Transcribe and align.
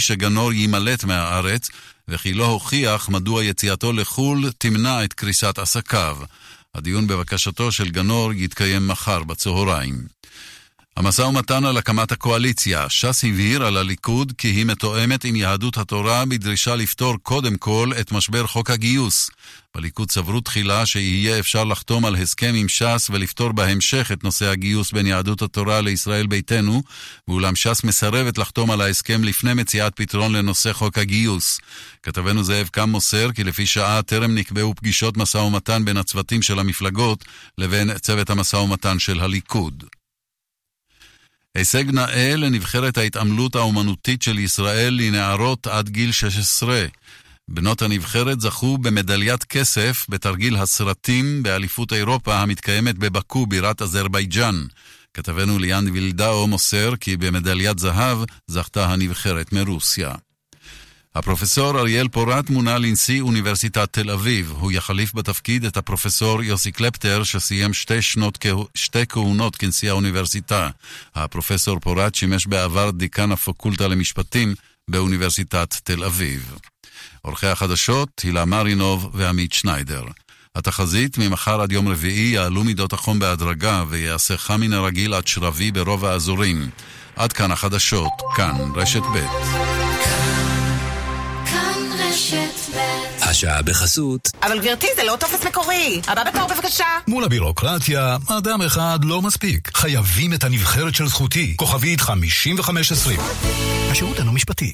רפואי 0.00 0.16
שגנור 0.16 0.52
יימלט 0.52 1.04
מהארץ, 1.04 1.70
וכי 2.08 2.34
לא 2.34 2.46
הוכיח 2.46 3.08
מדוע 3.08 3.44
יציאתו 3.44 3.92
לחו"ל 3.92 4.50
תמנע 4.58 5.04
את 5.04 5.12
קריסת 5.12 5.58
עסקיו. 5.58 6.16
הדיון 6.74 7.06
בבקשתו 7.06 7.72
של 7.72 7.90
גנור 7.90 8.32
יתקיים 8.32 8.88
מחר 8.88 9.24
בצהריים. 9.24 10.06
המשא 10.96 11.22
ומתן 11.22 11.64
על 11.64 11.76
הקמת 11.76 12.12
הקואליציה, 12.12 12.88
ש"ס 12.88 13.24
הבהירה 13.24 13.70
לליכוד 13.70 14.32
כי 14.38 14.48
היא 14.48 14.66
מתואמת 14.66 15.24
עם 15.24 15.36
יהדות 15.36 15.76
התורה 15.76 16.24
בדרישה 16.24 16.76
לפתור 16.76 17.16
קודם 17.22 17.56
כל 17.56 17.90
את 18.00 18.12
משבר 18.12 18.46
חוק 18.46 18.70
הגיוס. 18.70 19.30
בליכוד 19.74 20.10
סברו 20.10 20.40
תחילה 20.40 20.86
שיהיה 20.86 21.38
אפשר 21.38 21.64
לחתום 21.64 22.04
על 22.04 22.14
הסכם 22.14 22.52
עם 22.56 22.68
ש"ס 22.68 23.10
ולפתור 23.10 23.52
בהמשך 23.52 24.10
את 24.12 24.24
נושא 24.24 24.46
הגיוס 24.46 24.92
בין 24.92 25.06
יהדות 25.06 25.42
התורה 25.42 25.80
לישראל 25.80 26.26
ביתנו, 26.26 26.82
ואולם 27.28 27.56
ש"ס 27.56 27.84
מסרבת 27.84 28.38
לחתום 28.38 28.70
על 28.70 28.80
ההסכם 28.80 29.24
לפני 29.24 29.54
מציאת 29.54 29.92
פתרון 29.96 30.32
לנושא 30.32 30.72
חוק 30.72 30.98
הגיוס. 30.98 31.60
כתבנו 32.02 32.44
זאב 32.44 32.68
קם 32.72 32.90
מוסר 32.90 33.32
כי 33.32 33.44
לפי 33.44 33.66
שעה 33.66 34.02
טרם 34.02 34.34
נקבעו 34.34 34.74
פגישות 34.74 35.16
משא 35.16 35.38
ומתן 35.38 35.84
בין 35.84 35.96
הצוותים 35.96 36.42
של 36.42 36.58
המפלגות 36.58 37.24
לבין 37.58 37.98
צוות 37.98 38.30
המשא 38.30 38.56
ומתן 38.56 38.98
של 38.98 39.20
הליכוד. 39.20 39.84
הישג 41.54 41.90
נאה 41.90 42.36
לנבחרת 42.36 42.98
ההתעמלות 42.98 43.54
האומנותית 43.54 44.22
של 44.22 44.38
ישראל 44.38 44.94
לנערות 44.94 45.66
עד 45.66 45.88
גיל 45.88 46.12
16. 46.12 46.84
בנות 47.48 47.82
הנבחרת 47.82 48.40
זכו 48.40 48.78
במדליית 48.78 49.44
כסף 49.44 50.06
בתרגיל 50.08 50.56
הסרטים 50.56 51.42
באליפות 51.42 51.92
אירופה 51.92 52.38
המתקיימת 52.38 52.98
בבקו, 52.98 53.46
בירת 53.46 53.82
אזרבייג'אן. 53.82 54.64
כתבנו 55.14 55.58
ליאן 55.58 55.84
וילדאו 55.92 56.46
מוסר 56.46 56.96
כי 57.00 57.16
במדליית 57.16 57.78
זהב 57.78 58.18
זכתה 58.46 58.92
הנבחרת 58.92 59.52
מרוסיה. 59.52 60.14
הפרופסור 61.14 61.78
אריאל 61.78 62.08
פורט 62.08 62.50
מונה 62.50 62.78
לנשיא 62.78 63.20
אוניברסיטת 63.20 63.92
תל 63.92 64.10
אביב. 64.10 64.54
הוא 64.58 64.72
יחליף 64.72 65.14
בתפקיד 65.14 65.64
את 65.64 65.76
הפרופסור 65.76 66.42
יוסי 66.42 66.72
קלפטר, 66.72 67.22
שסיים 67.22 67.74
שתי, 67.74 68.02
שנות, 68.02 68.46
שתי 68.74 69.06
כהונות 69.08 69.56
כנשיא 69.56 69.90
האוניברסיטה. 69.90 70.68
הפרופסור 71.14 71.80
פורט 71.80 72.14
שימש 72.14 72.46
בעבר 72.46 72.90
דיקן 72.90 73.32
הפקולטה 73.32 73.88
למשפטים 73.88 74.54
באוניברסיטת 74.88 75.74
תל 75.84 76.04
אביב. 76.04 76.54
עורכי 77.22 77.46
החדשות, 77.46 78.20
הילה 78.24 78.44
מרינוב 78.44 79.10
ועמית 79.14 79.52
שניידר. 79.52 80.04
התחזית, 80.54 81.18
ממחר 81.18 81.60
עד 81.60 81.72
יום 81.72 81.88
רביעי 81.88 82.30
יעלו 82.30 82.64
מידות 82.64 82.92
החום 82.92 83.18
בהדרגה 83.18 83.84
ויעשה 83.88 84.36
חם 84.36 84.60
מן 84.60 84.72
הרגיל 84.72 85.14
עד 85.14 85.26
שרבי 85.26 85.70
ברוב 85.70 86.04
האזורים. 86.04 86.70
עד 87.16 87.32
כאן 87.32 87.50
החדשות, 87.50 88.12
כאן 88.36 88.54
רשת 88.74 89.02
ב'. 89.14 90.49
השעה 93.22 93.62
בחסות. 93.62 94.30
אבל 94.42 94.60
גברתי, 94.60 94.86
זה 94.96 95.04
לא 95.04 95.16
טופס 95.20 95.46
מקורי. 95.46 96.00
הבא 96.06 96.24
בתור 96.24 96.48
בבקשה. 96.48 96.84
מול 97.08 97.24
הבירוקרטיה, 97.24 98.16
אדם 98.28 98.62
אחד 98.62 98.98
לא 99.02 99.22
מספיק. 99.22 99.70
חייבים 99.76 100.32
את 100.32 100.44
הנבחרת 100.44 100.94
של 100.94 101.06
זכותי. 101.06 101.54
כוכבית 101.56 102.00
5520. 102.00 103.20
השירות 103.90 104.18
אינו 104.18 104.32
משפטי. 104.32 104.72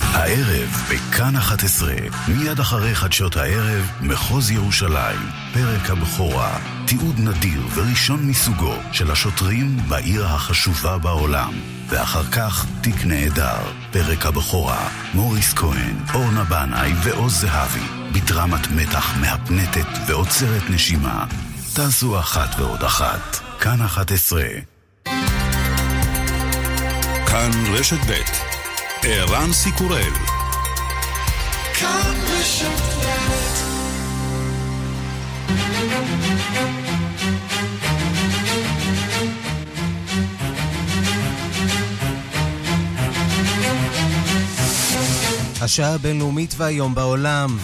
הערב 0.00 0.84
בכאן 0.90 1.36
11, 1.36 1.94
מיד 2.28 2.60
אחרי 2.60 2.94
חדשות 2.94 3.36
הערב, 3.36 3.90
מחוז 4.00 4.50
ירושלים, 4.50 5.20
פרק 5.54 5.90
הבכורה, 5.90 6.58
תיעוד 6.86 7.18
נדיר 7.18 7.62
וראשון 7.74 8.26
מסוגו 8.26 8.74
של 8.92 9.10
השוטרים 9.10 9.76
בעיר 9.88 10.26
החשובה 10.26 10.98
בעולם. 10.98 11.52
ואחר 11.88 12.24
כך 12.24 12.66
תיק 12.80 13.04
נהדר, 13.04 13.62
פרק 13.92 14.26
הבכורה, 14.26 14.88
מוריס 15.14 15.54
כהן, 15.54 15.96
אורנה 16.14 16.44
בנאי 16.44 16.92
ועוז 17.04 17.40
זהבי, 17.40 17.86
בדרמת 18.12 18.70
מתח 18.70 19.14
מהפנטת 19.20 19.86
ועוצרת 20.06 20.62
נשימה. 20.70 21.24
תעשו 21.74 22.20
אחת 22.20 22.58
ועוד 22.58 22.84
אחת, 22.84 23.40
כאן 23.60 23.82
11. 23.82 24.42
כאן 27.26 27.50
רשת 27.72 28.00
ב' 28.08 28.22
ערן 29.02 29.52
סיקורל. 29.52 30.12
השעה 45.64 45.94
הבינלאומית 45.94 46.54
והיום 46.56 46.94
בעולם. 46.94 47.58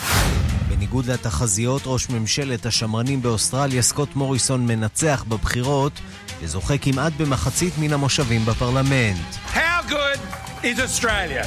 בניגוד 0.69 1.07
לתחזיות, 1.07 1.83
ראש 1.87 2.11
ממשלת 2.11 2.67
השמרנים 2.67 3.23
באוסטרליה, 3.23 3.83
סקוט 3.83 4.17
מוריסון, 4.17 4.67
מנצח 4.67 5.25
בבחירות 5.29 5.93
וזוכה 6.41 6.79
כמעט 6.79 7.13
במחצית 7.13 7.75
מן 7.79 7.93
המושבים 7.93 8.45
בפרלמנט. 8.45 9.35
How 9.55 9.91
good 9.91 10.19
is 10.63 10.79
Australia. 10.79 11.45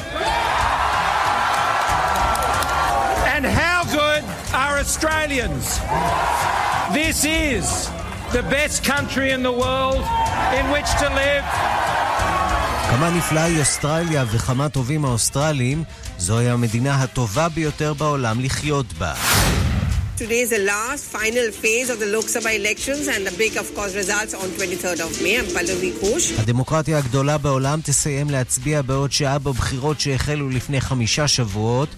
And 3.36 3.46
how 3.46 3.84
good 4.00 4.24
are 4.54 4.76
Australians? 4.86 5.66
This 6.94 7.18
is 7.24 7.66
the 8.38 8.44
best 8.58 8.84
country 8.84 9.32
in 9.36 9.42
the 9.50 9.56
world 9.64 10.04
in 10.60 10.66
which 10.74 10.90
to 11.02 11.08
live. 11.24 11.46
כמה 12.92 13.10
נפלאה 13.10 13.44
היא 13.44 13.60
אוסטרליה 13.60 14.26
וכמה 14.32 14.70
טובים 14.70 15.06
האוסטרלים, 15.06 15.84
זוהי 16.18 16.50
המדינה 16.50 17.04
הטובה 17.04 17.50
ביותר 17.50 17.94
בעולם 17.94 18.40
לחיות 18.40 18.94
בה. 18.94 19.14
Today 20.18 20.42
is 20.46 20.50
the 20.50 20.66
last 20.74 21.16
final 21.16 21.48
phase 21.62 21.90
of 21.90 22.00
the 22.00 22.10
Lok 22.16 22.28
Sabha 22.34 22.52
elections 22.62 23.08
and 23.08 23.22
the 23.28 23.36
big, 23.38 23.54
of 23.58 23.68
course, 23.76 23.94
results 23.96 24.34
on 24.34 24.48
23rd 24.60 25.00
of 25.08 25.12
May. 25.24 25.40
I'm 25.40 25.46
Pallavi 25.56 26.04
Ghosh. 26.04 26.42
הדמוקרטיה 26.42 26.98
הגדולה 26.98 27.38
בעולם 27.38 27.80
תסיים 27.84 28.30
להצביע 28.30 28.82
בעוד 28.82 29.12
שעה 29.12 29.40
בבחירות 29.40 30.00
שהחלו 30.00 30.50
לפני 30.50 30.82
חמישה 30.82 31.28
שבועות. 31.28 31.90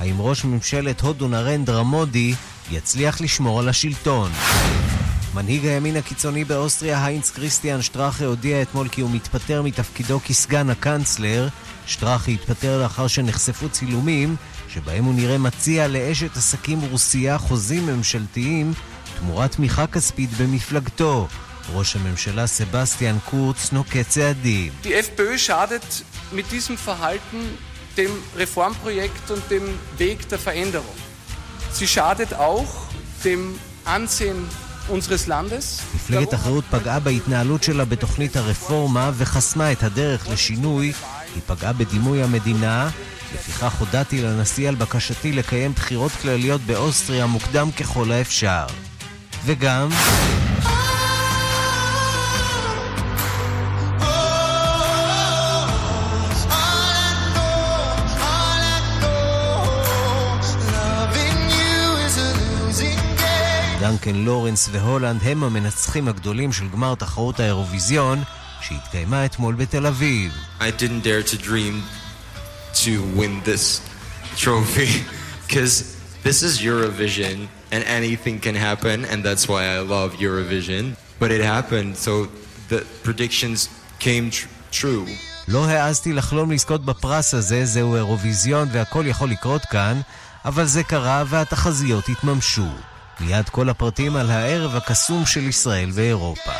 האם 0.00 0.20
ראש 0.20 0.44
ממשלת 0.44 1.00
הודו 1.00 1.28
נרנדרה 1.28 1.82
מודי 1.82 2.34
יצליח 2.72 3.20
לשמור 3.20 3.60
על 3.60 3.68
השלטון? 3.68 4.30
מנהיג 5.34 5.66
הימין 5.66 5.96
הקיצוני 5.96 6.44
באוסטריה, 6.44 7.04
היינץ 7.04 7.30
כריסטיאן 7.30 7.82
שטראכה, 7.82 8.24
הודיע 8.24 8.62
אתמול 8.62 8.88
כי 8.88 9.00
הוא 9.00 9.10
מתפטר 9.10 9.62
מתפקידו 9.62 10.20
כסגן 10.24 10.70
הקאנצלר. 10.70 11.48
שטראכה 11.86 12.30
התפטר 12.30 12.82
לאחר 12.82 13.06
שנחשפו 13.06 13.68
צילומים 13.68 14.36
שבהם 14.68 15.04
הוא 15.04 15.14
נראה 15.14 15.38
מציע 15.38 15.88
לאשת 15.88 16.36
עסקים 16.36 16.80
רוסייה 16.80 17.38
חוזים 17.38 17.86
ממשלתיים 17.86 18.72
תמורת 19.18 19.52
תמיכה 19.52 19.86
כספית 19.86 20.30
במפלגתו. 20.30 21.28
ראש 21.72 21.96
הממשלה 21.96 22.46
סבסטיאן 22.46 23.18
קורץ 23.30 23.72
נוקט 23.72 24.08
צעדים. 24.08 24.72
Dem 27.96 28.14
Reformprojekt 28.42 29.26
und 29.34 29.42
dem 29.50 29.64
Weg 29.98 30.18
der 30.30 30.38
Veränderung. 30.38 30.98
Sie 31.76 31.86
schadet 31.86 32.32
auch 32.32 32.72
dem 33.22 33.42
Ansehen. 33.84 34.48
מפלגת 35.94 36.34
אחריות 36.34 36.64
פגעה 36.70 37.00
בהתנהלות 37.00 37.62
שלה 37.62 37.84
בתוכנית 37.84 38.36
הרפורמה 38.36 39.10
וחסמה 39.14 39.72
את 39.72 39.82
הדרך 39.82 40.28
לשינוי. 40.28 40.92
היא 41.34 41.42
פגעה 41.46 41.72
בדימוי 41.72 42.22
המדינה, 42.22 42.90
לפיכך 43.34 43.74
הודעתי 43.78 44.22
לנשיא 44.22 44.68
על 44.68 44.74
בקשתי 44.74 45.32
לקיים 45.32 45.72
בחירות 45.72 46.12
כלליות 46.12 46.60
באוסטריה 46.60 47.26
מוקדם 47.26 47.70
ככל 47.70 48.12
האפשר. 48.12 48.66
וגם... 49.44 49.88
דנקן 63.82 64.14
לורנס 64.14 64.68
והולנד 64.72 65.20
הם 65.22 65.44
המנצחים 65.44 66.08
הגדולים 66.08 66.52
של 66.52 66.68
גמר 66.68 66.94
תחרות 66.94 67.40
האירוויזיון 67.40 68.22
שהתקיימה 68.60 69.24
אתמול 69.24 69.54
בתל 69.54 69.86
אביב. 69.86 70.32
I 70.60 70.62
didn't 70.62 71.02
dare 71.02 71.22
to 71.22 71.36
dream 71.36 71.74
to 72.84 72.92
win 73.18 73.32
this 73.44 73.80
trophy 74.36 74.92
because 75.46 75.74
this 76.22 76.42
is 76.42 76.52
Eurovision 76.60 77.36
and 77.72 77.82
anything 77.98 78.36
can 78.46 78.54
happen 78.54 79.04
and 79.10 79.18
that's 79.26 79.48
why 79.48 79.62
I 79.76 79.80
love 79.94 80.10
Eurovision. 80.26 80.84
But 81.20 81.30
it 81.36 81.42
happened, 81.56 81.96
so 82.06 82.12
the 82.72 82.80
predictions 83.06 83.58
came 83.98 84.30
tr- 84.30 84.48
true. 84.70 85.06
לא 85.48 85.64
העזתי 85.64 86.12
לחלום 86.12 86.50
לזכות 86.50 86.84
בפרס 86.84 87.34
הזה, 87.34 87.64
זהו 87.64 87.96
אירוויזיון 87.96 88.68
והכל 88.72 89.04
יכול 89.06 89.30
לקרות 89.30 89.62
כאן, 89.62 90.00
אבל 90.44 90.64
זה 90.64 90.82
קרה 90.82 91.24
והתחזיות 91.26 92.08
התממשו. 92.08 92.68
מיד 93.26 93.48
כל 93.48 93.68
הפרטים 93.68 94.16
על 94.16 94.30
הערב 94.30 94.76
הקסום 94.76 95.26
של 95.26 95.48
ישראל 95.48 95.90
ואירופה. 95.94 96.52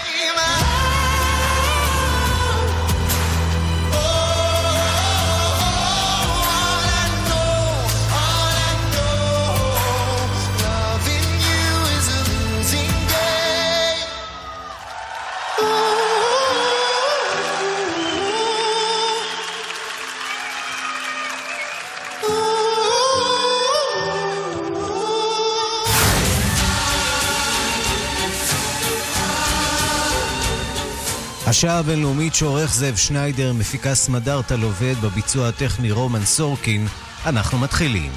השעה 31.52 31.78
הבינלאומית 31.78 32.34
שעורך 32.34 32.75
זאב 32.75 32.96
שניידר, 32.96 33.52
מפיקה 33.52 33.94
סמדארטה 33.94 34.56
לובד 34.56 34.94
בביצוע 35.02 35.49
הטכני 35.49 35.90
רומן 35.90 36.25
סורקין. 36.25 36.87
אנחנו 37.26 37.58
מתחילים. 37.58 38.12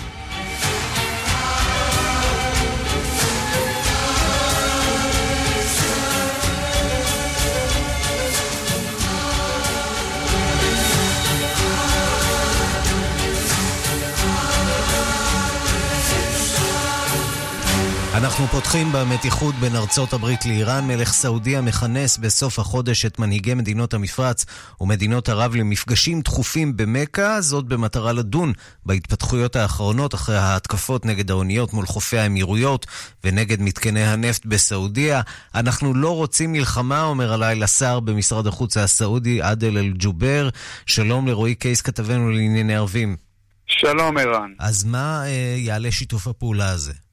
אנחנו 18.26 18.48
פותחים 18.48 18.92
במתיחות 18.92 19.56
בין 19.56 19.76
ארצות 19.76 20.14
הברית 20.14 20.46
לאיראן. 20.46 20.88
מלך 20.88 21.14
סעודיה 21.14 21.62
מכנס 21.62 22.18
בסוף 22.18 22.60
החודש 22.60 23.06
את 23.06 23.20
מנהיגי 23.20 23.54
מדינות 23.54 23.94
המפרץ 23.94 24.46
ומדינות 24.82 25.30
ערב 25.30 25.56
למפגשים 25.56 26.22
דחופים 26.22 26.78
במכה, 26.78 27.42
זאת 27.42 27.66
במטרה 27.66 28.14
לדון 28.14 28.54
בהתפתחויות 28.86 29.56
האחרונות 29.56 30.14
אחרי 30.14 30.38
ההתקפות 30.38 31.06
נגד 31.06 31.32
האוניות 31.32 31.74
מול 31.74 31.86
חופי 31.86 32.18
האמירויות 32.18 32.86
ונגד 33.24 33.62
מתקני 33.62 34.04
הנפט 34.04 34.46
בסעודיה. 34.46 35.22
אנחנו 35.56 35.94
לא 35.94 36.16
רוצים 36.16 36.52
מלחמה, 36.52 37.02
אומר 37.04 37.34
הלילה 37.34 37.68
שר 37.68 38.00
במשרד 38.00 38.48
החוץ 38.48 38.78
הסעודי 38.78 39.42
עדל 39.42 39.78
אל-ג'ובר. 39.78 40.50
שלום 40.86 41.28
לרועי 41.28 41.56
קייס, 41.56 41.82
כתבנו 41.82 42.30
לענייני 42.30 42.76
ערבים. 42.76 43.16
שלום 43.68 44.18
ערן. 44.18 44.52
אז 44.60 44.84
מה 44.84 45.24
אה, 45.26 45.56
יעלה 45.58 45.92
שיתוף 45.92 46.28
הפעולה 46.28 46.70
הזה? 46.70 47.05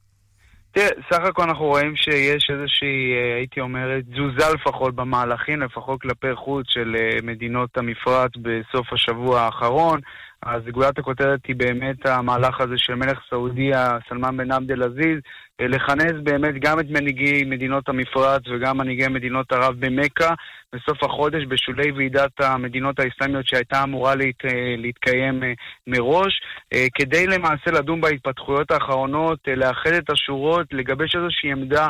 תראה, 0.72 0.88
סך 1.12 1.24
הכל 1.24 1.42
אנחנו 1.42 1.64
רואים 1.64 1.96
שיש 1.96 2.50
איזושהי, 2.50 3.12
אה, 3.14 3.36
הייתי 3.36 3.60
אומר, 3.60 4.00
תזוזה 4.00 4.54
לפחות 4.54 4.94
במהלכים, 4.94 5.62
לפחות 5.62 6.00
כלפי 6.00 6.34
חוץ 6.34 6.66
של 6.68 6.96
אה, 6.98 7.18
מדינות 7.22 7.78
המפרץ 7.78 8.30
בסוף 8.36 8.92
השבוע 8.92 9.40
האחרון. 9.40 10.00
אז 10.42 10.62
גולת 10.70 10.98
הכותרת 10.98 11.46
היא 11.46 11.56
באמת 11.56 12.06
המהלך 12.06 12.60
הזה 12.60 12.74
של 12.76 12.94
מלך 12.94 13.18
סעודיה, 13.30 13.98
סלמן 14.08 14.36
בן 14.36 14.52
עבד 14.52 14.70
אל-עזיז, 14.70 15.18
אה, 15.18 15.51
לכנס 15.60 16.12
באמת 16.22 16.54
גם 16.60 16.80
את 16.80 16.90
מנהיגי 16.90 17.44
מדינות 17.44 17.88
המפרץ 17.88 18.42
וגם 18.48 18.78
מנהיגי 18.78 19.08
מדינות 19.08 19.52
ערב 19.52 19.74
במכה 19.78 20.34
בסוף 20.74 21.04
החודש 21.04 21.44
בשולי 21.48 21.92
ועידת 21.92 22.40
המדינות 22.40 22.98
האסלאמיות 22.98 23.46
שהייתה 23.46 23.82
אמורה 23.82 24.14
להת, 24.14 24.44
להתקיים 24.78 25.42
אה, 25.44 25.52
מראש, 25.86 26.40
אה, 26.72 26.86
כדי 26.94 27.26
למעשה 27.26 27.70
לדון 27.70 28.00
בהתפתחויות 28.00 28.70
האחרונות, 28.70 29.38
לאחד 29.56 29.90
את 29.90 30.10
השורות, 30.10 30.66
לגבש 30.72 31.16
איזושהי 31.16 31.52
עמדה 31.52 31.88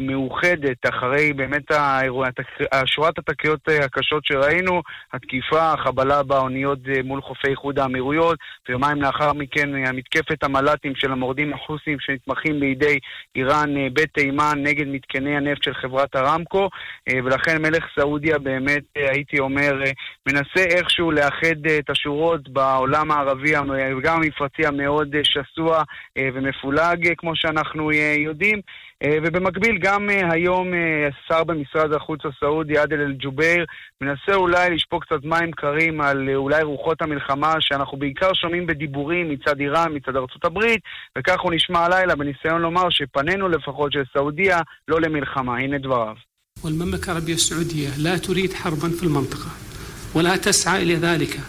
מאוחדת 0.00 0.88
אחרי 0.88 1.32
באמת 1.32 1.62
שורת 2.86 3.18
התקריות 3.18 3.68
הקשות 3.84 4.24
שראינו, 4.24 4.82
התקיפה, 5.12 5.72
החבלה 5.72 6.22
באוניות 6.22 6.78
מול 7.04 7.20
חופי 7.22 7.48
איחוד 7.48 7.78
האמירויות, 7.78 8.38
ויומיים 8.68 9.02
לאחר 9.02 9.32
מכן 9.32 9.86
המתקפת 9.86 10.42
המל"טים 10.42 10.92
של 10.96 11.12
המורדים 11.12 11.54
החוסים 11.54 11.96
שנתמכים 12.00 12.60
בידי 12.60 12.87
איראן 13.36 13.76
אה, 13.76 13.86
בתימן 13.92 14.58
נגד 14.62 14.86
מתקני 14.86 15.36
הנפט 15.36 15.62
של 15.62 15.74
חברת 15.74 16.16
הרמקו, 16.16 16.68
אה, 17.08 17.18
ולכן 17.24 17.62
מלך 17.62 17.84
סעודיה 17.98 18.38
באמת, 18.38 18.82
אה, 18.96 19.10
הייתי 19.10 19.38
אומר, 19.38 19.82
מנסה 20.28 20.64
איכשהו 20.76 21.10
לאחד 21.10 21.66
את 21.78 21.90
השורות 21.90 22.48
בעולם 22.48 23.10
הערבי 23.10 23.52
וגם 23.98 24.16
המפרצי 24.16 24.66
המאוד 24.66 25.16
שסוע 25.22 25.82
ומפולג, 26.18 27.12
כמו 27.18 27.36
שאנחנו 27.36 27.92
יודעים. 27.92 28.60
אה, 29.03 29.17
ובמקביל 29.23 29.77
גם 29.77 30.09
אה, 30.09 30.31
היום 30.31 30.73
אה, 30.73 31.07
השר 31.07 31.43
במשרד 31.43 31.93
החוץ 31.93 32.19
הסעודי, 32.25 32.77
עדל 32.77 33.01
אל-ג'ובייר, 33.01 33.65
מנסה 34.01 34.33
אולי 34.33 34.75
לשפוך 34.75 35.03
קצת 35.03 35.23
מים 35.23 35.51
קרים 35.51 36.01
על 36.01 36.29
אולי 36.35 36.63
רוחות 36.63 37.01
המלחמה 37.01 37.53
שאנחנו 37.59 37.97
בעיקר 37.97 38.33
שומעים 38.33 38.67
בדיבורים 38.67 39.29
מצד 39.29 39.59
איראן, 39.59 39.95
מצד 39.95 40.15
ארצות 40.15 40.45
הברית, 40.45 40.81
וכך 41.17 41.41
הוא 41.41 41.53
נשמע 41.53 41.79
הלילה 41.79 42.15
בניסיון 42.15 42.61
לומר 42.61 42.89
שפנינו 42.89 43.49
לפחות 43.49 43.91
של 43.91 44.03
סעודיה 44.13 44.59
לא 44.87 45.01
למלחמה. 45.01 45.57
הנה 45.57 45.77
דבריו. 45.77 46.15
والمملكة 46.63 47.11
العربية 47.11 47.33
السعودية 47.33 47.89
لا 47.97 48.17
تريد 48.17 48.53
حربا 48.53 48.89
في 48.89 49.03
المنطقة 49.03 49.49
ولا 50.15 50.35
تسعى 50.37 50.83
إلى 50.83 50.95
ذلك 50.95 51.39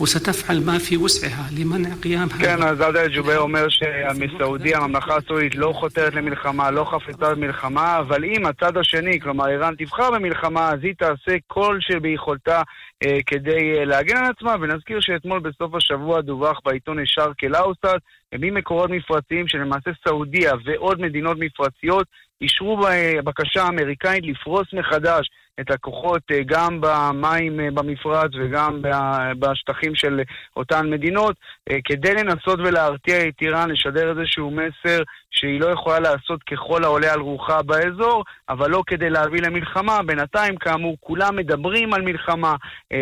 וסתפעל 0.00 0.56
מה 0.66 0.78
פי 0.78 0.96
וסעها 0.96 1.48
למנע 1.58 1.88
קיים... 2.00 2.28
כן, 2.28 2.62
אז 2.62 2.80
עד 2.80 2.96
אל-ג'ובייר 2.96 3.38
אומר 3.38 3.66
שמסעודיה, 3.68 4.78
הממלכה 4.78 5.16
הסעודית 5.16 5.54
לא 5.54 5.72
חותרת 5.74 6.14
למלחמה, 6.14 6.70
לא 6.70 6.84
חפצה 6.84 7.34
במלחמה, 7.34 7.98
אבל 7.98 8.24
אם 8.24 8.46
הצד 8.46 8.76
השני, 8.76 9.20
כלומר 9.20 9.48
איראן 9.48 9.74
תבחר 9.78 10.10
במלחמה, 10.10 10.68
אז 10.68 10.78
היא 10.82 10.94
תעשה 10.98 11.36
כל 11.46 11.78
שביכולתה 11.80 12.62
אה, 13.04 13.18
כדי 13.26 13.78
אה, 13.78 13.84
להגן 13.84 14.16
על 14.16 14.30
עצמה, 14.38 14.54
ונזכיר 14.60 15.00
שאתמול 15.00 15.40
בסוף 15.40 15.74
השבוע 15.74 16.20
דווח 16.20 16.60
בעיתון 16.64 17.02
ישר 17.02 17.32
כלאוסט, 17.40 17.84
ממקורות 18.38 18.90
מפרציים 18.90 19.48
שלמעשה 19.48 19.90
סעודיה 20.04 20.52
ועוד 20.64 21.00
מדינות 21.00 21.36
מפרציות 21.40 22.06
אישרו 22.40 22.80
בקשה 23.24 23.62
האמריקאית 23.62 24.24
לפרוס 24.26 24.66
מחדש 24.72 25.30
את 25.60 25.70
הכוחות 25.70 26.22
אה, 26.32 26.38
גם 26.46 26.80
במים 26.80 27.60
אה, 27.60 27.70
במפרץ 27.74 28.30
וגם 28.40 28.82
בשטחים 29.38 29.94
של 29.94 30.20
אותן 30.56 30.90
מדינות, 30.90 31.36
אה, 31.70 31.76
כדי 31.84 32.14
לנסות 32.14 32.58
ולהרתיע 32.58 33.28
את 33.28 33.34
איראן, 33.42 33.70
לשדר 33.70 34.10
איזשהו 34.10 34.50
מסר 34.50 35.02
שהיא 35.30 35.60
לא 35.60 35.66
יכולה 35.66 36.00
לעשות 36.00 36.42
ככל 36.42 36.84
העולה 36.84 37.12
על 37.12 37.20
רוחה 37.20 37.62
באזור, 37.62 38.24
אבל 38.48 38.70
לא 38.70 38.82
כדי 38.86 39.10
להביא 39.10 39.42
למלחמה. 39.42 40.02
בינתיים, 40.02 40.56
כאמור, 40.56 40.96
כולם 41.00 41.36
מדברים 41.36 41.94
על 41.94 42.02
מלחמה, 42.02 42.54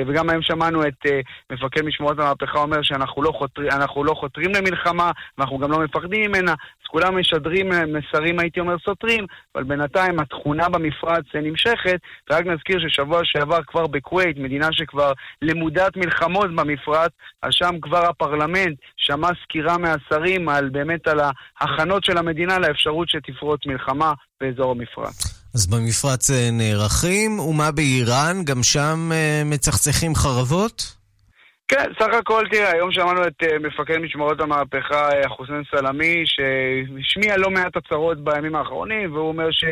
וגם 0.07 0.31
היום 0.31 0.43
שמענו 0.43 0.83
את 0.83 1.07
מפקד 1.51 1.83
משמורת 1.83 2.19
המהפכה 2.19 2.59
אומר 2.59 2.83
שאנחנו 2.83 3.23
לא, 3.23 3.33
חותר, 3.33 3.63
לא 3.97 4.15
חותרים 4.15 4.51
למלחמה, 4.55 5.11
ואנחנו 5.39 5.59
גם 5.59 5.71
לא 5.71 5.79
מפחדים 5.79 6.31
ממנה, 6.31 6.55
כולם 6.91 7.19
משדרים 7.21 7.69
מסרים, 7.69 8.39
הייתי 8.39 8.61
אומר, 8.61 8.77
סותרים, 8.85 9.27
אבל 9.55 9.65
בינתיים 9.65 10.21
התכונה 10.21 10.69
במפרץ 10.69 11.25
נמשכת, 11.35 12.01
ורק 12.31 12.47
נזכיר 12.47 12.79
ששבוע 12.89 13.21
שעבר 13.25 13.59
כבר 13.67 13.87
בכווית, 13.87 14.37
מדינה 14.39 14.69
שכבר 14.73 15.13
למודת 15.43 15.97
מלחמות 15.97 16.51
במפרץ, 16.55 17.11
אז 17.43 17.51
שם 17.53 17.75
כבר 17.83 18.09
הפרלמנט 18.09 18.79
שמע 18.97 19.29
סקירה 19.43 19.79
מהשרים 19.79 20.49
על 20.49 20.69
באמת 20.69 21.09
על 21.09 21.21
ההכנות 21.61 22.05
של 22.05 22.19
המדינה 22.19 22.59
לאפשרות 22.59 23.09
שתפרוץ 23.09 23.61
מלחמה 23.67 24.13
באזור 24.41 24.71
המפרץ. 24.71 25.41
אז 25.55 25.67
במפרץ 25.67 26.31
אה, 26.31 26.49
נערכים, 26.53 27.41
ומה 27.41 27.71
באיראן? 27.71 28.45
גם 28.45 28.63
שם 28.63 29.11
אה, 29.13 29.43
מצחצחים 29.45 30.15
חרבות? 30.15 31.00
כן, 31.71 31.93
סך 31.99 32.15
הכל, 32.19 32.45
תראה, 32.51 32.73
היום 32.73 32.93
שמענו 32.93 33.27
את 33.27 33.43
uh, 33.43 33.59
מפקד 33.61 33.99
משמרות 33.99 34.41
המהפכה, 34.41 35.09
חוסיין 35.29 35.63
סלמי, 35.71 36.23
שהשמיע 36.27 37.37
לא 37.37 37.51
מעט 37.51 37.77
הצהרות 37.77 38.25
בימים 38.25 38.55
האחרונים, 38.55 39.15
והוא 39.15 39.29
אומר 39.29 39.51
ש... 39.51 39.65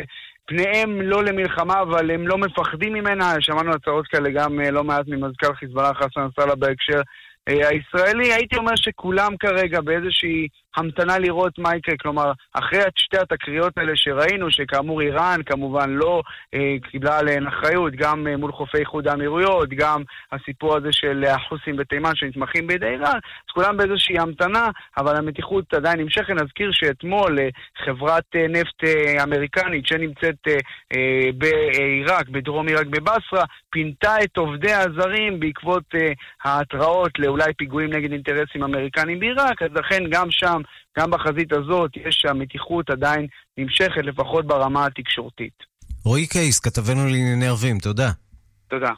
פניהם 0.45 1.01
לא 1.01 1.23
למלחמה, 1.23 1.81
אבל 1.81 2.11
הם 2.11 2.27
לא 2.27 2.37
מפחדים 2.37 2.93
ממנה. 2.93 3.33
שמענו 3.39 3.71
הצהרות 3.71 4.07
כאלה 4.07 4.29
גם 4.29 4.59
לא 4.59 4.83
מעט 4.83 5.05
ממזכ"ל 5.07 5.53
חיזבאללה 5.53 5.93
חסן 5.93 6.21
נסראללה 6.21 6.55
בהקשר 6.55 7.01
הישראלי. 7.47 8.33
הייתי 8.33 8.57
אומר 8.57 8.75
שכולם 8.75 9.37
כרגע 9.39 9.81
באיזושהי 9.81 10.47
המתנה 10.75 11.19
לראות 11.19 11.59
מה 11.59 11.75
יקרה. 11.75 11.95
כלומר, 11.97 12.31
אחרי 12.53 12.79
שתי 12.95 13.17
התקריות 13.17 13.77
האלה 13.77 13.95
שראינו, 13.95 14.51
שכאמור 14.51 15.01
איראן 15.01 15.39
כמובן 15.45 15.89
לא 15.89 16.21
אה, 16.53 16.75
קיבלה 16.91 17.19
עליהן 17.19 17.47
אחריות, 17.47 17.93
גם 17.93 18.27
אה, 18.27 18.37
מול 18.37 18.51
חופי 18.51 18.77
איחוד 18.77 19.07
האמירויות, 19.07 19.69
גם 19.69 20.03
הסיפור 20.31 20.75
הזה 20.75 20.89
של 20.91 21.23
החוסים 21.25 21.75
בתימן 21.75 22.15
שנתמכים 22.15 22.67
בידי 22.67 22.85
איראן, 22.85 23.17
אז 23.17 23.53
כולם 23.53 23.77
באיזושהי 23.77 24.19
המתנה, 24.19 24.69
אבל 24.97 25.15
המתיחות 25.15 25.73
עדיין 25.73 25.99
נמשכת. 25.99 26.29
נזכיר 26.29 26.71
שאתמול 26.71 27.39
אה, 27.39 27.49
חברת 27.85 28.23
אה, 28.35 28.47
נפט 28.47 28.83
אה, 28.83 29.23
אמריקנית 29.23 29.87
שנמצאת 29.87 30.47
אה, 30.47 30.57
אה, 30.95 31.29
בעיראק, 31.37 32.29
בדרום 32.29 32.67
עיראק 32.67 32.87
בבסרה, 32.87 33.43
פינתה 33.69 34.15
את 34.23 34.37
עובדי 34.37 34.73
הזרים 34.73 35.39
בעקבות 35.39 35.83
אה, 35.95 36.11
ההתראות 36.43 37.19
לאולי 37.19 37.53
פיגועים 37.57 37.89
נגד 37.93 38.11
אינטרסים 38.11 38.63
אמריקניים 38.63 39.19
בעיראק, 39.19 39.61
אז 39.61 39.69
לכן 39.75 40.03
גם 40.09 40.31
שם 40.31 40.58
גם 40.99 41.11
בחזית 41.11 41.53
הזאת 41.53 41.91
יש 41.95 42.15
שהמתיחות 42.21 42.89
עדיין 42.89 43.27
נמשכת, 43.57 44.01
לפחות 44.03 44.47
ברמה 44.47 44.85
התקשורתית. 44.85 45.53
רועי 46.05 46.27
קייס, 46.27 46.59
כתבנו 46.59 47.05
לענייני 47.05 47.47
ערבים, 47.47 47.79
תודה. 47.79 48.11
תודה. 48.67 48.91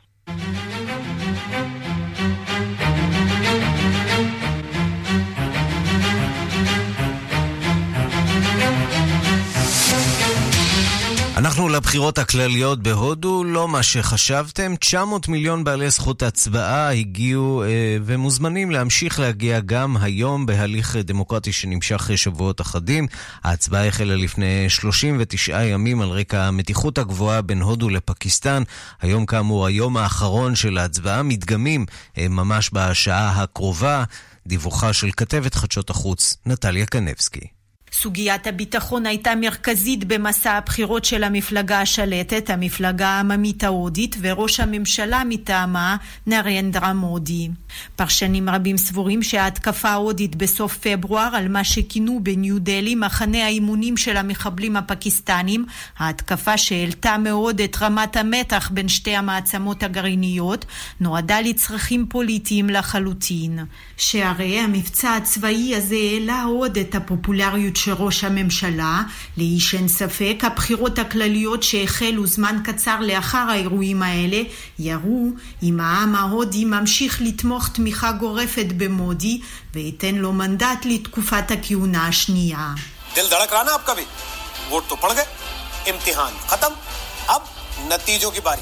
אנחנו 11.42 11.70
לבחירות 11.70 12.18
הכלליות 12.18 12.84
בהודו, 12.84 13.44
לא 13.44 13.68
מה 13.68 13.84
שחשבתם. 13.84 14.76
900 14.76 15.28
מיליון 15.28 15.64
בעלי 15.64 15.90
זכות 15.90 16.24
הצבעה 16.24 16.94
הגיעו 16.94 17.64
אה, 17.64 17.98
ומוזמנים 18.06 18.72
להמשיך 18.72 19.20
להגיע 19.20 19.60
גם 19.60 19.98
היום 19.98 20.46
בהליך 20.46 20.96
דמוקרטי 20.96 21.52
שנמשך 21.52 22.10
שבועות 22.16 22.62
אחדים. 22.62 23.08
ההצבעה 23.44 23.88
החלה 23.88 24.16
לפני 24.16 24.70
39 24.70 25.64
ימים 25.64 26.02
על 26.02 26.10
רקע 26.10 26.44
המתיחות 26.44 26.98
הגבוהה 26.98 27.42
בין 27.42 27.62
הודו 27.62 27.90
לפקיסטן. 27.90 28.64
היום 29.02 29.26
כאמור 29.26 29.66
היום 29.66 29.98
האחרון 29.98 30.56
של 30.56 30.78
ההצבעה. 30.78 31.24
מדגמים 31.24 31.86
אה, 32.18 32.28
ממש 32.28 32.70
בשעה 32.74 33.44
הקרובה. 33.44 34.04
דיווחה 34.48 34.94
של 34.94 35.10
כתבת 35.18 35.56
חדשות 35.56 35.90
החוץ, 35.90 36.38
נטליה 36.46 36.86
קנבסקי. 36.86 37.61
סוגיית 37.94 38.48
הביטחון 38.48 39.06
הייתה 39.06 39.36
מרכזית 39.36 40.04
במסע 40.04 40.52
הבחירות 40.52 41.06
של 41.06 41.24
המפלגה 41.24 41.82
השלטת, 41.82 42.50
המפלגה 42.50 43.08
העממית 43.08 43.64
ההודית, 43.64 44.16
וראש 44.22 44.60
הממשלה 44.60 45.24
מטעמה, 45.30 45.98
נרנדרה 46.28 46.94
מודי. 46.94 47.50
פרשנים 47.96 48.50
רבים 48.50 48.78
סבורים 48.78 49.24
שההתקפה 49.24 49.90
ההודית 49.90 50.36
בסוף 50.36 50.78
פברואר 50.78 51.36
על 51.36 51.48
מה 51.48 51.64
שכינו 51.64 52.20
בניו 52.24 52.60
דלי 52.60 52.96
מחנה 52.96 53.46
האימונים 53.46 53.98
של 53.98 54.18
המחבלים 54.18 54.76
הפקיסטנים, 54.76 55.66
ההתקפה 55.98 56.58
שהעלתה 56.58 57.18
מאוד 57.18 57.62
את 57.62 57.78
רמת 57.82 58.18
המתח 58.18 58.70
בין 58.74 58.88
שתי 58.88 59.16
המעצמות 59.16 59.84
הגרעיניות, 59.84 60.66
נועדה 61.00 61.42
לצרכים 61.42 62.06
פוליטיים 62.10 62.70
לחלוטין. 62.70 63.60
שהרי 63.98 64.60
המבצע 64.60 65.16
הצבאי 65.16 65.76
הזה 65.76 65.96
העלה 65.96 66.44
עוד 66.44 66.78
את 66.78 66.96
הפופולריות 66.96 67.81
של 67.81 67.93
ראש 67.93 68.25
הממשלה, 68.25 69.03
לאיש 69.37 69.75
אין 69.75 69.88
ספק, 69.88 70.37
הבחירות 70.43 70.99
הכלליות 70.99 71.62
שהחלו 71.62 72.26
זמן 72.26 72.57
קצר 72.65 72.97
לאחר 73.00 73.47
האירועים 73.49 74.03
האלה, 74.03 74.43
יראו 74.79 75.29
אם 75.62 75.81
העם 75.81 76.15
ההודי 76.15 76.65
ממשיך 76.65 77.23
לתמוך 77.23 77.69
תמיכה 77.69 78.12
גורפת 78.12 78.67
במודי 78.76 79.41
וייתן 79.75 80.15
לו 80.15 80.33
מנדט 80.33 80.85
לתקופת 80.85 81.50
הכהונה 81.50 82.07
השנייה. 82.07 82.75
दिल 83.17 83.29
धड़क 83.29 83.53
रहा 83.53 83.62
ना 83.62 83.73
आपका 83.73 83.95
भी 83.95 84.05
वोट 84.71 84.83
तो 84.91 84.97
पड़ 84.97 85.12
गए 85.12 85.26
इम्तिहान 85.91 86.33
खत्म 86.50 86.73
अब 87.35 87.43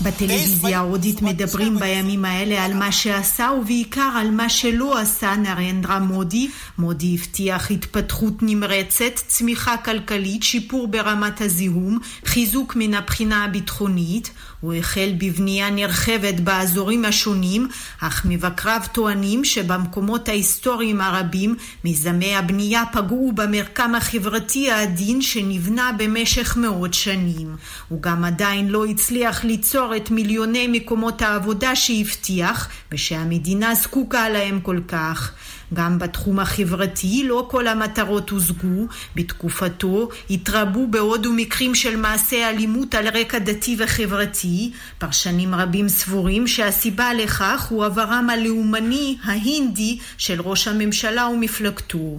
בטלוויזיה 0.02 0.78
ההודית 0.78 1.22
מדברים 1.22 1.80
בימים 1.80 2.26
האלה 2.26 2.66
על 2.66 2.74
מה 2.74 2.92
שעשה 2.92 3.50
ובעיקר 3.62 4.12
על 4.16 4.32
מה 4.32 4.50
שלא 4.50 5.00
עשה 5.00 5.36
נרנדרה 5.36 6.00
מודי. 6.00 6.50
מודי 6.78 7.18
הבטיח 7.20 7.72
התפתחות 7.72 8.34
נמרצת, 8.42 9.14
צמיחה 9.28 9.78
כלכלית, 9.78 10.44
שיפור 10.44 10.88
ברמת 10.88 11.42
הזיהום, 11.42 12.00
חיזוק 12.26 12.76
מן 12.76 12.94
הבחינה 12.94 13.46
הביטחונית. 13.46 14.32
הוא 14.62 14.74
החל 14.74 15.14
בבנייה 15.18 15.70
נרחבת 15.70 16.40
באזורים 16.40 17.06
השונים, 17.06 17.68
אך 18.00 18.26
מבקריו 18.26 18.82
טוענים 18.92 19.46
שבמקומות 19.46 20.30
ההיסטוריים 20.30 21.02
הרבים 21.02 21.56
מיזמי 21.84 22.36
הבנייה 22.36 22.84
פגעו 22.92 23.32
במרקם 23.36 23.96
החברתי 23.96 24.72
העדין 24.72 25.22
שנבנה 25.22 25.92
במשך 25.98 26.58
מאות 26.58 26.94
שנים. 26.94 27.56
הוא 27.90 28.02
גם 28.02 28.24
עדיין 28.24 28.68
לא 28.68 28.86
הצליח 28.86 29.44
ליצור 29.44 29.96
את 29.96 30.12
מיליוני 30.12 30.68
מקומות 30.68 31.22
העבודה 31.22 31.76
שהבטיח 31.76 32.70
ושהמדינה 32.92 33.76
זקוקה 33.76 34.30
להם 34.30 34.60
כל 34.60 34.80
כך. 34.88 35.34
גם 35.74 36.00
בתחום 36.00 36.40
החברתי 36.40 37.24
לא 37.26 37.46
כל 37.48 37.68
המטרות 37.68 38.30
הושגו. 38.30 38.88
בתקופתו 39.16 40.10
התרבו 40.30 40.88
בהודו 40.88 41.32
מקרים 41.34 41.76
של 41.76 41.96
מעשי 41.96 42.46
אלימות 42.46 42.96
על 42.96 43.08
רקע 43.08 43.40
דתי 43.40 43.76
וחברתי. 43.80 44.72
פרשנים 44.98 45.56
רבים 45.56 45.90
סבורים 45.90 46.48
שהסיבה 46.48 47.14
לכך 47.14 47.68
הוא 47.70 47.86
עברם 47.86 48.30
הלאומני 48.30 49.18
ההינדי 49.24 49.98
של 50.18 50.42
ראש 50.42 50.68
הממשלה 50.68 51.28
ומפלגתו. 51.28 52.18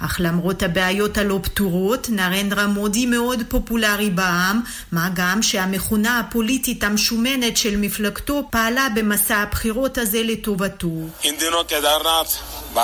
אך 0.00 0.16
למרות 0.20 0.62
הבעיות 0.62 1.18
הלא 1.18 1.40
פתורות, 1.42 2.06
נרנדרה 2.10 2.66
מודי 2.66 3.06
מאוד 3.06 3.42
פופולרי 3.48 4.10
בעם, 4.10 4.60
מה 4.92 5.08
גם 5.14 5.42
שהמכונה 5.42 6.18
הפוליטית 6.18 6.84
המשומנת 6.84 7.56
של 7.56 7.76
מפלגתו 7.76 8.48
פעלה 8.50 8.88
במסע 8.94 9.36
הבחירות 9.36 9.98
הזה 9.98 10.22
לטובתו. 10.22 10.88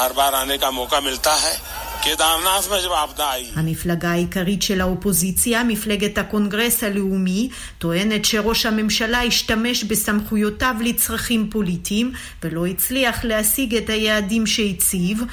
बार 0.08 0.14
बार 0.14 0.34
आने 0.34 0.58
का 0.58 0.72
मौका 0.72 1.00
मिलता 1.00 1.34
है 1.36 1.84
केदारनाथ 2.04 2.66
में 2.72 2.80
जब 2.82 2.94
आपदा 2.94 3.26
आई 3.26 3.52
המפלגה 3.56 4.12
העיקרית 4.12 4.62
של 4.62 4.82
האופוזיציה, 4.82 5.64
מפלגת 5.64 6.18
הקונגרס 6.18 6.84
הלאומי, 6.84 7.50
טוענת 7.78 8.26
שראש 8.26 8.66
הממשלה 8.66 9.22
השתמש 9.22 9.84
בסמכויותיו 9.84 10.76
לצרכים 10.82 11.50
פוליטיים 11.50 12.12
ולא 12.44 12.66
הצליח 12.66 13.26
להשיג 13.26 13.76
את 13.76 13.90
היעדים 13.90 14.48
שהציב. 14.48 15.24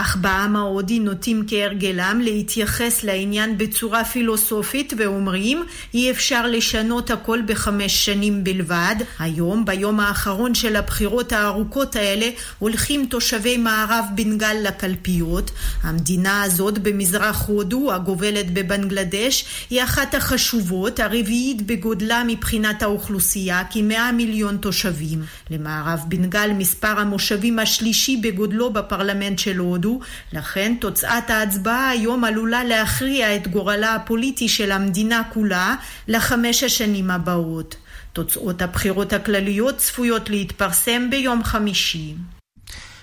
אך 0.00 0.16
בעם 0.16 0.56
ההודי 0.56 0.98
נוטים 0.98 1.44
כהרגלם 1.48 2.20
להתייחס 2.24 3.04
לעניין 3.04 3.58
בצורה 3.58 4.04
פילוסופית 4.04 4.92
ואומרים 4.98 5.64
אי 5.94 6.10
אפשר 6.10 6.46
לשנות 6.46 7.10
הכל 7.10 7.38
בחמש 7.46 8.04
שנים 8.04 8.44
בלבד. 8.44 8.94
היום, 9.18 9.64
ביום 9.64 10.00
האחרון 10.00 10.54
של 10.54 10.76
הבחירות 10.76 11.32
הארוכות 11.32 11.96
האלה, 11.96 12.30
הולכים 12.58 13.06
תושבי 13.06 13.56
מערב 13.56 14.04
בנגל 14.14 14.56
לקלפיות. 14.62 15.50
המדינה 15.82 16.42
הזאת 16.42 16.78
במזרח 16.78 17.46
הודו, 17.46 17.92
הגובלת 17.92 18.52
בבנגלדש, 18.52 19.44
היא 19.70 19.82
אחת 19.82 20.14
החשובות, 20.14 21.00
הרביעית 21.00 21.62
בגודלה 21.66 22.22
מבחינת 22.26 22.82
האוכלוסייה, 22.82 23.62
כמאה 23.70 24.12
מיליון 24.12 24.56
תושבים. 24.56 25.22
למערב 25.50 26.00
בנגל 26.08 26.50
מספר 26.58 27.00
המושבים 27.00 27.58
השלישי 27.58 28.16
בגודלו 28.16 28.72
בפרלמנט 28.72 29.38
של 29.38 29.58
הודו 29.58 29.87
הודו, 29.88 30.00
לכן 30.32 30.74
תוצאת 30.80 31.30
ההצבעה 31.30 31.88
היום 31.88 32.24
עלולה 32.24 32.64
להכריע 32.64 33.36
את 33.36 33.48
גורלה 33.48 33.94
הפוליטי 33.94 34.48
של 34.48 34.72
המדינה 34.72 35.22
כולה 35.32 35.74
לחמש 36.08 36.62
השנים 36.62 37.10
הבאות. 37.10 37.76
תוצאות 38.12 38.62
הבחירות 38.62 39.12
הכלליות 39.12 39.76
צפויות 39.76 40.30
להתפרסם 40.30 41.10
ביום 41.10 41.44
חמישי. 41.44 42.14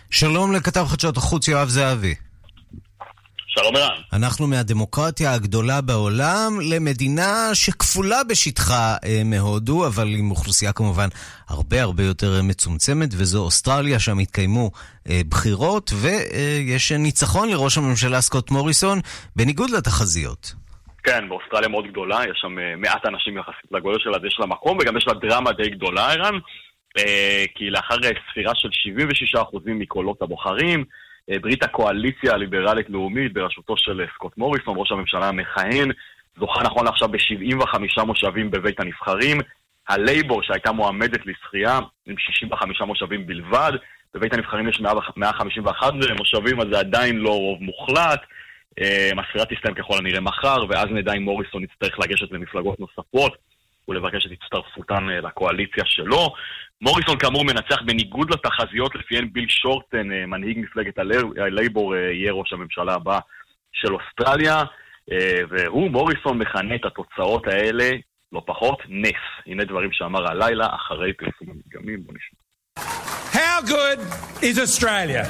שלום 0.10 0.54
לכתב 0.54 0.86
חדשות 0.90 1.18
החוץ 1.18 1.48
יואב 1.48 1.70
זהבי. 1.70 2.16
שלום 3.60 3.76
ערן. 3.76 4.02
אנחנו 4.14 4.48
מהדמוקרטיה 4.48 5.34
הגדולה 5.34 5.82
בעולם 5.82 6.52
למדינה 6.74 7.50
שכפולה 7.54 8.24
בשטחה 8.30 8.96
אה, 9.06 9.22
מהודו, 9.26 9.88
אבל 9.88 10.08
עם 10.20 10.32
אוכלוסייה 10.32 10.74
כמובן 10.74 11.08
הרבה 11.50 11.82
הרבה 11.82 12.04
יותר 12.04 12.42
מצומצמת, 12.44 13.10
וזו 13.12 13.44
אוסטרליה, 13.44 14.00
שם 14.00 14.20
התקיימו 14.20 14.72
אה, 15.10 15.22
בחירות, 15.30 15.92
ויש 16.02 16.92
אה, 16.92 16.98
ניצחון 16.98 17.50
לראש 17.50 17.78
הממשלה 17.78 18.22
סקוט 18.22 18.52
מוריסון, 18.52 19.00
בניגוד 19.36 19.70
לתחזיות. 19.70 20.54
כן, 21.04 21.30
באוסטרליה 21.30 21.70
מאוד 21.70 21.88
גדולה, 21.88 22.20
יש 22.24 22.38
שם 22.42 22.60
אה, 22.60 22.76
מעט 22.78 23.06
אנשים 23.06 23.38
יחסית 23.38 23.72
לגודל 23.72 24.00
שלה, 24.00 24.18
אז 24.18 24.24
יש 24.28 24.38
לה 24.40 24.46
מקום, 24.46 24.78
וגם 24.82 24.98
יש 24.98 25.08
לה 25.08 25.14
דרמה 25.14 25.52
די 25.52 25.70
גדולה, 25.70 26.12
ערן, 26.12 26.36
אה, 26.98 27.46
כי 27.56 27.70
לאחר 27.70 27.96
אה, 28.04 28.10
ספירה 28.32 28.52
של 28.56 28.70
76% 29.38 29.60
מקולות 29.66 30.22
הבוחרים, 30.22 30.80
אה, 30.80 30.86
ברית 31.30 31.64
הקואליציה 31.64 32.34
הליברלית-לאומית 32.34 33.34
בראשותו 33.34 33.78
של 33.78 34.02
אה, 34.02 34.06
סקוט 34.16 34.38
מוריסון, 34.38 34.74
ראש 34.78 34.92
הממשלה 34.92 35.28
המכהן, 35.28 35.92
זוכה 36.40 36.64
נכון 36.64 36.86
לעכשיו 36.86 37.10
ב-75 37.10 38.04
מושבים 38.06 38.52
בבית 38.52 38.80
הנבחרים. 38.80 39.38
הלייבור 39.90 40.44
שהייתה 40.44 40.72
מועמדת 40.72 41.26
לזכייה 41.26 41.80
עם 42.06 42.16
65 42.18 42.82
מושבים 42.82 43.28
בלבד, 43.28 43.72
בבית 44.14 44.34
הנבחרים 44.34 44.70
יש 44.70 44.82
151 45.18 45.94
מושבים, 46.18 46.62
אז 46.62 46.68
זה 46.72 46.80
עדיין 46.80 47.16
לא 47.16 47.30
רוב 47.30 47.62
מוחלט. 47.62 48.22
אה, 48.80 49.10
הספירה 49.20 49.46
תסתיים 49.46 49.76
ככל 49.76 49.98
הנראה 49.98 50.22
מחר, 50.22 50.66
ואז 50.70 50.86
נדע 50.92 51.14
אם 51.14 51.24
מוריסון 51.24 51.64
יצטרך 51.64 52.00
לגשת 52.00 52.32
למפלגות 52.32 52.80
נוספות 52.80 53.38
ולבקש 53.88 54.26
את 54.26 54.32
הצטרפותן 54.32 55.06
לקואליציה 55.06 55.84
שלו. 55.86 56.34
מוריסון 56.82 57.18
כאמור 57.18 57.46
מנצח 57.46 57.82
בניגוד 57.86 58.32
לתחזיות 58.32 58.96
לפיהן 58.96 59.30
ביל 59.34 59.46
שורטן, 59.50 60.12
אה, 60.12 60.26
מנהיג 60.26 60.60
מפלגת 60.60 60.98
הלייבור, 61.38 61.96
אה, 61.96 62.00
יהיה 62.00 62.34
ראש 62.34 62.54
הממשלה 62.54 62.94
הבא 62.94 63.20
של 63.72 63.94
אוסטרליה, 63.94 64.64
אה, 65.12 65.42
והוא, 65.50 65.92
מוריסון, 65.92 66.38
מכנה 66.38 66.76
את 66.76 66.86
התוצאות 66.86 67.48
האלה, 67.48 67.90
לא 68.32 68.42
פחות, 68.46 68.82
נס. 68.90 69.24
הנה 69.48 69.66
דברים 69.66 69.90
שאמר 69.92 70.32
הלילה 70.32 70.68
אחרי 70.76 71.14
פרסום 71.14 71.48
המדגמים, 71.50 72.04
בוא 72.04 72.14
נשמע. 72.14 72.40
How 73.34 73.62
good 73.62 74.00
is 74.42 74.58
Australia? 74.58 75.24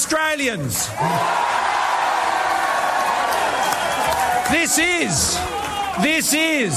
Australians. 0.00 0.74
This 4.56 4.72
is, 4.78 5.14
this 6.08 6.26
is 6.32 6.74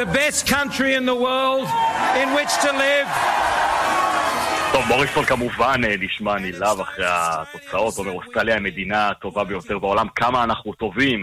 the 0.00 0.06
best 0.18 0.46
country 0.46 0.94
in 0.98 1.04
the 1.04 1.18
world 1.26 1.66
in 2.22 2.28
which 2.36 2.52
to 2.64 2.70
live. 2.86 3.08
טוב, 4.72 4.84
מוריסון 4.88 5.24
כמובן 5.24 5.80
נשמע 6.00 6.38
נלהב 6.38 6.80
אחרי 6.80 7.04
התוצאות, 7.08 7.98
אומר 7.98 8.12
אוסטרליה 8.12 8.56
המדינה 8.56 9.08
הטובה 9.08 9.44
ביותר 9.44 9.78
בעולם, 9.78 10.06
כמה 10.16 10.44
אנחנו 10.44 10.72
טובים. 10.72 11.22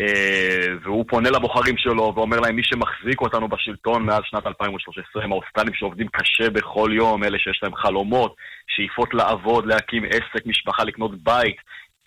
אה, 0.00 0.66
והוא 0.82 1.04
פונה 1.08 1.30
לבוחרים 1.30 1.76
שלו 1.78 2.12
ואומר 2.16 2.40
להם, 2.40 2.56
מי 2.56 2.62
שמחזיק 2.64 3.20
אותנו 3.20 3.48
בשלטון 3.48 4.02
מאז 4.02 4.20
שנת 4.24 4.46
2013 4.46 5.24
הם 5.24 5.32
האוסטרלים 5.32 5.74
שעובדים 5.74 6.08
קשה 6.08 6.50
בכל 6.50 6.90
יום, 6.92 7.24
אלה 7.24 7.38
שיש 7.38 7.60
להם 7.62 7.74
חלומות, 7.74 8.36
שאיפות 8.66 9.14
לעבוד, 9.14 9.66
להקים 9.66 10.04
עסק, 10.04 10.46
משפחה, 10.46 10.84
לקנות 10.84 11.22
בית, 11.22 11.56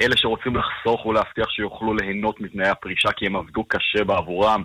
אלה 0.02 0.18
שרוצים 0.18 0.56
לחסוך 0.56 1.06
ולהבטיח 1.06 1.50
שיוכלו 1.50 1.94
ליהנות 1.94 2.42
מתנאי 2.42 2.70
הפרישה 2.70 3.12
כי 3.12 3.26
הם 3.26 3.36
עבדו 3.36 3.64
קשה 3.64 4.04
בעבורם. 4.04 4.64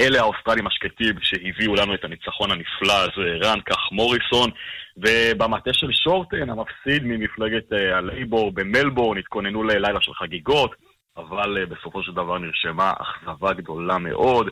אלה 0.00 0.20
האוסטרלים 0.20 0.66
השקטים 0.66 1.14
שהביאו 1.20 1.74
לנו 1.74 1.94
את 1.94 2.04
הניצחון 2.04 2.50
הנפלא 2.50 2.92
הזה, 2.92 3.46
רן, 3.46 3.60
כך 3.60 3.92
מוריסון. 3.92 4.50
ובמטה 4.96 5.70
של 5.72 5.92
שורטן, 5.92 6.50
המפסיד 6.50 7.02
ממפלגת 7.04 7.72
אה, 7.72 7.96
הלייבור 7.98 8.52
במלבורן, 8.52 9.18
התכוננו 9.18 9.62
ללילה 9.62 10.00
של 10.00 10.14
חגיגות. 10.14 10.74
אבל 11.16 11.62
uh, 11.62 11.74
בסופו 11.74 12.02
של 12.02 12.12
דבר 12.12 12.38
נרשמה 12.38 12.92
אכזבה 13.02 13.52
גדולה 13.52 13.98
מאוד. 13.98 14.50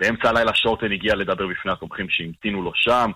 באמצע 0.00 0.28
הלילה 0.28 0.54
שורטן 0.54 0.92
הגיע 0.92 1.14
לדבר 1.14 1.46
בפני 1.46 1.72
התומכים 1.72 2.08
שהמתינו 2.08 2.62
לו 2.62 2.72
שם. 2.74 3.10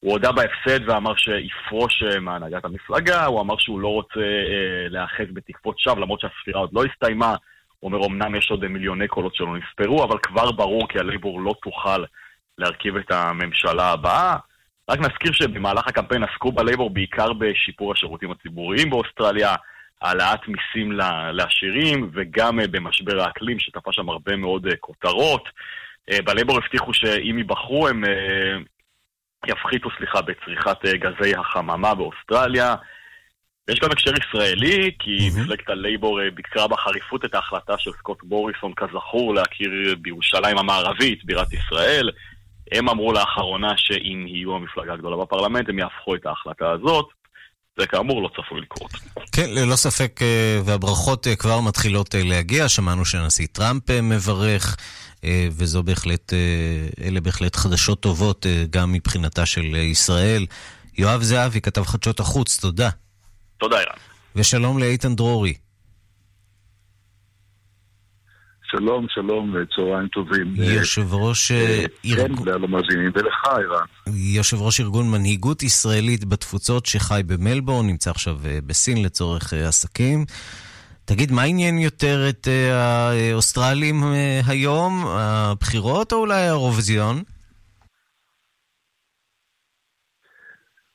הוא 0.00 0.12
הודה 0.12 0.32
בהפסד 0.32 0.88
ואמר 0.88 1.16
שיפרוש 1.16 2.02
אה, 2.02 2.20
מהנהגת 2.20 2.64
המפלגה, 2.64 3.24
הוא 3.24 3.40
אמר 3.40 3.54
שהוא 3.58 3.80
לא 3.80 3.88
רוצה 3.88 4.20
אה, 4.20 4.88
להיאחז 4.88 5.24
בתקפות 5.32 5.78
שווא, 5.78 6.00
למרות 6.00 6.20
שהספירה 6.20 6.60
עוד 6.60 6.70
לא 6.72 6.84
הסתיימה. 6.84 7.34
הוא 7.80 7.92
אומר, 7.92 8.06
אמנם 8.06 8.34
יש 8.34 8.50
עוד 8.50 8.66
מיליוני 8.66 9.08
קולות 9.08 9.34
שלא 9.34 9.56
נספרו, 9.56 10.04
אבל 10.04 10.18
כבר 10.18 10.52
ברור 10.52 10.88
כי 10.88 10.98
הלייבור 10.98 11.40
לא 11.40 11.54
תוכל 11.62 12.04
להרכיב 12.58 12.96
את 12.96 13.12
הממשלה 13.12 13.92
הבאה. 13.92 14.36
רק 14.90 14.98
נזכיר 14.98 15.32
שבמהלך 15.32 15.88
הקמפיין 15.88 16.22
עסקו 16.24 16.52
בלייבור 16.52 16.90
בעיקר 16.90 17.32
בשיפור 17.32 17.92
השירותים 17.92 18.30
הציבוריים 18.30 18.90
באוסטרליה, 18.90 19.54
העלאת 20.02 20.40
מיסים 20.48 20.92
לעשירים 21.32 22.10
וגם 22.12 22.60
אה, 22.60 22.66
במשבר 22.66 23.22
האקלים 23.22 23.58
שתפס 23.58 23.92
שם 23.92 24.08
הרבה 24.08 24.36
מאוד 24.36 24.66
אה, 24.66 24.76
כותרות. 24.76 25.48
אה, 26.10 26.22
בלייבור 26.24 26.56
הבטיחו 26.56 26.94
שאם 26.94 27.38
ייבחרו 27.38 27.88
הם 27.88 28.04
יפחיתו, 29.46 29.88
סליחה, 29.98 30.20
בצריכת 30.22 30.78
גזי 30.84 31.34
החממה 31.36 31.94
באוסטרליה. 31.94 32.74
ויש 33.68 33.80
גם 33.80 33.90
הקשר 33.90 34.10
ישראלי, 34.10 34.90
כי. 34.98 35.16
מפלגת 35.40 35.68
הלייבור 35.68 36.20
ביקרה 36.34 36.68
בחריפות 36.68 37.24
את 37.24 37.34
ההחלטה 37.34 37.78
של 37.78 37.90
סקוט 37.98 38.18
בוריסון, 38.22 38.72
כזכור, 38.76 39.34
להכיר 39.34 39.70
בירושלים 40.00 40.58
המערבית, 40.58 41.24
בירת 41.24 41.52
ישראל. 41.52 42.10
הם 42.72 42.88
אמרו 42.88 43.12
לאחרונה 43.12 43.72
שאם 43.76 44.26
יהיו 44.26 44.56
המפלגה 44.56 44.92
הגדולה 44.92 45.16
בפרלמנט, 45.16 45.68
הם 45.68 45.78
יהפכו 45.78 46.14
את 46.14 46.26
ההחלטה 46.26 46.70
הזאת. 46.70 47.19
זה 47.78 47.86
כאמור 47.86 48.22
לא 48.22 48.28
צפוי 48.28 48.60
לקרות. 48.60 48.90
כן, 49.32 49.50
ללא 49.50 49.76
ספק, 49.76 50.20
אה, 50.22 50.60
והברכות 50.64 51.26
אה, 51.26 51.36
כבר 51.36 51.60
מתחילות 51.60 52.14
אה, 52.14 52.22
להגיע. 52.22 52.68
שמענו 52.68 53.04
שהנשיא 53.04 53.46
טראמפ 53.52 53.90
מברך, 53.90 54.76
וזו 55.52 55.82
בהחלט, 55.82 56.32
אלה 57.04 57.20
בהחלט 57.20 57.56
חדשות 57.56 58.00
טובות 58.00 58.46
גם 58.70 58.92
מבחינתה 58.92 59.46
של 59.46 59.74
ישראל. 59.74 60.46
יואב 60.98 61.22
זהבי, 61.22 61.60
כתב 61.60 61.82
חדשות 61.82 62.20
החוץ, 62.20 62.60
תודה. 62.60 62.90
תודה, 63.58 63.78
אירן. 63.80 63.92
ושלום 64.36 64.78
לאיתן 64.78 65.16
דרורי. 65.16 65.54
שלום, 68.70 69.06
שלום, 69.08 69.54
צהריים 69.76 70.08
טובים. 70.08 70.54
יושב 70.56 71.14
ראש 71.14 71.52
אה, 71.52 71.84
ארגון... 72.04 72.36
כן, 72.36 72.62
למאזינים 72.62 73.10
ולך, 73.14 73.44
ערן. 73.44 73.84
יושב 74.36 74.56
ראש 74.60 74.80
ארגון 74.80 75.10
מנהיגות 75.10 75.62
ישראלית 75.62 76.24
בתפוצות 76.24 76.86
שחי 76.86 77.20
במלבורן, 77.26 77.86
נמצא 77.86 78.10
עכשיו 78.10 78.36
אה, 78.44 78.58
בסין 78.66 79.02
לצורך 79.04 79.54
אה, 79.54 79.68
עסקים. 79.68 80.24
תגיד, 81.04 81.32
מה 81.32 81.42
עניין 81.42 81.78
יותר 81.78 82.28
את 82.28 82.48
האוסטרלים 82.72 83.96
היום, 84.46 85.04
הבחירות 85.06 86.12
או 86.12 86.18
אולי 86.18 86.34
האירוויזיון? 86.34 87.22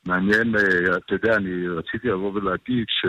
מעניין, 0.05 0.55
אתה 0.97 1.15
יודע, 1.15 1.35
אני 1.35 1.67
רציתי 1.67 2.07
לבוא 2.07 2.31
ולהגיד 2.33 2.85
ש... 2.89 3.05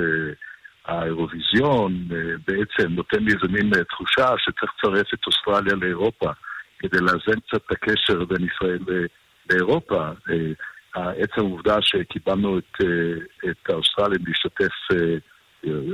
האירוויזיון 0.87 1.93
אה, 2.13 2.19
בעצם 2.49 2.93
נותן 2.93 3.25
לי 3.25 3.33
איזה 3.33 3.49
מין 3.53 3.75
אה, 3.75 3.85
תחושה 3.85 4.29
שצריך 4.39 4.73
לצרף 4.79 5.15
את 5.15 5.27
אוסטרליה 5.27 5.75
לאירופה 5.75 6.31
כדי 6.79 7.01
לאזן 7.01 7.41
קצת 7.47 7.63
את 7.67 7.73
הקשר 7.73 8.25
בין 8.25 8.47
ישראל 8.47 8.79
לאירופה. 9.51 10.09
אה, 10.31 11.11
עצם 11.11 11.41
העובדה 11.41 11.77
שקיבלנו 11.81 12.59
את, 12.59 12.77
את 13.51 13.71
האוסטרלים 13.71 14.21
להשתתף 14.27 14.75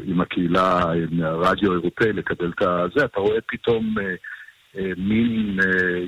עם 0.05 0.21
הקהילה, 0.21 0.83
עם 0.93 1.23
הרדיו 1.23 1.73
האירופאי, 1.73 2.13
לקבל 2.13 2.53
את 2.59 2.93
זה, 2.97 3.05
אתה 3.05 3.21
רואה 3.21 3.41
פתאום 3.49 3.95
מין 4.97 5.59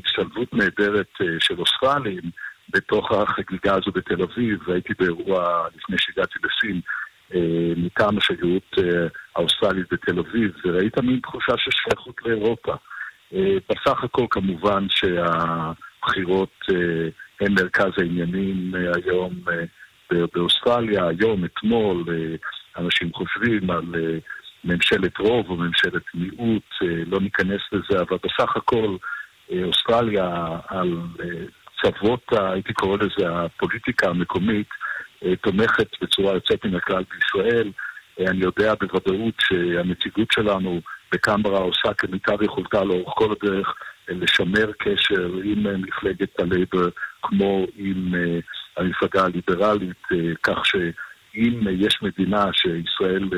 השתלבות 0.05 0.55
נהדרת 0.55 1.13
של 1.39 1.59
אוסטרלים 1.59 2.23
בתוך 2.71 3.13
החגיגה 3.13 3.75
הזו 3.75 3.91
בתל 3.95 4.23
אביב, 4.23 4.59
והייתי 4.69 4.93
באירוע 4.99 5.67
לפני 5.77 5.97
שהגעתי 5.99 6.39
לסין. 6.45 6.81
אה, 7.35 7.73
מטעם 7.77 8.19
השגרירות 8.19 8.79
אה, 8.79 9.07
האוסטרלית 9.37 9.87
בתל 9.93 10.19
אביב, 10.19 10.53
וראית 10.65 10.99
מין 10.99 11.21
תחושה 11.21 11.53
של 11.57 11.71
שייכות 11.71 12.15
לאירופה. 12.25 12.75
אה, 13.35 13.57
בסך 13.71 14.05
הכל 14.05 14.27
כמובן 14.31 14.87
שהבחירות 14.91 16.65
הן 17.41 17.53
מרכז 17.53 17.91
העניינים 17.97 18.73
היום 18.95 19.35
באוסטרליה, 20.35 21.07
היום, 21.09 21.45
אתמול, 21.45 22.05
אנשים 22.79 23.13
חושבים 23.13 23.71
על 23.71 23.85
ממשלת 24.65 25.19
רוב 25.19 25.51
או 25.51 25.57
ממשלת 25.57 26.03
מיעוט, 26.15 26.69
לא 27.07 27.21
ניכנס 27.21 27.61
לזה, 27.73 28.03
אבל 28.03 28.17
בסך 28.25 28.57
הכל 28.57 28.97
אוסטרליה 29.65 30.47
על 30.69 30.99
צוות, 31.83 32.33
הייתי 32.33 32.73
קורא 32.73 32.97
לזה 32.97 33.31
הפוליטיקה 33.31 34.09
המקומית, 34.09 34.69
תומכת 35.41 35.87
בצורה 36.03 36.35
יוצאת 36.35 36.65
מן 36.65 36.75
הכלל 36.75 37.05
בישראל. 37.11 37.73
אה, 38.21 38.31
אני 38.31 38.45
יודע 38.45 38.75
בוודאות 38.75 39.35
שהנציגות 39.41 40.29
שלנו 40.33 40.81
בקמברה 41.13 41.59
עושה 41.59 41.95
כמיטב 41.99 42.43
יכולתה 42.43 42.85
לאורך 42.85 43.13
כל 43.17 43.35
הדרך 43.41 43.75
אה, 44.11 44.15
לשמר 44.15 44.73
קשר 44.79 45.31
עם 45.45 45.83
מפלגת 45.83 46.41
הלייבר 46.41 46.89
כמו 47.23 47.67
עם 47.77 48.15
המפלגה 48.77 49.25
הליברלית, 49.25 50.03
כך 50.43 50.67
שאם 50.67 51.61
יש 51.71 52.03
מדינה 52.03 52.45
שישראל 52.53 53.29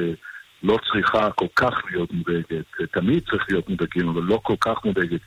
לא 0.63 0.79
צריכה 0.93 1.31
כל 1.31 1.47
כך 1.57 1.83
להיות 1.91 2.13
מודאגת, 2.13 2.67
תמיד 2.93 3.23
צריך 3.31 3.45
להיות 3.51 3.69
מודאגים, 3.69 4.09
אבל 4.09 4.23
לא 4.23 4.41
כל 4.43 4.55
כך 4.61 4.85
מודאגת 4.85 5.21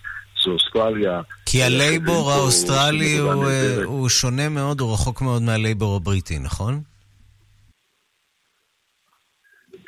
זה 0.43 0.52
אוסטרליה. 0.52 1.21
כי 1.45 1.63
הלייבור 1.63 2.32
האוסטרלי 2.32 3.17
הוא, 3.17 3.45
אה, 3.45 3.84
הוא 3.84 4.10
שונה 4.10 4.49
מאוד, 4.49 4.82
הוא 4.82 4.93
רחוק 4.93 5.21
מאוד 5.21 5.41
מהלייבור 5.41 5.95
הבריטי, 5.95 6.39
נכון? 6.39 6.82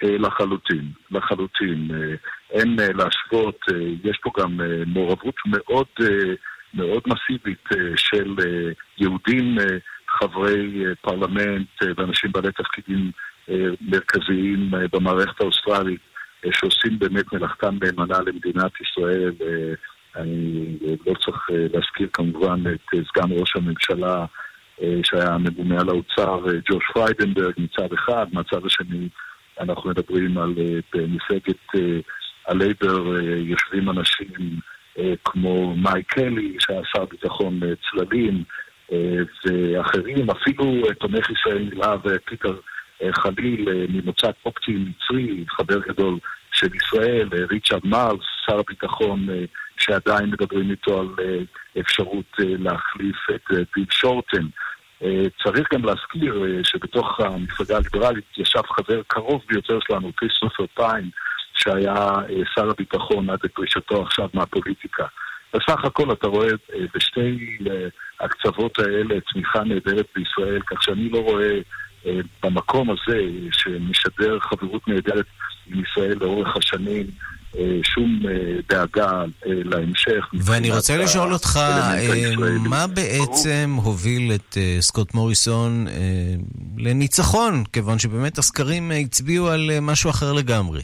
אה, 0.04 0.18
לחלוטין, 0.18 0.92
לחלוטין. 1.12 1.88
אה, 1.94 2.16
אין 2.52 2.76
להשוות, 2.76 3.60
יש 4.04 4.20
פה 4.24 4.32
גם 4.40 4.60
מעורבות 4.86 5.36
מאוד, 5.46 5.88
מאוד 6.74 7.04
מסיבית 7.08 7.64
של 7.96 8.36
יהודים 8.98 9.58
חברי 10.20 10.84
פרלמנט 11.02 11.68
ואנשים 11.98 12.32
בעלי 12.32 12.52
תפקידים 12.52 13.12
מרכזיים 13.82 14.72
במערכת 14.92 15.42
האוסטרלית 15.42 16.00
שעושים 16.52 17.00
באמת 17.00 17.34
מלאכתם 17.34 17.78
נאמנה 17.82 18.18
למדינת 18.20 18.72
ישראל 18.82 19.32
אני 20.16 20.78
לא 21.08 21.14
צריך 21.26 21.48
אה, 21.52 21.66
להזכיר 21.74 22.08
כמובן 22.14 22.60
את 22.74 22.96
אה, 22.96 23.00
סגן 23.08 23.40
ראש 23.40 23.56
הממשלה 23.56 24.26
אה, 24.82 25.00
שהיה 25.04 25.34
הממונה 25.34 25.82
על 25.82 25.90
האוצר, 25.90 26.40
ג'וש 26.72 26.84
פריידנברג 26.94 27.54
מצד 27.58 27.94
אחד, 27.94 28.26
מהצד 28.34 28.66
השני 28.66 29.08
אנחנו 29.60 29.90
מדברים 29.90 30.38
על 30.38 30.56
מפלגת 30.96 31.58
הלייבר 32.48 33.22
יושבים 33.38 33.90
אנשים 33.90 34.60
כמו 35.26 35.76
מייק 35.76 36.14
קלי, 36.14 36.56
שהיה 36.60 36.82
שר 36.96 37.06
ביטחון 37.06 37.60
צללים, 37.92 38.44
ואחרים, 39.46 40.30
אפילו 40.30 40.82
תומך 41.00 41.30
ישראל 41.30 41.70
נלהב 41.74 42.18
פיטר 42.18 42.60
חליל 43.12 43.70
ממוצא 43.90 44.32
קופטי 44.44 44.72
מצרי, 44.72 45.46
חבר 45.50 45.80
גדול 45.80 46.20
של 46.52 46.76
ישראל, 46.76 47.30
ריצ'רד 47.50 47.86
מארס, 47.86 48.26
שר 48.46 48.60
הביטחון 48.60 49.28
שעדיין 49.82 50.30
מדברים 50.30 50.72
איתו 50.72 51.00
על 51.00 51.08
אה, 51.20 51.38
אפשרות 51.82 52.26
אה, 52.40 52.46
להחליף 52.60 53.16
את 53.36 53.52
אה, 53.52 53.66
ביל 53.72 53.86
שורטן. 53.90 54.48
צריך 55.44 55.74
גם 55.74 55.86
להזכיר 55.86 56.64
שבתוך 56.64 57.20
המפלגה 57.20 57.78
הליברלית 57.78 58.26
ישב 58.38 58.62
חבר 58.68 59.02
קרוב 59.08 59.42
ביותר 59.50 59.80
שלנו, 59.88 60.12
כריסטופר 60.18 60.66
פיין, 60.76 61.10
שהיה 61.54 62.10
שר 62.56 62.70
הביטחון 62.70 63.30
עד 63.30 63.40
לפרישתו 63.44 64.02
עכשיו 64.02 64.30
מהפוליטיקה. 64.34 65.06
בסך 65.54 65.86
הכל 65.86 66.12
אתה 66.12 66.28
רואה 66.28 66.50
בשתי 66.96 67.58
הקצוות 68.20 68.80
האלה 68.80 69.22
תמיכה 69.34 69.64
נהדרת 69.64 70.06
בישראל, 70.16 70.62
כך 70.62 70.84
שאני 70.84 71.10
לא 71.10 71.18
רואה 71.18 71.60
במקום 72.44 72.90
הזה, 72.90 73.22
שמשדר 73.52 74.40
חברות 74.40 74.88
נהדרת 74.88 75.26
עם 75.68 75.84
ישראל 75.84 76.18
לאורך 76.22 76.58
השנים, 76.58 77.06
שום 77.84 78.20
דאגה 78.70 79.24
להמשך. 79.46 80.26
ואני 80.46 80.72
רוצה 80.72 80.98
לשאול 80.98 81.34
אותך, 81.34 81.60
מה 82.70 82.88
בעצם 82.88 83.78
הוביל 83.84 84.32
את 84.36 84.58
סקוט 84.80 85.14
מוריסון 85.14 85.88
לניצחון? 86.78 87.64
כיוון 87.74 88.00
שבאמת 88.00 88.38
הסקרים 88.38 88.92
הצביעו 88.92 89.50
על 89.50 89.70
משהו 89.82 90.10
אחר 90.10 90.34
לגמרי. 90.34 90.82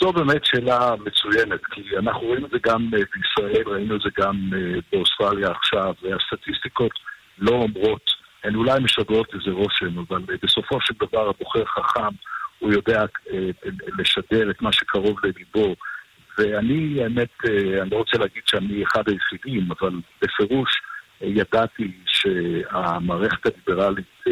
זו 0.00 0.12
באמת 0.12 0.44
שאלה 0.44 0.90
מצוינת, 1.06 1.60
כי 1.70 1.82
אנחנו 1.98 2.20
רואים 2.20 2.44
את 2.44 2.50
זה 2.50 2.58
גם 2.66 2.90
בישראל, 2.90 3.62
ראינו 3.66 3.96
את 3.96 4.00
זה 4.00 4.08
גם 4.22 4.50
באוסטרליה 4.92 5.50
עכשיו, 5.50 5.94
והסטטיסטיקות 6.02 6.92
לא 7.38 7.50
אומרות, 7.50 8.22
הן 8.44 8.54
אולי 8.54 8.80
משדרות 8.80 9.28
איזה 9.34 9.50
רושם, 9.50 9.98
אבל 9.98 10.22
בסופו 10.42 10.78
של 10.80 10.94
דבר 11.06 11.28
הבוחר 11.28 11.64
חכם, 11.64 12.14
הוא 12.62 12.72
יודע 12.72 13.04
לשדר 13.98 14.50
את 14.50 14.62
מה 14.62 14.72
שקרוב 14.72 15.18
לליבו. 15.24 15.74
ואני, 16.38 17.02
האמת, 17.02 17.30
אני 17.82 17.90
לא 17.90 17.96
רוצה 17.96 18.18
להגיד 18.18 18.42
שאני 18.46 18.84
אחד 18.84 19.02
היחידים, 19.08 19.68
אבל 19.72 19.92
בפירוש 20.22 20.70
ידעתי 21.20 21.92
שהמערכת 22.06 23.46
הליברלית 23.46 24.24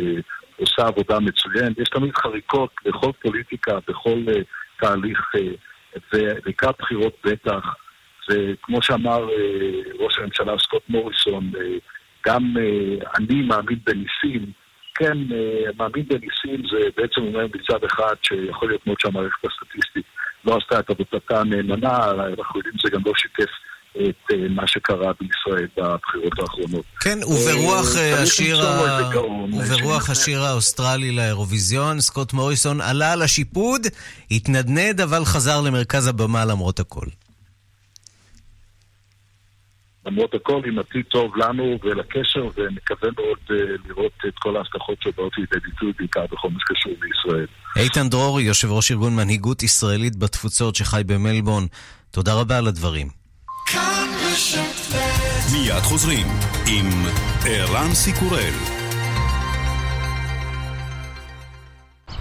עושה 0.56 0.86
עבודה 0.86 1.20
מצוינת. 1.20 1.78
יש 1.78 1.88
תמיד 1.88 2.16
חריקות 2.16 2.70
בכל 2.84 3.10
פוליטיקה, 3.22 3.78
בכל 3.88 4.24
תהליך, 4.80 5.32
ולקראת 6.12 6.74
בחירות 6.78 7.16
בטח. 7.24 7.74
וכמו 8.30 8.82
שאמר 8.82 9.28
ראש 9.98 10.18
הממשלה 10.18 10.58
סקוט 10.58 10.82
מוריסון, 10.88 11.52
גם 12.26 12.54
אני 13.18 13.42
מאמין 13.42 13.78
בניסים. 13.84 14.59
כן, 15.00 15.18
מאמין 15.78 16.04
בניסים 16.08 16.62
זה 16.70 16.78
בעצם 16.96 17.20
אומר 17.20 17.46
מצד 17.46 17.84
אחד 17.84 18.14
שיכול 18.22 18.68
להיות 18.68 18.86
מאוד 18.86 19.00
שהמערכת 19.00 19.44
הסטטיסטית 19.44 20.04
לא 20.44 20.56
עשתה 20.56 20.78
את 20.80 20.90
עבודתה 20.90 21.40
הנאמנה, 21.40 22.10
אנחנו 22.10 22.58
יודעים 22.58 22.74
שזה 22.78 22.90
גם 22.90 23.00
לא 23.06 23.12
שיתף 23.16 23.50
את 23.92 24.32
מה 24.50 24.66
שקרה 24.66 25.12
בישראל 25.20 25.68
בבחירות 25.76 26.38
האחרונות. 26.38 26.84
כן, 27.00 27.18
וברוח 27.24 27.86
השיר, 28.22 28.58
וברוח 29.52 30.10
השיר 30.10 30.42
האוסטרלי 30.42 31.12
לאירוויזיון, 31.16 32.00
סקוט 32.00 32.32
מוריסון 32.32 32.80
עלה 32.80 33.12
על 33.12 33.22
השיפוד, 33.22 33.86
התנדנד 34.30 35.00
אבל 35.00 35.24
חזר 35.24 35.60
למרכז 35.60 36.06
הבמה 36.06 36.44
למרות 36.44 36.80
הכל. 36.80 37.06
למרות 40.06 40.34
הכל 40.34 40.62
עם 40.66 40.78
עתיד 40.78 41.04
טוב 41.08 41.36
לנו 41.36 41.78
ולקשר, 41.82 42.48
ונקווה 42.56 43.10
מאוד 43.18 43.60
לראות 43.88 44.12
את 44.28 44.34
כל 44.38 44.56
ההבטחות 44.56 44.98
שבאות 45.02 45.32
לידי 45.38 45.60
ביטוי, 45.64 45.92
בעיקר 45.98 46.24
בכל 46.32 46.48
מה 46.50 46.58
שקשור 46.60 46.92
לישראל. 47.02 47.46
איתן 47.76 48.08
דרורי, 48.08 48.42
יושב 48.42 48.70
ראש 48.70 48.90
ארגון 48.90 49.16
מנהיגות 49.16 49.62
ישראלית 49.62 50.16
בתפוצות 50.16 50.74
שחי 50.74 51.02
במלבורן, 51.06 51.66
תודה 52.10 52.34
רבה 52.34 52.58
על 52.58 52.66
הדברים. 52.66 53.08
מיד 55.52 55.82
חוזרים 55.82 56.26
עם 56.66 56.86
ערן 57.46 57.94
סיקורל. 57.94 58.79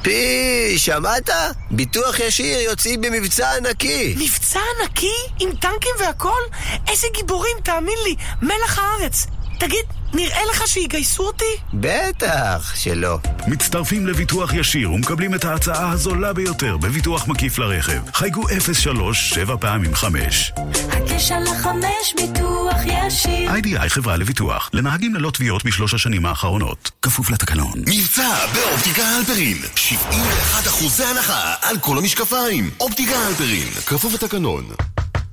פי, 0.02 0.74
שמעת? 0.78 1.30
ביטוח 1.72 2.20
ישיר 2.20 2.60
יוצאים 2.60 3.02
במבצע 3.02 3.52
ענקי. 3.58 4.16
מבצע 4.18 4.60
ענקי? 4.80 5.14
עם 5.40 5.50
טנקים 5.52 5.92
והכל? 6.00 6.42
איזה 6.88 7.08
גיבורים, 7.14 7.58
תאמין 7.64 7.98
לי, 8.06 8.16
מלח 8.42 8.80
הארץ. 8.80 9.28
תגיד, 9.60 9.86
נראה 10.14 10.42
לך 10.52 10.68
שיגייסו 10.68 11.24
אותי? 11.24 11.44
בטח 11.74 12.74
שלא. 12.76 13.20
מצטרפים 13.48 14.08
לביטוח 14.08 14.54
ישיר 14.54 14.92
ומקבלים 14.92 15.36
את 15.36 15.46
ההצעה 15.46 15.92
הזולה 15.92 16.34
ביותר 16.34 16.78
בביטוח 16.78 17.28
מקיף 17.28 17.58
לרכב. 17.58 18.12
חייגו 18.14 18.44
03 18.74 19.30
7 19.30 19.56
פעמים 19.58 19.96
5. 19.96 20.52
הקשר 20.92 21.40
לחמש 21.40 22.14
ביטוח 22.16 22.76
ישיר. 22.86 23.52
איי-די-איי 23.52 23.90
חברה 23.90 24.18
לביטוח. 24.18 24.70
לנהגים 24.74 25.16
ללא 25.16 25.32
תביעות 25.32 25.66
בשלוש 25.66 25.94
השנים 25.94 26.26
האחרונות. 26.26 26.92
כפוף 27.02 27.30
לתקנון. 27.30 27.74
מבצע 27.88 28.46
באופטיקה 28.54 29.04
הלפרין. 29.08 29.58
71 29.76 30.68
אחוזי 30.68 31.04
הנחה 31.04 31.54
על 31.62 31.78
כל 31.80 31.98
המשקפיים. 31.98 32.70
אופטיקה 32.80 33.16
הלפרין. 33.18 33.68
כפוף 33.86 34.14
לתקנון. 34.14 34.64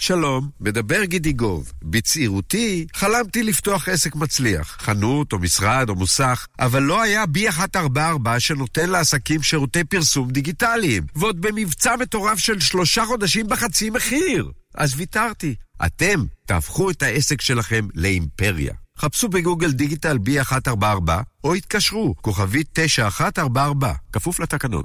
שלום, 0.00 0.50
מדבר 0.60 1.04
גידי 1.04 1.32
גוב. 1.32 1.72
בצעירותי 1.82 2.86
חלמתי 2.94 3.42
לפתוח 3.42 3.88
עסק 3.88 4.14
מצליח, 4.14 4.76
חנות 4.80 5.32
או 5.32 5.38
משרד 5.38 5.88
או 5.88 5.94
מוסך, 5.94 6.46
אבל 6.58 6.82
לא 6.82 7.02
היה 7.02 7.26
B144 7.26 8.40
שנותן 8.40 8.90
לעסקים 8.90 9.42
שירותי 9.42 9.84
פרסום 9.84 10.30
דיגיטליים, 10.30 11.02
ועוד 11.14 11.40
במבצע 11.40 11.96
מטורף 11.96 12.38
של 12.38 12.60
שלושה 12.60 13.04
חודשים 13.04 13.46
בחצי 13.46 13.90
מחיר. 13.90 14.50
אז 14.74 14.94
ויתרתי. 14.96 15.54
אתם 15.86 16.24
תהפכו 16.46 16.90
את 16.90 17.02
העסק 17.02 17.40
שלכם 17.40 17.88
לאימפריה. 17.94 18.74
חפשו 18.98 19.28
בגוגל 19.28 19.72
דיגיטל 19.72 20.18
B144 20.26 21.10
או 21.44 21.54
התקשרו, 21.54 22.14
כוכבית 22.20 22.68
9144, 22.72 23.92
כפוף 24.12 24.40
לתקנון. 24.40 24.82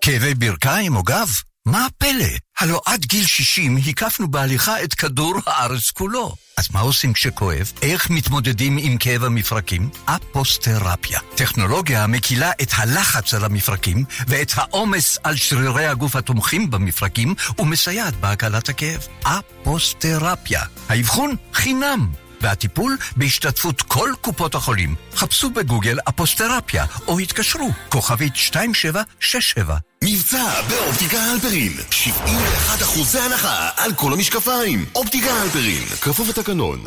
כאבי 0.00 0.34
ברכיים 0.34 0.96
או 0.96 1.02
גב? 1.02 1.28
מה 1.66 1.86
הפלא? 1.86 2.26
הלא 2.60 2.80
עד 2.84 3.04
גיל 3.04 3.26
60 3.26 3.76
הקפנו 3.88 4.30
בהליכה 4.30 4.82
את 4.82 4.94
כדור 4.94 5.34
הארץ 5.46 5.90
כולו. 5.90 6.34
אז 6.56 6.68
מה 6.72 6.80
עושים 6.80 7.12
כשכואב? 7.12 7.72
איך 7.82 8.10
מתמודדים 8.10 8.78
עם 8.80 8.98
כאב 8.98 9.24
המפרקים? 9.24 9.90
אפוסטרפיה. 10.04 11.20
טכנולוגיה 11.34 12.04
המקילה 12.04 12.50
את 12.62 12.68
הלחץ 12.76 13.34
על 13.34 13.44
המפרקים 13.44 14.04
ואת 14.28 14.52
העומס 14.54 15.18
על 15.24 15.36
שרירי 15.36 15.86
הגוף 15.86 16.16
התומכים 16.16 16.70
במפרקים 16.70 17.34
ומסייעת 17.58 18.14
בהקלת 18.16 18.68
הכאב. 18.68 19.06
אפוסטרפיה. 19.22 20.62
האבחון 20.88 21.36
חינם. 21.52 22.12
והטיפול 22.40 22.96
בהשתתפות 23.16 23.82
כל 23.82 24.10
קופות 24.20 24.54
החולים. 24.54 24.94
חפשו 25.14 25.50
בגוגל 25.50 25.98
אפוסטרפיה 26.08 26.84
או 27.06 27.18
התקשרו, 27.18 27.70
כוכבית 27.88 28.32
2767. 28.36 29.76
מבצע 30.04 30.62
באופטיקה 30.68 31.18
הלפרין, 31.22 31.72
71 31.90 32.82
אחוזי 32.82 33.18
הנחה 33.18 33.68
על 33.76 33.94
כל 33.94 34.12
המשקפיים. 34.12 34.86
אופטיקה 34.94 35.34
הלפרין, 35.34 35.86
כפוף 36.00 36.28
לתקנון. 36.28 36.84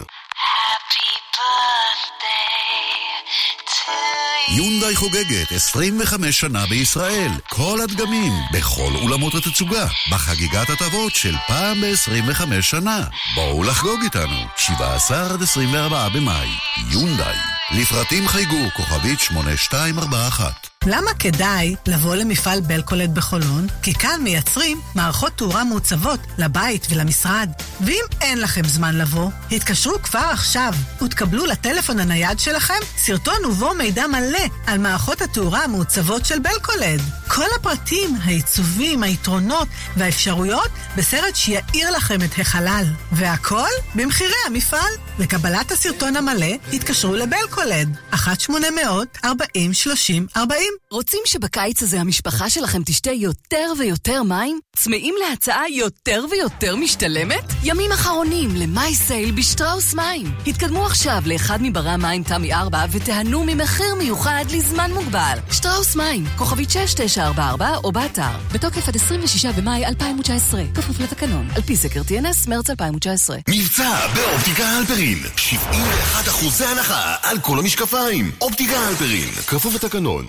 יונדאי 4.57 4.95
חוגגת 4.95 5.51
25 5.51 6.39
שנה 6.39 6.65
בישראל. 6.65 7.31
כל 7.49 7.79
הדגמים, 7.83 8.33
בכל 8.53 8.91
אולמות 8.95 9.35
התצוגה, 9.35 9.87
בחגיגת 10.11 10.69
הטבות 10.69 11.15
של 11.15 11.35
פעם 11.47 11.81
ב-25 11.81 12.61
שנה. 12.61 13.03
בואו 13.35 13.63
לחגוג 13.63 14.01
איתנו, 14.03 14.45
17 14.57 15.33
עד 15.33 15.41
24 15.41 16.09
במאי. 16.09 16.49
יונדאי. 16.89 17.35
לפרטים 17.71 18.27
חייגו, 18.27 18.69
כוכבית 18.75 19.19
8241. 19.19 20.78
למה 20.85 21.11
כדאי 21.19 21.75
לבוא 21.87 22.15
למפעל 22.15 22.61
בלקולד 22.61 23.15
בחולון? 23.15 23.67
כי 23.81 23.93
כאן 23.93 24.21
מייצרים 24.23 24.81
מערכות 24.95 25.31
תאורה 25.35 25.63
מעוצבות 25.63 26.19
לבית 26.37 26.87
ולמשרד. 26.89 27.49
ואם 27.81 28.03
אין 28.21 28.41
לכם 28.41 28.67
זמן 28.67 28.95
לבוא, 28.95 29.29
התקשרו 29.51 30.01
כבר 30.03 30.29
עכשיו 30.31 30.73
ותקבלו 31.03 31.45
לטלפון 31.45 31.99
הנייד 31.99 32.39
שלכם 32.39 32.73
סרטון 32.97 33.45
ובו 33.45 33.73
מידע 33.73 34.07
מלא 34.07 34.39
על 34.67 34.77
מערכות 34.77 35.21
התאורה 35.21 35.63
המעוצבות 35.63 36.25
של 36.25 36.39
בלקולד. 36.39 37.01
כל 37.27 37.47
הפרטים, 37.59 38.15
העיצובים, 38.23 39.03
היתרונות 39.03 39.67
והאפשרויות 39.97 40.69
בסרט 40.97 41.35
שיאיר 41.35 41.91
לכם 41.91 42.21
את 42.21 42.39
החלל. 42.39 42.85
והכל 43.11 43.69
במחירי 43.95 44.33
המפעל. 44.47 44.91
לקבלת 45.19 45.71
הסרטון 45.71 46.15
המלא, 46.15 46.55
התקשרו 46.73 47.15
לבלקולד. 47.15 47.97
1-800-40-30-40 48.13 49.29
רוצים 50.91 51.19
שבקיץ 51.25 51.83
הזה 51.83 52.01
המשפחה 52.01 52.49
שלכם 52.49 52.83
תשתה 52.85 53.11
יותר 53.11 53.71
ויותר 53.79 54.23
מים? 54.23 54.59
צמאים 54.75 55.15
להצעה 55.19 55.69
יותר 55.69 56.25
ויותר 56.31 56.75
משתלמת? 56.75 57.43
ימים 57.63 57.91
אחרונים 57.91 58.49
למאי 58.55 58.95
סייל 58.95 59.31
בשטראוס 59.31 59.93
מים. 59.93 60.31
התקדמו 60.47 60.85
עכשיו 60.85 61.21
לאחד 61.25 61.59
מברי 61.61 61.89
המים 61.89 62.23
תמי 62.23 62.53
4 62.53 62.85
ותיהנו 62.91 63.43
ממחיר 63.43 63.95
מיוחד 63.95 64.45
לזמן 64.51 64.91
מוגבל. 64.93 65.37
שטראוס 65.51 65.95
מים, 65.95 66.25
כוכבית 66.37 66.69
69 66.69 67.19
944 67.19 67.75
או 67.83 67.91
באתר, 67.91 68.37
בתוקף 68.53 68.87
עד 68.87 68.95
26 68.95 69.45
במאי 69.45 69.85
2019, 69.85 70.63
כפוף 70.75 70.99
לתקנון, 70.99 71.47
על 71.55 71.61
פי 71.61 71.75
סקר 71.75 72.01
TNS, 72.01 72.49
מרץ 72.49 72.69
2019. 72.69 73.37
מבצע 73.49 74.07
באופטיקה 74.15 74.69
הלפרין, 74.69 75.17
71 75.35 76.27
אחוזי 76.27 76.65
הנחה 76.65 77.15
על 77.21 77.39
כל 77.39 77.59
המשקפיים. 77.59 78.31
אופטיקה 78.41 78.79
הלפרין, 78.79 79.29
כפוף 79.47 79.75
לתקנון. 79.75 80.25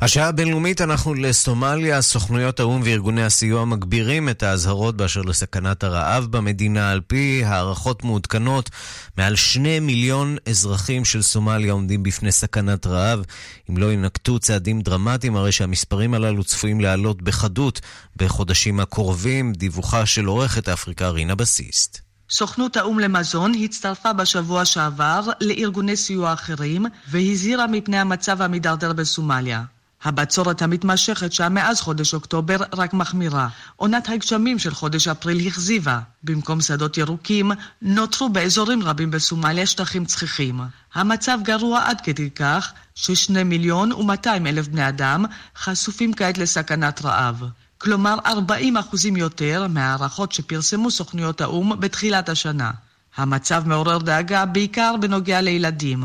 השעה 0.00 0.28
הבינלאומית 0.28 0.80
אנחנו 0.80 1.14
לסומליה, 1.14 2.02
סוכנויות 2.02 2.60
האו"ם 2.60 2.80
וארגוני 2.84 3.24
הסיוע 3.24 3.64
מגבירים 3.64 4.28
את 4.28 4.42
האזהרות 4.42 4.96
באשר 4.96 5.22
לסכנת 5.22 5.84
הרעב 5.84 6.24
במדינה. 6.24 6.90
על 6.90 7.00
פי 7.00 7.42
הערכות 7.44 8.04
מעודכנות, 8.04 8.70
מעל 9.16 9.36
שני 9.36 9.80
מיליון 9.80 10.36
אזרחים 10.48 11.04
של 11.04 11.22
סומליה 11.22 11.72
עומדים 11.72 12.02
בפני 12.02 12.32
סכנת 12.32 12.86
רעב. 12.86 13.22
אם 13.70 13.76
לא 13.76 13.92
ינקטו 13.92 14.38
צעדים 14.38 14.80
דרמטיים, 14.80 15.36
הרי 15.36 15.52
שהמספרים 15.52 16.14
הללו 16.14 16.44
צפויים 16.44 16.80
לעלות 16.80 17.22
בחדות 17.22 17.80
בחודשים 18.16 18.80
הקרובים. 18.80 19.52
דיווחה 19.52 20.06
של 20.06 20.24
עורכת 20.24 20.68
אפריקה 20.68 21.08
רינה 21.08 21.34
בסיסט. 21.34 22.07
סוכנות 22.30 22.76
האו"ם 22.76 22.98
למזון 22.98 23.52
הצטרפה 23.64 24.12
בשבוע 24.12 24.64
שעבר 24.64 25.20
לארגוני 25.40 25.96
סיוע 25.96 26.32
אחרים 26.32 26.86
והזהירה 27.10 27.66
מפני 27.66 27.98
המצב 27.98 28.42
המידרדר 28.42 28.92
בסומליה. 28.92 29.64
הבצורת 30.02 30.62
המתמשכת 30.62 31.32
שם 31.32 31.54
מאז 31.54 31.80
חודש 31.80 32.14
אוקטובר 32.14 32.56
רק 32.72 32.94
מחמירה. 32.94 33.48
עונת 33.76 34.08
הגשמים 34.08 34.58
של 34.58 34.74
חודש 34.74 35.08
אפריל 35.08 35.46
הכזיבה. 35.46 36.00
במקום 36.22 36.60
שדות 36.60 36.98
ירוקים, 36.98 37.52
נותרו 37.82 38.28
באזורים 38.28 38.82
רבים 38.82 39.10
בסומליה 39.10 39.66
שטחים 39.66 40.04
צחיחים. 40.04 40.60
המצב 40.94 41.38
גרוע 41.42 41.82
עד 41.84 42.00
כדי 42.00 42.30
כך 42.30 42.72
ששני 42.94 43.44
מיליון 43.44 43.92
ומאתיים 43.92 44.46
אלף 44.46 44.68
בני 44.68 44.88
אדם 44.88 45.24
חשופים 45.56 46.14
כעת 46.14 46.38
לסכנת 46.38 47.04
רעב. 47.04 47.42
כלומר 47.78 48.16
40 48.26 48.76
אחוזים 48.76 49.16
יותר 49.16 49.66
מההערכות 49.68 50.32
שפרסמו 50.32 50.90
סוכנויות 50.90 51.40
האו"ם 51.40 51.80
בתחילת 51.80 52.28
השנה. 52.28 52.70
המצב 53.16 53.62
מעורר 53.66 53.98
דאגה 53.98 54.46
בעיקר 54.46 54.94
בנוגע 55.00 55.40
לילדים. 55.40 56.04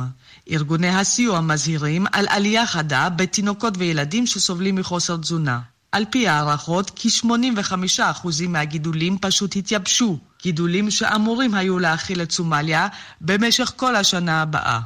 ארגוני 0.51 0.89
הסיוע 0.89 1.41
מזהירים 1.41 2.05
על 2.11 2.25
עלייה 2.29 2.65
חדה 2.65 3.09
בתינוקות 3.09 3.73
וילדים 3.77 4.27
שסובלים 4.27 4.75
מחוסר 4.75 5.17
תזונה. 5.17 5.59
על 5.91 6.05
פי 6.09 6.27
הערכות, 6.27 6.91
כ-85% 6.95 8.27
מהגידולים 8.47 9.17
פשוט 9.17 9.55
התייבשו, 9.55 10.19
גידולים 10.43 10.91
שאמורים 10.91 11.53
היו 11.53 11.79
להאכיל 11.79 12.21
את 12.21 12.31
סומליה 12.31 12.87
במשך 13.21 13.73
כל 13.75 13.95
השנה 13.95 14.41
הבאה. 14.41 14.79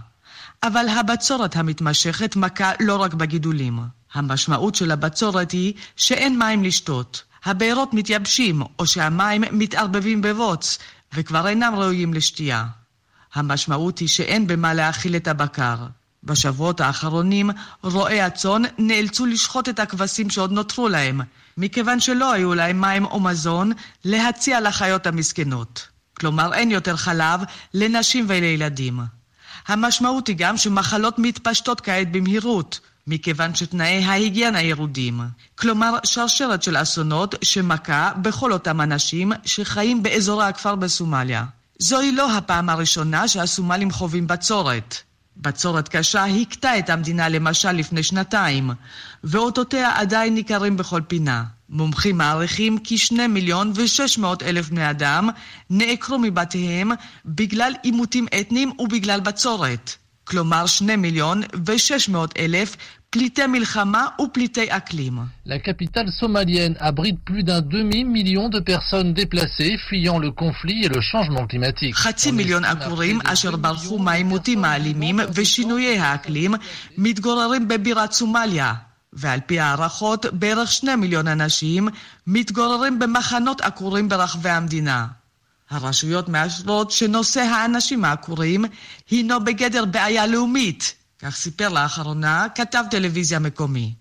אבל 0.64 0.90
הבצורת 0.90 1.56
המתמשכת 1.56 2.36
מכה 2.36 2.72
לא 2.80 2.96
רק 2.96 3.14
בגידולים. 3.14 3.97
המשמעות 4.14 4.76
של 4.76 4.92
הבצורת 4.92 5.52
היא 5.52 5.74
שאין 5.96 6.40
מים 6.40 6.64
לשתות. 6.64 7.24
הבארות 7.46 7.94
מתייבשים, 7.94 8.62
או 8.80 8.88
שהמים 8.88 9.44
מתערבבים 9.52 10.22
בבוץ, 10.22 10.78
וכבר 11.14 11.48
אינם 11.48 11.74
ראויים 11.76 12.14
לשתייה. 12.14 12.66
המשמעות 13.34 14.00
היא 14.00 14.08
שאין 14.08 14.48
במה 14.48 14.74
להאכיל 14.74 15.16
את 15.16 15.28
הבקר. 15.28 15.76
בשבועות 16.24 16.82
האחרונים 16.82 17.50
רועי 17.84 18.22
הצאן 18.22 18.62
נאלצו 18.78 19.26
לשחוט 19.26 19.70
את 19.70 19.80
הכבשים 19.80 20.30
שעוד 20.30 20.52
נותרו 20.52 20.88
להם, 20.90 21.22
מכיוון 21.58 22.00
שלא 22.00 22.32
היו 22.32 22.54
להם 22.54 22.82
מים 22.82 23.06
או 23.06 23.20
מזון 23.20 23.72
להציע 24.06 24.62
לחיות 24.62 25.08
המסכנות. 25.08 25.88
כלומר, 26.20 26.54
אין 26.54 26.72
יותר 26.72 26.96
חלב 26.96 27.42
לנשים 27.74 28.26
ולילדים. 28.28 29.00
המשמעות 29.68 30.28
היא 30.28 30.36
גם 30.40 30.58
שמחלות 30.58 31.20
מתפשטות 31.20 31.82
כעת 31.82 32.12
במהירות, 32.12 32.80
מכיוון 33.08 33.56
שתנאי 33.56 34.04
ההיגיינה 34.04 34.62
ירודים. 34.62 35.22
כלומר, 35.56 35.98
שרשרת 36.04 36.64
של 36.64 36.82
אסונות 36.82 37.36
שמכה 37.42 38.12
בכל 38.22 38.54
אותם 38.54 38.82
אנשים 38.82 39.32
שחיים 39.46 40.04
באזורי 40.04 40.46
הכפר 40.46 40.76
בסומליה. 40.76 41.46
זוהי 41.80 42.12
לא 42.12 42.38
הפעם 42.38 42.70
הראשונה 42.70 43.28
שהסומלים 43.28 43.92
חווים 43.92 44.28
בצורת. 44.28 44.96
בצורת 45.38 45.90
קשה 45.90 46.26
הכתה 46.26 46.80
את 46.80 46.90
המדינה 46.90 47.30
למשל 47.30 47.72
לפני 47.72 48.04
שנתיים, 48.04 48.72
ואותותיה 49.24 50.00
עדיין 50.00 50.34
ניכרים 50.34 50.78
בכל 50.78 51.02
פינה. 51.08 51.44
מומחים 51.70 52.18
מעריכים 52.18 52.78
כי 52.78 52.98
שני 52.98 53.28
מיליון 53.28 53.72
ושש 53.76 54.18
מאות 54.18 54.44
אלף 54.44 54.70
בני 54.70 54.90
אדם 54.90 55.30
נעקרו 55.70 56.20
מבתיהם 56.20 56.92
בגלל 57.26 57.74
עימותים 57.84 58.26
אתניים 58.40 58.72
ובגלל 58.80 59.20
בצורת. 59.20 59.96
כלומר 60.30 60.66
שני 60.66 60.96
מיליון 60.96 61.42
ושש 61.66 62.10
מאות 62.10 62.34
אלף 62.38 62.76
פליטי 63.10 63.48
מלחמה 63.48 64.08
ופליטי 64.22 64.66
אקלים. 64.70 65.18
La 65.46 65.60
capitale 65.60 66.12
somalienne 66.22 66.76
abrite 66.80 67.20
plus 67.30 67.44
d'un 67.44 67.62
demi-million 67.62 68.50
de 68.50 68.60
personnes 68.60 69.14
déplacées 69.14 69.78
fuyant 69.88 70.20
le 70.20 70.32
conflit 70.32 70.80
et 70.86 70.90
le 70.90 71.02
changement 71.02 71.48
climatique. 71.48 71.96
חצי 71.96 72.32
מיליון 72.32 72.66
עקורים 72.66 73.20
אשר 73.26 73.56
ברחו 73.56 74.00
מהעימותים 74.00 74.66
האלימים 74.66 75.20
ושינויי 75.34 76.00
האקלים 76.00 76.54
מתגוררים 76.98 77.68
בבירת 77.68 78.12
סומליה. 78.12 78.74
ועל 79.14 79.40
פי 79.46 79.60
הערכות, 79.60 80.26
בערך 80.34 80.72
שני 80.72 80.96
מיליון 80.96 81.28
אנשים 81.28 81.88
מתגוררים 82.28 83.00
במחנות 83.00 83.62
עקורים 83.62 84.10
ברחבי 84.10 84.50
המדינה. 84.50 85.08
הרשויות 85.70 86.30
מאשרות 86.30 86.92
שנושא 86.92 87.42
האנשים 87.42 88.06
העקורים 88.06 88.66
הינו 89.10 89.44
בגדר 89.44 89.86
בעיה 89.86 90.28
לאומית, 90.28 90.96
כך 91.20 91.36
סיפר 91.36 91.70
לאחרונה 91.70 92.48
כתב 92.56 92.84
טלוויזיה 92.92 93.40
מקומי. 93.40 93.94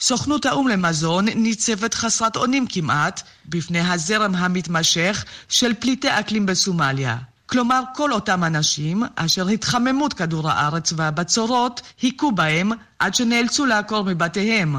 סוכנות 0.00 0.46
האו"ם 0.46 0.68
למזון 0.68 1.28
ניצבת 1.28 1.94
חסרת 1.94 2.36
אונים 2.36 2.66
כמעט 2.66 3.22
בפני 3.46 3.80
הזרם 3.80 4.34
המתמשך 4.34 5.24
של 5.48 5.74
פליטי 5.74 6.08
אקלים 6.08 6.46
בסומליה. 6.46 7.16
כלומר, 7.46 7.82
כל 7.94 8.12
אותם 8.12 8.44
אנשים 8.44 9.02
אשר 9.16 9.48
התחממות 9.48 10.12
כדור 10.12 10.50
הארץ 10.50 10.92
והבצורות 10.96 11.82
היכו 12.02 12.32
בהם 12.32 12.70
עד 12.98 13.14
שנאלצו 13.14 13.66
לעקור 13.66 14.04
מבתיהם. 14.04 14.76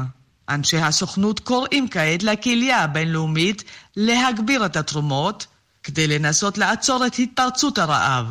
אנשי 0.48 0.78
הסוכנות 0.78 1.40
קוראים 1.40 1.88
כעת 1.88 2.22
לקהילה 2.22 2.82
הבינלאומית 2.82 3.64
להגביר 3.96 4.66
את 4.66 4.76
התרומות 4.76 5.46
כדי 5.86 6.06
לנסות 6.06 6.58
לעצור 6.58 7.06
את 7.06 7.14
התפרצות 7.18 7.78
הרעב. 7.78 8.26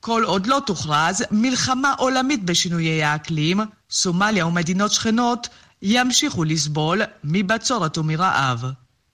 כל 0.00 0.22
עוד 0.24 0.46
לא 0.46 0.60
תוכרז 0.66 1.24
מלחמה 1.30 1.94
עולמית 1.98 2.44
בשינויי 2.44 3.02
האקלים, 3.04 3.60
סומליה 3.90 4.46
ומדינות 4.46 4.92
שכנות 4.92 5.48
ימשיכו 5.82 6.44
לסבול 6.44 7.02
מבצורת 7.24 7.98
ומרעב. 7.98 8.64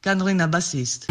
כאן 0.02 0.20
רינה 0.20 0.46
בסיסט. 0.46 1.10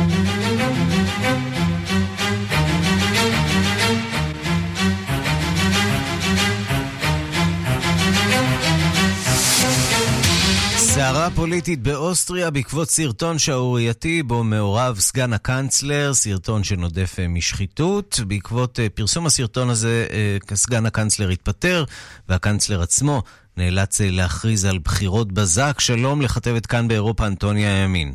סערה 11.04 11.30
פוליטית 11.36 11.84
באוסטריה 11.84 12.50
בעקבות 12.50 12.90
סרטון 12.90 13.40
שערורייתי 13.40 14.24
בו 14.24 14.44
מעורב 14.44 15.00
סגן 15.00 15.34
הקנצלר, 15.34 16.14
סרטון 16.14 16.64
שנודף 16.64 17.16
אה, 17.20 17.28
משחיתות. 17.28 18.20
בעקבות 18.28 18.80
אה, 18.80 18.90
פרסום 18.90 19.26
הסרטון 19.26 19.70
הזה, 19.70 20.08
אה, 20.12 20.56
סגן 20.56 20.86
הקנצלר 20.86 21.30
התפטר, 21.30 21.84
והקנצלר 22.30 22.82
עצמו 22.82 23.22
נאלץ 23.58 24.02
להכריז 24.02 24.66
על 24.66 24.80
בחירות 24.80 25.32
בזק. 25.32 25.80
שלום 25.80 26.22
לכתבת 26.22 26.66
כאן 26.66 26.88
באירופה, 26.88 27.28
אנטוניה 27.28 27.84
ימין. 27.84 28.14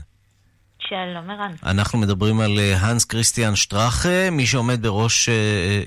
שלום 0.88 1.30
ערן. 1.30 1.52
אנחנו 1.62 1.98
מדברים 1.98 2.40
על 2.40 2.58
הנס 2.58 3.04
כריסטיאן 3.04 3.56
שטראכה, 3.56 4.30
מי 4.30 4.46
שעומד 4.46 4.82
בראש 4.82 5.28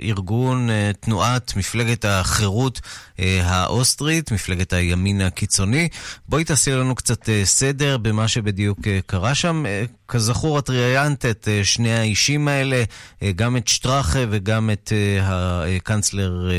ארגון 0.02 0.70
תנועת 1.00 1.56
מפלגת 1.56 2.06
החירות 2.06 2.82
האוסטרית, 3.44 4.32
מפלגת 4.32 4.74
הימין 4.74 5.22
הקיצוני. 5.22 5.88
בואי 6.30 6.44
תעשי 6.44 6.72
לנו 6.72 6.96
קצת 6.96 7.30
סדר 7.44 7.98
במה 7.98 8.28
שבדיוק 8.28 8.80
קרה 9.06 9.36
שם. 9.36 9.64
כזכור, 10.08 10.60
את 10.60 10.70
ראיינת 10.70 11.26
את 11.26 11.48
שני 11.64 11.94
האישים 11.94 12.48
האלה, 12.48 12.84
גם 13.36 13.58
את 13.58 13.68
שטראכה 13.68 14.20
וגם 14.30 14.70
את 14.70 14.92
הקנצלר 15.78 16.50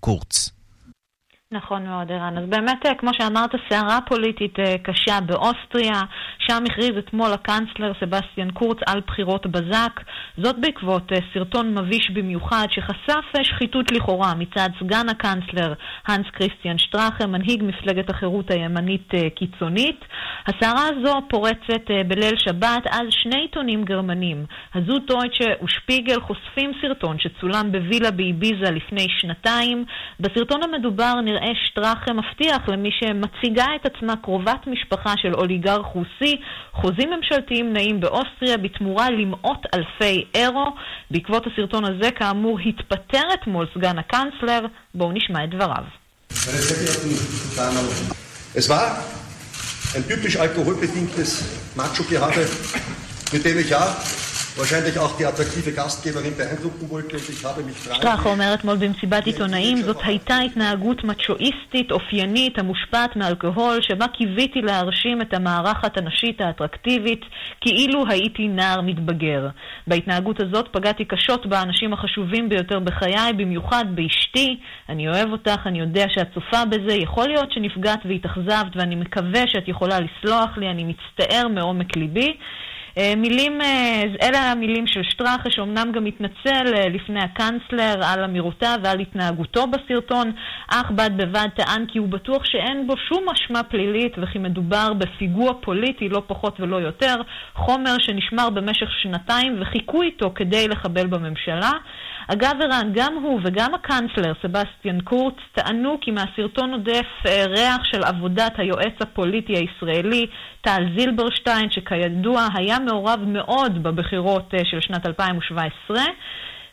קורץ. 0.00 0.50
נכון 1.52 1.86
מאוד, 1.86 2.12
ערן. 2.12 2.38
אז 2.38 2.44
באמת, 2.48 2.86
כמו 2.98 3.10
שאמרת, 3.14 3.50
סערה 3.68 3.98
פוליטית 4.06 4.58
קשה 4.82 5.20
באוסטריה, 5.20 6.02
שם 6.38 6.64
הכריז 6.66 6.98
אתמול 6.98 7.32
הקאנצלר 7.32 7.92
סבסטיאן 8.00 8.50
קורץ 8.50 8.78
על 8.86 9.00
בחירות 9.06 9.46
בזק. 9.46 10.00
זאת 10.38 10.58
בעקבות 10.60 11.12
סרטון 11.34 11.78
מביש 11.78 12.10
במיוחד 12.10 12.66
שחשף 12.70 13.42
שחיתות 13.42 13.92
לכאורה 13.92 14.34
מצד 14.34 14.68
סגן 14.80 15.08
הקאנצלר 15.08 15.74
הנס 16.06 16.26
כריסטיאן 16.32 16.78
שטראכה, 16.78 17.26
מנהיג 17.26 17.62
מפלגת 17.62 18.10
החירות 18.10 18.50
הימנית 18.50 19.12
קיצונית. 19.34 20.04
הסערה 20.46 20.86
הזו 20.88 21.14
פורצת 21.28 21.86
בליל 22.08 22.36
שבת, 22.36 22.86
אז 22.90 23.06
שני 23.10 23.40
עיתונים 23.40 23.84
גרמנים, 23.84 24.46
הזו 24.74 24.98
טויטשה 24.98 25.64
ושפיגל, 25.64 26.20
חושפים 26.20 26.72
סרטון 26.82 27.18
שצולם 27.18 27.72
בווילה 27.72 28.10
באביזה 28.10 28.70
לפני 28.70 29.06
שנתיים. 29.08 29.84
בסרטון 30.20 30.60
המדובר 30.62 31.14
נראה 31.24 31.35
הנראה 31.36 31.52
שטראכה 31.66 32.12
מבטיח 32.12 32.68
למי 32.68 32.90
שמציגה 33.00 33.66
את 33.76 33.86
עצמה 33.86 34.16
קרובת 34.16 34.66
משפחה 34.66 35.14
של 35.16 35.34
אוליגר 35.34 35.82
חוסי, 35.82 36.36
חוזים 36.72 37.10
ממשלתיים 37.10 37.72
נעים 37.72 38.00
באוסטריה 38.00 38.56
בתמורה 38.56 39.10
למאות 39.10 39.66
אלפי 39.74 40.24
אירו. 40.34 40.66
בעקבות 41.10 41.46
הסרטון 41.46 41.84
הזה, 41.84 42.10
כאמור, 42.10 42.58
התפטר 42.60 43.22
אתמול 43.34 43.66
סגן 43.74 43.98
הקאנצלר. 43.98 44.66
בואו 44.94 45.12
נשמע 45.12 45.44
את 45.44 45.50
דבריו. 45.50 45.84
Es 48.60 48.68
war 48.70 48.86
ein 49.96 50.04
typisch 50.10 50.36
alkoholbedingtes 50.44 51.30
Macho-Gehabe, 51.80 52.42
mit 53.32 53.44
dem 53.44 53.58
ich 53.62 53.70
ja 53.76 53.82
wahrscheinlich 54.56 54.98
auch 54.98 55.16
die 55.18 55.26
attraktive 55.26 55.72
Gastgeberin 55.72 56.34
beeindrucken 56.36 56.88
wollte 56.90 57.16
und 57.16 57.28
ich 57.28 57.44
habe 57.44 57.62
mich 57.62 57.76
שטראך 57.76 58.26
אומר 58.26 58.54
אתמול 58.54 58.76
במסיבת 58.76 59.26
עיתונאים, 59.26 59.82
זאת 59.82 59.96
הייתה 60.04 60.38
התנהגות 60.38 61.04
מצ'ואיסטית, 61.04 61.92
אופיינית, 61.92 62.58
המושפעת 62.58 63.16
מאלכוהול, 63.16 63.82
שבה 63.82 64.08
קיוויתי 64.08 64.62
להרשים 64.62 65.22
את 65.22 65.34
המארחת 65.34 65.98
הנשית 65.98 66.40
האטרקטיבית, 66.40 67.24
כאילו 67.60 68.04
הייתי 68.08 68.48
נער 68.48 68.80
מתבגר. 68.80 69.48
בהתנהגות 69.86 70.40
הזאת 70.40 70.68
פגעתי 70.72 71.04
קשות 71.04 71.46
באנשים 71.46 71.92
החשובים 71.92 72.48
ביותר 72.48 72.78
בחיי, 72.78 73.32
במיוחד 73.36 73.84
באשתי. 73.94 74.56
אני 74.88 75.08
אוהב 75.08 75.32
אותך, 75.32 75.60
אני 75.66 75.80
יודע 75.80 76.06
שאת 76.08 76.28
צופה 76.34 76.64
בזה, 76.64 76.94
יכול 76.94 77.28
להיות 77.28 77.52
שנפגעת 77.52 78.00
והתאכזבת, 78.04 78.76
ואני 78.76 78.94
מקווה 78.94 79.42
שאת 79.46 79.68
יכולה 79.68 79.98
לסלוח 80.00 80.50
לי, 80.56 80.70
אני 80.70 80.84
מצטער 80.84 81.48
מעומק 81.48 81.96
ליבי. 81.96 82.36
אה, 82.98 83.12
מילים, 83.16 83.60
אה, 83.60 84.02
אלה 84.22 84.38
המילים 84.38 84.86
של 84.86 85.02
שטראכה, 85.02 85.50
שאומנם 85.50 85.92
גם 85.92 86.06
התנצל 86.06 86.74
אה, 86.74 86.88
לפני 86.88 87.20
הקאנצלר 87.20 88.04
על 88.04 88.24
אמירותיו 88.24 88.78
ועל 88.82 89.00
התנהגותו 89.00 89.66
בסרטון, 89.66 90.32
אך 90.68 90.90
בד 90.90 91.10
בבד 91.16 91.48
טען 91.56 91.86
כי 91.88 91.98
הוא 91.98 92.08
בטוח 92.08 92.44
שאין 92.44 92.86
בו 92.86 92.94
שום 92.96 93.28
אשמה 93.28 93.62
פלילית 93.62 94.12
וכי 94.22 94.38
מדובר 94.38 94.92
בפיגוע 94.92 95.52
פוליטי, 95.60 96.08
לא 96.08 96.22
פחות 96.26 96.60
ולא 96.60 96.76
יותר, 96.76 97.14
חומר 97.54 97.98
שנשמר 97.98 98.50
במשך 98.50 98.88
שנתיים 99.02 99.56
וחיכו 99.60 100.02
איתו 100.02 100.32
כדי 100.34 100.68
לחבל 100.68 101.06
בממשלה. 101.06 101.72
אגב, 102.28 102.52
ערן, 102.60 102.90
גם 102.94 103.14
הוא 103.22 103.40
וגם 103.44 103.74
הקאנצלר, 103.74 104.32
סבסטיאן 104.42 105.00
קורץ, 105.00 105.34
טענו 105.52 105.98
כי 106.00 106.10
מהסרטון 106.10 106.72
עודף 106.72 107.06
ריח 107.26 107.84
של 107.84 108.04
עבודת 108.04 108.52
היועץ 108.58 108.94
הפוליטי 109.00 109.52
הישראלי, 109.52 110.26
טל 110.60 110.84
זילברשטיין, 110.96 111.70
שכידוע 111.70 112.46
היה 112.54 112.78
מעורב 112.78 113.20
מאוד 113.26 113.82
בבחירות 113.82 114.54
של 114.64 114.80
שנת 114.80 115.06
2017. 115.06 115.96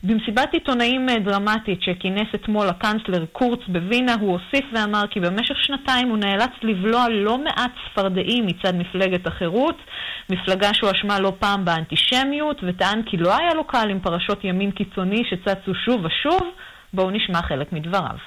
במסיבת 0.03 0.53
עיתונאים 0.53 1.07
דרמטית 1.25 1.79
שכינס 1.81 2.27
אתמול 2.35 2.69
הקאנצלר 2.69 3.25
קורץ 3.31 3.59
בווינה, 3.67 4.15
הוא 4.19 4.31
הוסיף 4.31 4.65
ואמר 4.73 5.03
כי 5.11 5.19
במשך 5.19 5.55
שנתיים 5.63 6.07
הוא 6.09 6.17
נאלץ 6.17 6.51
לבלוע 6.61 7.09
לא 7.09 7.37
מעט 7.37 7.71
צפרדעים 7.91 8.45
מצד 8.45 8.75
מפלגת 8.75 9.27
החירות, 9.27 9.77
מפלגה 10.29 10.73
שהואשמה 10.73 11.19
לא 11.19 11.33
פעם 11.39 11.65
באנטישמיות, 11.65 12.57
וטען 12.67 13.01
כי 13.05 13.17
לא 13.17 13.37
היה 13.37 13.53
לו 13.53 13.63
קל 13.63 13.89
עם 13.89 13.99
פרשות 13.99 14.43
ימין 14.43 14.71
קיצוני 14.71 15.23
שצצו 15.29 15.71
שוב 15.85 16.05
ושוב. 16.05 16.41
בואו 16.93 17.11
נשמע 17.11 17.41
חלק 17.41 17.73
מדבריו. 17.73 18.17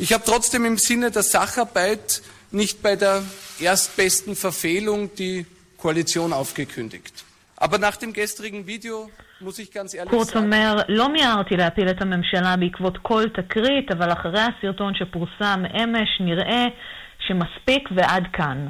Ich 0.00 0.12
habe 0.12 0.24
trotzdem 0.24 0.64
im 0.64 0.78
Sinne 0.78 1.10
der 1.10 1.22
Sacharbeit 1.22 2.22
nicht 2.50 2.82
bei 2.82 2.96
der 2.96 3.22
erstbesten 3.60 4.34
Verfehlung 4.34 5.10
die 5.18 5.44
Koalition 5.76 6.32
aufgekündigt. 6.32 7.24
Aber 7.56 7.78
nach 7.78 7.96
dem 7.96 8.12
gestrigen 8.12 8.66
Video 8.66 9.10
קורץ 10.10 10.36
אומר, 10.36 10.76
לא 10.88 11.12
מיהרתי 11.12 11.56
להפיל 11.56 11.88
את 11.90 12.02
הממשלה 12.02 12.56
בעקבות 12.56 12.98
כל 12.98 13.24
תקרית, 13.28 13.90
אבל 13.90 14.12
אחרי 14.12 14.40
הסרטון 14.40 14.94
שפורסם 14.94 15.62
אמש 15.82 16.20
נראה 16.20 16.66
שמספיק 17.18 17.88
ועד 17.94 18.24
כאן. 18.32 18.68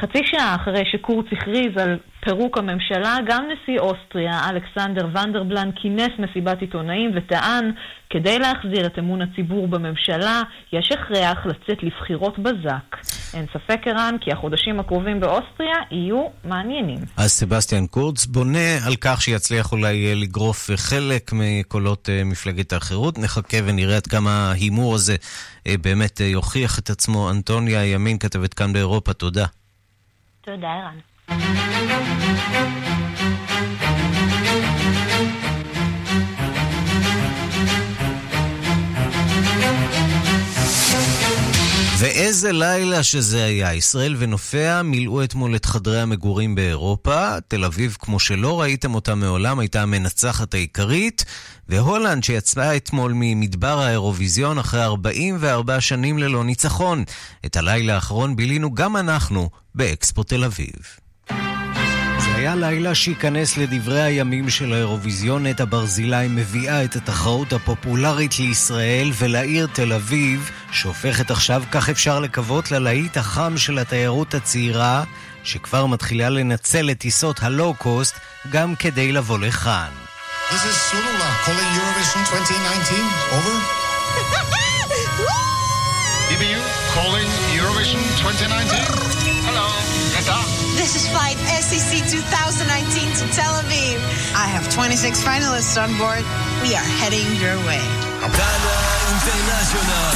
חצי 0.00 0.18
שעה 0.24 0.54
אחרי 0.54 0.82
שקורץ 0.92 1.26
הכריז 1.32 1.76
על 1.76 1.98
פירוק 2.24 2.58
הממשלה, 2.58 3.16
גם 3.26 3.44
נשיא 3.44 3.78
אוסטריה, 3.78 4.50
אלכסנדר 4.50 5.06
ונדרבלן, 5.14 5.70
כינס 5.74 6.10
מסיבת 6.18 6.60
עיתונאים 6.60 7.10
וטען, 7.14 7.72
כדי 8.10 8.38
להחזיר 8.38 8.86
את 8.86 8.98
אמון 8.98 9.22
הציבור 9.22 9.68
בממשלה, 9.68 10.42
יש 10.72 10.92
הכרח 10.92 11.46
לצאת 11.46 11.82
לבחירות 11.82 12.38
בזק. 12.38 12.96
אין 13.34 13.46
ספק, 13.52 13.80
ערן, 13.86 14.16
כי 14.20 14.32
החודשים 14.32 14.80
הקרובים 14.80 15.20
באוסטריה 15.20 15.76
יהיו 15.90 16.26
מעניינים. 16.44 16.98
אז 17.16 17.30
סבסטיאן 17.30 17.86
קורץ 17.86 18.26
בונה 18.26 18.86
על 18.86 18.96
כך 19.00 19.22
שיצליח 19.22 19.72
אולי 19.72 20.14
לגרוף 20.14 20.70
חלק 20.76 21.30
מקולות 21.32 22.08
מפלגת 22.24 22.72
החירות. 22.72 23.18
נחכה 23.18 23.56
ונראה 23.64 23.96
עד 23.96 24.06
כמה 24.06 24.30
ההימור 24.30 24.94
הזה 24.94 25.16
באמת 25.68 26.20
יוכיח 26.20 26.78
את 26.78 26.90
עצמו. 26.90 27.30
אנטוניה 27.30 27.86
ימין, 27.86 28.18
כתבת 28.18 28.54
כאן 28.54 28.72
באירופה, 28.72 29.12
תודה. 29.12 29.46
תודה, 30.42 30.90
ואיזה 42.02 42.52
לילה 42.52 43.02
שזה 43.02 43.44
היה. 43.44 43.74
ישראל 43.74 44.16
ונופיה 44.18 44.82
מילאו 44.82 45.24
אתמול 45.24 45.56
את 45.56 45.64
חדרי 45.64 46.00
המגורים 46.00 46.54
באירופה. 46.54 47.40
תל 47.48 47.64
אביב, 47.64 47.96
כמו 48.00 48.20
שלא 48.20 48.60
ראיתם 48.60 48.94
אותה 48.94 49.14
מעולם, 49.14 49.58
הייתה 49.58 49.82
המנצחת 49.82 50.54
העיקרית. 50.54 51.24
והולנד, 51.68 52.24
שיצאה 52.24 52.76
אתמול 52.76 53.12
ממדבר 53.14 53.78
האירוויזיון 53.78 54.58
אחרי 54.58 54.82
44 54.82 55.80
שנים 55.80 56.18
ללא 56.18 56.44
ניצחון. 56.44 57.04
את 57.46 57.56
הלילה 57.56 57.94
האחרון 57.94 58.36
בילינו 58.36 58.74
גם 58.74 58.96
אנחנו 58.96 59.50
באקספו 59.74 60.22
תל 60.22 60.44
אביב. 60.44 61.01
היה 62.42 62.54
לילה 62.54 62.94
שייכנס 62.94 63.56
לדברי 63.56 64.02
הימים 64.02 64.50
של 64.50 64.72
האירוויזיון. 64.72 65.46
נטע 65.46 65.64
ברזילי 65.68 66.28
מביאה 66.28 66.84
את 66.84 66.96
התחרות 66.96 67.52
הפופולרית 67.52 68.38
לישראל 68.38 69.10
ולעיר 69.18 69.66
תל 69.72 69.92
אביב, 69.92 70.50
שהופכת 70.72 71.30
עכשיו, 71.30 71.62
כך 71.72 71.88
אפשר 71.88 72.20
לקוות, 72.20 72.70
ללהיט 72.70 73.16
החם 73.16 73.56
של 73.56 73.78
התיירות 73.78 74.34
הצעירה, 74.34 75.04
שכבר 75.44 75.86
מתחילה 75.86 76.28
לנצל 76.28 76.90
את 76.90 76.98
טיסות 76.98 77.42
הלואו-קוסט 77.42 78.16
גם 78.50 78.74
כדי 78.74 79.12
לבוא 79.12 79.38
לכאן. 79.38 79.90
This 80.50 80.54
is 80.54 80.76
Sulula 80.90 81.28
calling 81.46 81.70
Eurovision 81.78 82.22
2019. 82.32 82.98
Over. 83.36 83.56
EBU 86.34 86.60
calling 86.94 87.30
Eurovision 87.58 88.02
2019. 88.18 89.12
Hello. 89.46 89.91
This 90.82 90.96
is 90.96 91.06
flight 91.14 91.38
SEC 91.66 91.92
2019 92.10 93.14
to 93.20 93.24
Tel 93.36 93.54
Aviv. 93.62 93.98
I 94.34 94.46
have 94.50 94.68
26 94.68 95.22
finalists 95.22 95.78
on 95.78 95.96
board. 95.96 96.24
We 96.58 96.74
are 96.74 96.88
heading 96.98 97.28
your 97.38 97.54
way. 97.68 97.84
Dana 98.18 98.74
International. 99.14 100.12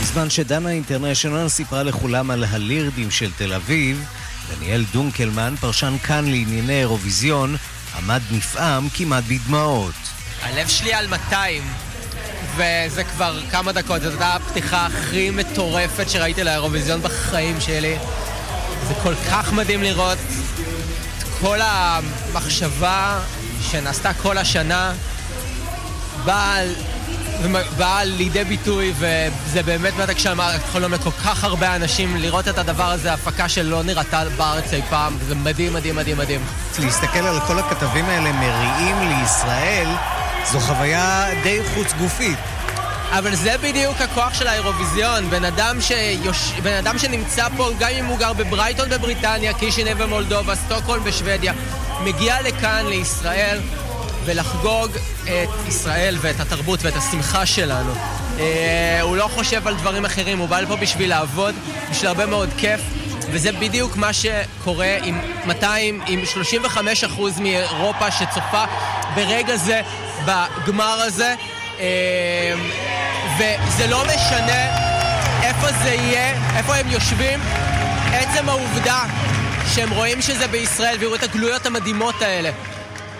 בזמן 0.00 0.30
שדנה 0.30 0.70
אינטרנשיונל 0.70 1.48
סיפרה 1.48 1.82
לכולם 1.82 2.30
על 2.30 2.44
הלירדים 2.44 3.10
של 3.10 3.30
תל 3.32 3.52
אביב, 3.52 4.04
דניאל 4.50 4.84
דונקלמן, 4.92 5.54
פרשן 5.60 5.96
כאן 6.02 6.24
לענייני 6.24 6.80
אירוויזיון, 6.80 7.56
עמד 7.96 8.20
נפעם 8.30 8.88
כמעט 8.88 9.24
בדמעות. 9.28 9.94
הלב 10.42 10.68
שלי 10.68 10.94
על 10.94 11.06
200, 11.06 11.62
וזה 12.56 13.04
כבר 13.04 13.40
כמה 13.50 13.72
דקות, 13.72 14.02
זאת 14.02 14.10
הייתה 14.10 14.34
הפתיחה 14.34 14.86
הכי 14.86 15.30
מטורפת 15.30 16.10
שראיתי 16.10 16.44
לאירוויזיון 16.44 17.02
בחיים 17.02 17.60
שלי. 17.60 17.96
זה 18.88 18.94
כל 19.02 19.14
כך 19.30 19.52
מדהים 19.52 19.82
לראות 19.82 20.18
את 21.18 21.24
כל 21.40 21.58
המחשבה 21.62 23.20
שנעשתה 23.70 24.14
כל 24.14 24.38
השנה 24.38 24.92
באה 26.24 26.62
באה 27.76 28.04
לידי 28.04 28.44
ביטוי, 28.44 28.92
וזה 28.98 29.62
באמת 29.62 29.92
מתק 29.96 30.18
שאמרת 30.18 30.60
חלום 30.72 30.92
לכל 30.92 31.10
כך 31.10 31.44
הרבה 31.44 31.76
אנשים 31.76 32.16
לראות 32.16 32.48
את 32.48 32.58
הדבר 32.58 32.90
הזה, 32.90 33.12
הפקה 33.12 33.48
שלא 33.48 33.82
נראתה 33.82 34.22
בארץ 34.36 34.72
אי 34.72 34.82
פעם, 34.90 35.16
זה 35.28 35.34
מדהים, 35.34 35.72
מדהים, 35.72 35.96
מדהים, 35.96 36.16
מדהים. 36.18 36.40
להסתכל 36.78 37.18
על 37.18 37.40
כל 37.40 37.58
הכתבים 37.58 38.04
האלה 38.04 38.32
מריעים 38.32 38.96
לישראל, 39.08 39.88
זו 40.44 40.60
חוויה 40.60 41.26
די 41.42 41.58
חוץ 41.74 41.92
גופית. 41.92 42.38
אבל 43.18 43.34
זה 43.34 43.58
בדיוק 43.58 44.00
הכוח 44.00 44.34
של 44.34 44.46
האירוויזיון, 44.46 45.30
בן 45.30 45.44
אדם, 45.44 45.80
שיוש... 45.80 46.52
בן 46.62 46.74
אדם 46.74 46.98
שנמצא 46.98 47.48
פה, 47.56 47.70
גם 47.78 47.90
אם 47.90 48.04
הוא 48.04 48.18
גר 48.18 48.32
בברייטון 48.32 48.88
בבריטניה, 48.88 49.54
קישינב 49.54 50.02
במולדובה, 50.02 50.54
סטוקהולם 50.54 51.04
בשוודיה, 51.04 51.52
מגיע 52.04 52.42
לכאן, 52.42 52.86
לישראל, 52.86 53.60
ולחגוג 54.24 54.90
את 55.24 55.68
ישראל 55.68 56.16
ואת 56.20 56.40
התרבות 56.40 56.80
ואת 56.82 56.96
השמחה 56.96 57.46
שלנו. 57.46 57.92
אה, 58.38 58.98
הוא 59.02 59.16
לא 59.16 59.28
חושב 59.34 59.66
על 59.66 59.74
דברים 59.74 60.04
אחרים, 60.04 60.38
הוא 60.38 60.48
בא 60.48 60.60
לפה 60.60 60.76
בשביל 60.76 61.08
לעבוד, 61.10 61.54
בשביל 61.90 62.08
הרבה 62.08 62.26
מאוד 62.26 62.48
כיף, 62.58 62.80
וזה 63.32 63.52
בדיוק 63.52 63.96
מה 63.96 64.12
שקורה 64.12 64.96
עם 65.02 65.20
200, 65.46 66.00
עם 66.06 66.22
35% 67.04 67.40
מאירופה 67.40 68.10
שצופה 68.10 68.64
ברגע 69.14 69.56
זה, 69.56 69.82
בגמר 70.24 71.00
הזה. 71.06 71.34
אמ, 71.78 71.84
וזה 73.38 73.86
לא 73.86 74.04
משנה 74.04 74.90
איפה 75.42 75.66
זה 75.82 75.88
יהיה, 75.88 76.56
איפה 76.56 76.76
הם 76.76 76.88
יושבים. 76.88 77.40
עצם 78.12 78.48
העובדה 78.48 79.04
שהם 79.74 79.90
רואים 79.90 80.22
שזה 80.22 80.46
בישראל 80.46 80.96
ויראו 81.00 81.14
את 81.14 81.22
הגלויות 81.22 81.66
המדהימות 81.66 82.22
האלה. 82.22 82.50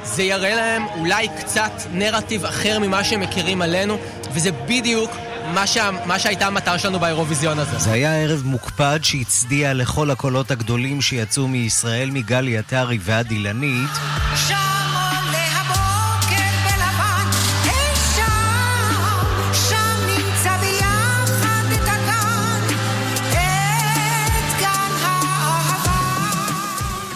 זה 0.05 0.23
יראה 0.23 0.55
להם 0.55 0.87
אולי 0.97 1.29
קצת 1.41 1.73
נרטיב 1.93 2.45
אחר 2.45 2.79
ממה 2.79 3.05
שהם 3.05 3.21
מכירים 3.21 3.63
עלינו, 3.63 3.99
וזה 4.33 4.53
בדיוק 4.53 5.11
מה, 5.55 5.67
שה, 5.67 5.91
מה 6.07 6.19
שהייתה 6.19 6.47
המטרה 6.47 6.79
שלנו 6.79 7.01
באירוויזיון 7.01 7.59
הזה. 7.59 7.79
זה 7.79 7.93
היה 7.93 8.23
ערב 8.23 8.43
מוקפד 8.45 9.01
שהצדיע 9.03 9.75
לכל 9.75 10.11
הקולות 10.11 10.51
הגדולים 10.51 11.01
שיצאו 11.01 11.49
מישראל, 11.49 12.11
מגלי 12.11 12.59
עטרי 12.59 12.99
ועד 13.03 13.31
אילנית. 13.31 13.91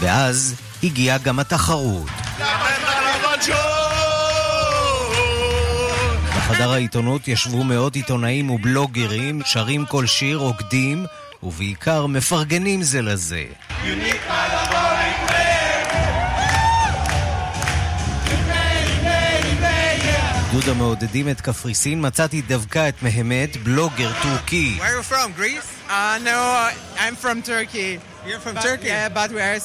ואז 0.04 0.54
הגיעה 0.82 1.18
גם 1.18 1.38
התחרות. 1.38 2.10
בחדר 6.36 6.72
העיתונות 6.72 7.28
ישבו 7.28 7.64
מאות 7.64 7.96
עיתונאים 7.96 8.50
ובלוגרים, 8.50 9.40
שרים 9.44 9.86
כל 9.86 10.06
שיר, 10.06 10.38
רוקדים, 10.38 11.06
ובעיקר 11.42 12.06
מפרגנים 12.06 12.82
זה 12.82 13.02
לזה. 13.02 13.44
גדוד 20.48 20.68
המעודדים 20.68 21.28
את 21.28 21.40
קפריסין, 21.40 22.06
מצאתי 22.06 22.42
דווקא 22.42 22.88
את 22.88 23.02
מהמת, 23.02 23.56
בלוגר 23.56 24.10
טורקי. 24.22 24.78
Where 24.78 24.82
are 24.82 24.84
you 24.84 25.12
from? 25.12 25.40
Greece? 25.40 25.88
Uh, 25.88 26.18
no, 26.24 26.68
I'm 26.98 27.16
from 27.16 27.42
Turkey. 27.42 28.13
You're 28.26 28.40
from 28.40 28.54
but, 28.54 28.64
Turkey? 28.64 28.86
Yeah, 28.86 29.08
but 29.10 29.30
we 29.32 29.40
are 29.40 29.58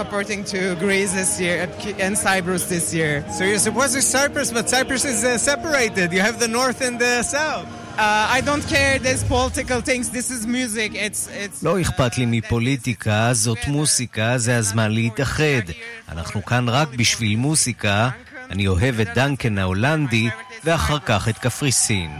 supporting 0.00 0.44
to 0.52 0.74
Greece 0.76 1.12
this 1.14 1.40
year 1.40 1.56
and 1.98 2.16
Cyprus 2.16 2.68
this 2.68 2.92
year. 2.92 3.24
So 3.32 3.44
you're 3.44 3.58
supposed 3.58 3.94
to 3.94 4.02
Cyprus, 4.02 4.52
but 4.52 4.68
Cyprus 4.68 5.04
is 5.06 5.24
uh, 5.24 5.38
separated. 5.38 6.12
You 6.12 6.20
have 6.20 6.38
the 6.38 6.48
north 6.48 6.82
and 6.82 6.98
the 6.98 7.22
south. 7.22 7.66
Uh, 7.98 8.36
I 8.36 8.40
don't 8.40 8.66
care 8.66 8.98
these 8.98 9.24
political 9.24 9.80
things, 9.80 10.10
this 10.10 10.30
is 10.30 10.46
music, 10.46 10.94
it's... 10.94 11.28
it's... 11.28 11.62
לא 11.62 11.80
אכפת 11.80 12.18
לי 12.18 12.26
מפוליטיקה, 12.26 13.30
זאת 13.32 13.66
מוסיקה, 13.66 14.38
זה 14.38 14.56
הזמן 14.56 14.90
להתאחד. 14.90 15.66
אנחנו 16.08 16.44
כאן 16.44 16.68
רק 16.68 16.88
בשביל 16.88 17.36
מוסיקה. 17.36 18.10
אני 18.50 18.66
אוהב 18.66 19.00
את 19.00 19.08
דנקן 19.14 19.58
ההולנדי, 19.58 20.30
ואחר 20.64 20.98
כך 20.98 21.28
את 21.28 21.38
קפריסין. 21.38 22.10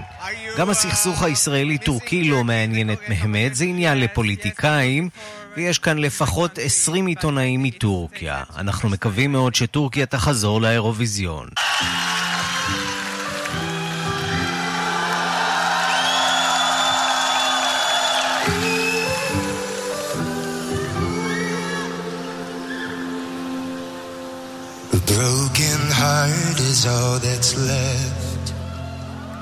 גם 0.59 0.71
הסכסוך 0.71 1.23
הישראלי-טורקי 1.23 2.25
לא 2.25 2.45
מעניין 2.45 2.93
את 2.93 3.01
מהמת, 3.09 3.55
זה 3.55 3.65
עניין 3.65 4.01
לפוליטיקאים, 4.01 5.09
ויש 5.57 5.79
כאן 5.79 5.99
לפחות 5.99 6.59
20 6.59 7.07
עיתונאים 7.07 7.63
מטורקיה. 7.63 8.43
אנחנו 8.57 8.89
מקווים 8.89 9.33
מאוד 9.33 9.55
שטורקיה 9.55 10.07
תחזור 10.07 10.61
לאירוויזיון. 10.61 11.49
broken 25.13 25.83
heart 26.01 26.59
is 26.61 26.87
all 26.87 27.19
that's 27.19 27.53
left. 27.57 28.32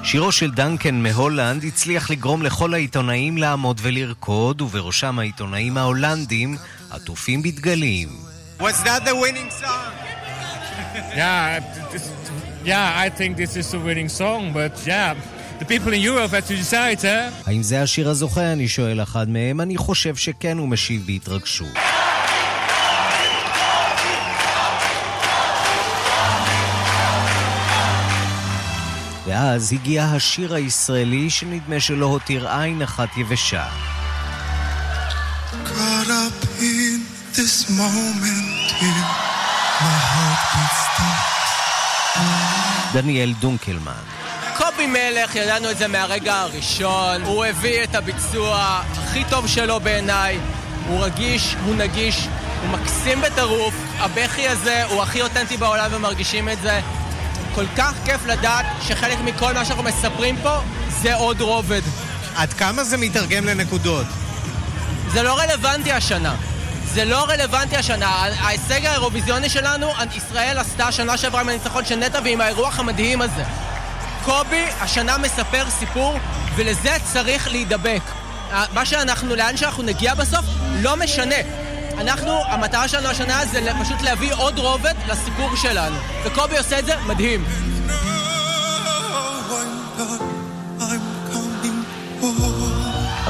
שירו 0.02 0.32
של 0.32 0.50
דנקן 0.50 0.94
מהולנד 0.94 1.64
הצליח 1.64 2.10
לגרום 2.10 2.42
לכל 2.42 2.74
העיתונאים 2.74 3.38
לעמוד 3.38 3.80
ולרקוד, 3.82 4.60
ובראשם 4.60 5.18
העיתונאים 5.18 5.76
ההולנדים 5.76 6.56
עטופים 6.90 7.42
בדגלים. 7.42 8.08
Was 8.60 8.62
that 8.84 9.04
the 9.04 9.14
winning 9.14 9.50
song? 9.60 9.92
yeah, 11.16 11.60
this, 11.92 12.10
yeah, 12.64 13.04
I 13.04 13.08
think 13.18 13.36
this 13.36 13.56
is 13.56 13.66
the 13.70 13.80
winning 13.88 14.08
song, 14.08 14.52
but 14.52 14.74
yeah. 14.86 15.14
The 15.60 15.66
people 15.74 15.92
in 15.92 16.00
Europe 16.10 16.30
have 16.30 16.46
to 16.46 16.56
decide, 16.56 17.04
eh? 17.04 17.32
האם 17.46 17.62
זה 17.62 17.82
השיר 17.82 18.08
הזוכה? 18.08 18.52
אני 18.52 18.68
שואל 18.68 19.02
אחד 19.02 19.28
מהם. 19.28 19.60
אני 19.60 19.76
חושב 19.76 20.16
שכן, 20.16 20.58
הוא 20.58 20.68
משיב 20.68 21.06
בהתרגשות. 21.06 21.68
ואז 29.40 29.72
הגיע 29.72 30.04
השיר 30.04 30.54
הישראלי 30.54 31.30
שנדמה 31.30 31.80
שלא 31.80 32.06
הותיר 32.06 32.48
עין 32.48 32.82
אחת 32.82 33.16
יבשה. 33.16 33.64
דניאל 42.92 43.32
דונקלמן. 43.40 43.92
קובי 44.56 44.86
מלך, 44.86 45.36
ידענו 45.36 45.70
את 45.70 45.78
זה 45.78 45.88
מהרגע 45.88 46.34
הראשון, 46.34 47.22
הוא 47.22 47.44
הביא 47.44 47.84
את 47.84 47.94
הביצוע 47.94 48.82
הכי 48.98 49.24
טוב 49.30 49.46
שלו 49.46 49.80
בעיניי, 49.80 50.38
הוא 50.88 51.04
רגיש, 51.04 51.56
הוא 51.64 51.74
נגיש, 51.74 52.28
הוא 52.62 52.68
מקסים 52.70 53.20
בטירוף, 53.20 53.74
הבכי 53.98 54.48
הזה 54.48 54.84
הוא 54.84 55.02
הכי 55.02 55.22
אותנטי 55.22 55.56
בעולם 55.56 55.90
ומרגישים 55.92 56.48
את 56.48 56.58
זה. 56.62 56.80
כל 57.54 57.64
כך 57.76 57.92
כיף 58.04 58.26
לדעת 58.26 58.66
שחלק 58.82 59.18
מכל 59.24 59.54
מה 59.54 59.64
שאנחנו 59.64 59.82
מספרים 59.82 60.36
פה 60.42 60.58
זה 60.88 61.14
עוד 61.14 61.40
רובד. 61.40 61.82
עד 62.36 62.52
כמה 62.52 62.84
זה 62.84 62.96
מתרגם 62.96 63.44
לנקודות? 63.44 64.06
זה 65.12 65.22
לא 65.22 65.38
רלוונטי 65.38 65.92
השנה. 65.92 66.34
זה 66.84 67.04
לא 67.04 67.24
רלוונטי 67.28 67.76
השנה. 67.76 68.06
ההישג 68.40 68.86
האירוויזיוני 68.86 69.48
שלנו, 69.48 69.92
ישראל 70.16 70.58
עשתה 70.58 70.92
שנה 70.92 71.16
שעברה 71.16 71.40
עם 71.40 71.48
הניצחון 71.48 71.84
של 71.84 71.96
נטע 71.96 72.20
ועם 72.24 72.40
האירוח 72.40 72.78
המדהים 72.78 73.22
הזה. 73.22 73.44
קובי 74.24 74.64
השנה 74.80 75.18
מספר 75.18 75.70
סיפור, 75.78 76.18
ולזה 76.56 76.96
צריך 77.12 77.48
להידבק. 77.48 78.02
מה 78.72 78.84
שאנחנו, 78.84 79.36
לאן 79.36 79.56
שאנחנו 79.56 79.82
נגיע 79.82 80.14
בסוף, 80.14 80.44
לא 80.80 80.96
משנה. 80.96 81.36
אנחנו, 82.00 82.44
המטרה 82.44 82.88
שלנו 82.88 83.08
השנה 83.08 83.44
זה 83.46 83.60
פשוט 83.80 84.02
להביא 84.02 84.32
עוד 84.34 84.58
רובד 84.58 84.94
לסיפור 85.08 85.56
שלנו. 85.56 85.96
וקובי 86.24 86.58
עושה 86.58 86.78
את 86.78 86.86
זה 86.86 86.92
מדהים. 87.06 87.44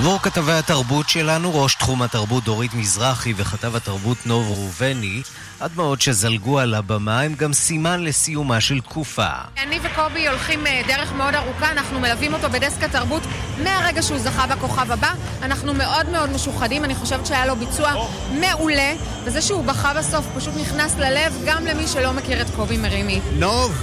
עבור 0.00 0.18
כתבי 0.22 0.52
התרבות 0.52 1.08
שלנו, 1.08 1.62
ראש 1.62 1.74
תחום 1.74 2.02
התרבות 2.02 2.44
דורית 2.44 2.74
מזרחי 2.74 3.32
וכתב 3.36 3.76
התרבות 3.76 4.26
נוב 4.26 4.46
ראובני, 4.50 5.22
הדמעות 5.60 6.00
שזלגו 6.00 6.58
על 6.58 6.74
הבמה 6.74 7.20
הם 7.20 7.34
גם 7.34 7.52
סימן 7.52 8.04
לסיומה 8.04 8.60
של 8.60 8.80
תקופה. 8.80 9.28
אני 9.62 9.78
וקובי 9.82 10.28
הולכים 10.28 10.66
אה, 10.66 10.82
דרך 10.88 11.12
מאוד 11.12 11.34
ארוכה, 11.34 11.70
אנחנו 11.70 12.00
מלווים 12.00 12.34
אותו 12.34 12.50
בדסק 12.50 12.82
התרבות 12.82 13.22
מהרגע 13.62 14.02
שהוא 14.02 14.18
זכה 14.18 14.46
בכוכב 14.46 14.92
הבא. 14.92 15.12
אנחנו 15.42 15.74
מאוד 15.74 16.08
מאוד 16.08 16.30
משוחדים, 16.30 16.84
אני 16.84 16.94
חושבת 16.94 17.26
שהיה 17.26 17.46
לו 17.46 17.56
ביצוע 17.56 17.92
מעולה, 18.40 18.92
וזה 19.24 19.42
שהוא 19.42 19.64
בכה 19.64 19.94
בסוף 19.94 20.26
פשוט 20.36 20.54
נכנס 20.60 20.96
ללב 20.96 21.42
גם 21.46 21.64
למי 21.66 21.86
שלא 21.88 22.12
מכיר 22.12 22.42
את 22.42 22.50
קובי 22.56 22.76
מרימי. 22.76 23.20
נוב, 23.32 23.82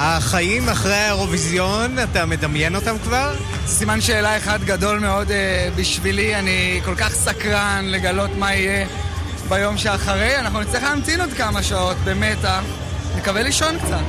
החיים 0.00 0.68
אחרי 0.68 0.94
האירוויזיון, 0.94 1.98
אתה 1.98 2.26
מדמיין 2.26 2.76
אותם 2.76 2.96
כבר? 3.04 3.34
סימן 3.66 4.00
שאלה 4.00 4.36
אחד 4.36 4.64
גדול 4.64 4.98
מאוד 4.98 5.28
uh, 5.28 5.32
בשבילי, 5.78 6.34
אני 6.34 6.80
כל 6.84 6.94
כך 6.94 7.12
סקרן 7.12 7.84
לגלות 7.84 8.30
מה 8.38 8.54
יהיה 8.54 8.86
ביום 9.48 9.78
שאחרי. 9.78 10.38
אנחנו 10.38 10.60
נצטרך 10.60 10.82
להמתין 10.82 11.20
עוד 11.20 11.32
כמה 11.32 11.62
שעות 11.62 11.96
במתח, 12.04 12.62
נקווה 13.16 13.42
לישון 13.42 13.78
קצת. 13.78 14.02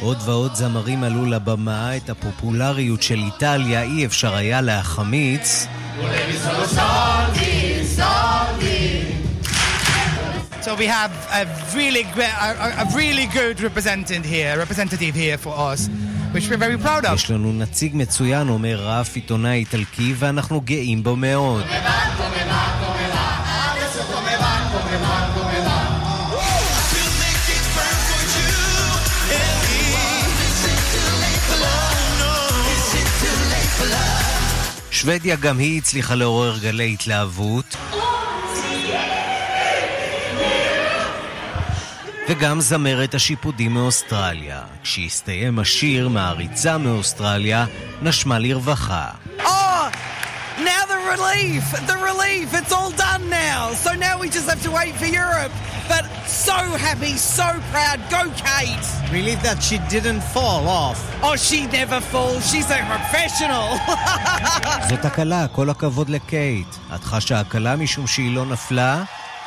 עוד 0.00 0.18
ועוד 0.24 0.54
זמרים 0.54 1.04
עלו 1.04 1.26
לבמה, 1.26 1.96
את 1.96 2.10
הפופולריות 2.10 3.02
של 3.02 3.18
איטליה 3.18 3.82
אי 3.82 4.06
אפשר 4.06 4.34
היה 4.34 4.60
להחמיץ. 4.60 5.66
So 10.60 10.74
we 10.74 10.86
have 10.86 11.12
a 11.40 11.42
really 11.76 12.04
great, 12.14 12.34
a, 12.40 12.82
a 12.84 12.86
really 12.94 13.26
good 13.26 13.60
representative 13.60 14.24
here, 14.24 14.58
representative 14.58 15.14
here 15.14 15.38
for 15.38 15.54
us. 15.70 15.88
which 16.32 16.48
we're 16.50 16.58
very 16.58 16.78
proud 16.78 17.04
of. 17.04 17.14
יש 17.14 17.30
לנו 17.30 17.52
נציג 17.52 17.92
מצוין, 17.96 18.48
אומר 18.48 18.76
רף 18.82 19.14
עיתונאי 19.14 19.58
איטלקי, 19.58 20.14
ואנחנו 20.18 20.60
גאים 20.60 21.02
בו 21.02 21.16
מאוד. 21.16 21.64
שוודיה 34.90 35.36
גם 35.36 35.58
היא 35.58 35.78
הצליחה 35.78 36.14
לעורר 36.14 36.58
גלי 36.58 36.92
התלהבות. 36.92 37.76
וגם 42.28 42.60
זמרת 42.60 43.14
השיפודים 43.14 43.74
מאוסטרליה. 43.74 44.60
כשהסתיים 44.82 45.58
השיר 45.58 46.08
מעריצה 46.08 46.78
מאוסטרליה, 46.78 47.66
נשמה 48.02 48.38
לרווחה. 48.38 49.06
Oh, 49.38 49.44
now 50.58 50.82
the 50.92 51.00
relief, 51.14 51.64
the 51.90 51.98
relief, 52.10 52.48
it's 52.60 52.72
all 52.78 52.92
done 53.06 53.24
now. 53.30 53.60
So 53.84 53.90
now 54.06 54.14
we 54.22 54.28
just 54.36 54.48
have 54.52 54.62
to 54.66 54.70
wait 54.78 54.94
for 55.00 55.10
Europe. 55.22 55.52
But 55.92 56.04
so 56.46 56.58
happy, 56.86 57.14
so 57.38 57.48
proud. 57.72 57.98
Go, 58.14 58.22
Kate! 58.46 58.88
Relief 59.18 59.40
that 59.48 59.58
she 59.66 59.76
didn't 59.94 60.22
fall 60.34 60.64
off. 60.84 60.98
Oh, 61.26 61.36
she 61.48 61.58
never 61.78 62.00
falls. 62.12 62.42
She's 62.50 62.70
a 62.78 62.80
professional. 62.92 63.68
זאת 64.88 65.04
הקלה, 65.04 65.48
כל 65.48 65.70
הכבוד 65.70 66.08
לקייט. 66.08 66.76
את 66.94 67.04
חשה 67.04 67.40
הקלה 67.40 67.76
משום 67.76 68.06
שהיא 68.06 68.34
לא 68.34 68.46
נפלה? 68.46 69.02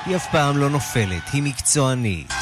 היא 0.06 0.16
אף 0.16 0.28
פעם 0.32 0.58
לא 0.58 0.70
נופלת, 0.70 1.30
היא 1.34 1.44
מקצוענית. 1.44 2.34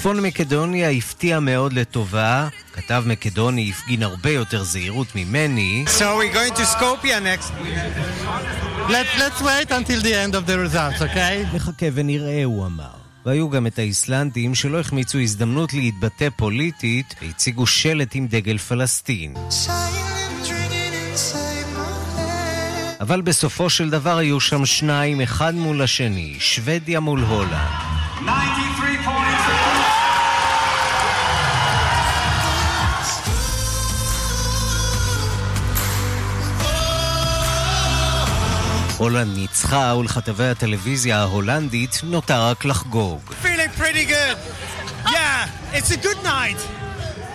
צפון 0.00 0.20
מקדוניה 0.20 0.90
הפתיע 0.90 1.40
מאוד 1.40 1.72
לטובה, 1.72 2.48
כתב 2.72 3.02
מקדוני 3.06 3.70
הפגין 3.70 4.02
הרבה 4.02 4.30
יותר 4.30 4.62
זהירות 4.62 5.14
ממני. 5.14 5.84
So 5.86 6.00
we're 6.00 6.34
going 6.34 6.54
to 6.54 6.64
Skopje 6.64 7.20
next. 7.20 7.52
Let, 8.88 9.06
let's 9.18 9.42
wait 9.42 9.70
until 9.70 10.00
the 10.00 10.14
end 10.14 10.34
of 10.34 10.46
the 10.46 10.56
results, 10.56 11.02
okay? 11.02 11.54
נחכה 11.56 11.86
ונראה, 11.92 12.44
הוא 12.44 12.66
אמר. 12.66 12.90
והיו 13.26 13.50
גם 13.50 13.66
את 13.66 13.78
האיסלנדים 13.78 14.54
שלא 14.54 14.80
החמיצו 14.80 15.18
הזדמנות 15.18 15.72
להתבטא 15.72 16.28
פוליטית 16.36 17.14
והציגו 17.22 17.66
שלט 17.66 18.14
עם 18.14 18.26
דגל 18.26 18.58
פלסטין. 18.58 19.34
אבל 23.00 23.20
בסופו 23.20 23.70
של 23.70 23.90
דבר 23.90 24.18
היו 24.18 24.40
שם 24.40 24.66
שניים, 24.66 25.20
אחד 25.20 25.54
מול 25.54 25.82
השני, 25.82 26.36
שוודיה 26.38 27.00
מול 27.00 27.20
הולנד. 27.20 27.90
93 28.20 29.19
הולנד 39.00 39.36
ניצחה 39.36 39.94
ולכתבי 39.98 40.48
הטלוויזיה 40.48 41.18
ההולנדית 41.18 42.00
נותר 42.02 42.42
רק 42.42 42.64
לחגוג. 42.64 43.20
Feeling 43.42 43.80
pretty 43.80 44.04
good. 44.14 44.36
Yeah, 45.06 45.76
it's 45.76 45.90
a 45.90 46.00
good 46.06 46.20
night. 46.22 46.60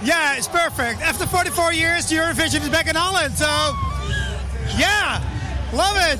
Yeah, 0.03 0.37
it's 0.37 0.47
perfect. 0.47 0.97
After 1.01 1.25
44 1.25 1.73
years, 1.73 2.01
the 2.09 2.15
Eurovision 2.21 2.61
is 2.65 2.69
back 2.69 2.87
in 2.87 2.95
Holland, 2.95 3.33
so... 3.43 3.51
Yeah, 4.77 5.19
love 5.73 5.97
it. 6.13 6.19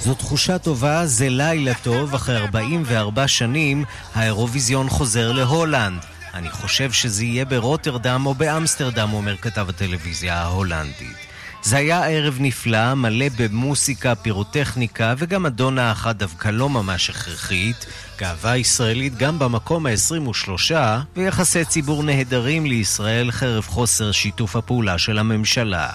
זו 0.00 0.14
תחושה 0.14 0.58
טובה, 0.58 1.06
זה 1.06 1.28
לילה 1.28 1.72
טוב, 1.82 2.14
אחרי 2.14 2.36
44 2.36 3.28
שנים 3.28 3.84
האירוויזיון 4.14 4.88
חוזר 4.88 5.32
להולנד. 5.32 6.00
אני 6.34 6.50
חושב 6.50 6.92
שזה 6.92 7.24
יהיה 7.24 7.44
ברוטרדם 7.44 8.26
או 8.26 8.34
באמסטרדם, 8.34 9.12
אומר 9.12 9.36
כתב 9.36 9.68
הטלוויזיה 9.68 10.34
ההולנדית. 10.34 11.31
זה 11.62 11.76
היה 11.76 12.06
ערב 12.08 12.36
נפלא, 12.40 12.94
מלא 12.94 13.26
במוסיקה, 13.38 14.14
פירוטכניקה, 14.14 15.14
וגם 15.18 15.46
אדונה 15.46 15.92
אחת 15.92 16.16
דווקא 16.16 16.48
לא 16.48 16.68
ממש 16.68 17.10
הכרחית. 17.10 17.86
גאווה 18.18 18.56
ישראלית 18.56 19.16
גם 19.16 19.38
במקום 19.38 19.86
ה-23, 19.86 20.72
ויחסי 21.16 21.64
ציבור 21.64 22.02
נהדרים 22.02 22.66
לישראל 22.66 23.30
חרף 23.30 23.68
חוסר 23.68 24.12
שיתוף 24.12 24.56
הפעולה 24.56 24.98
של 24.98 25.18
הממשלה. 25.18 25.88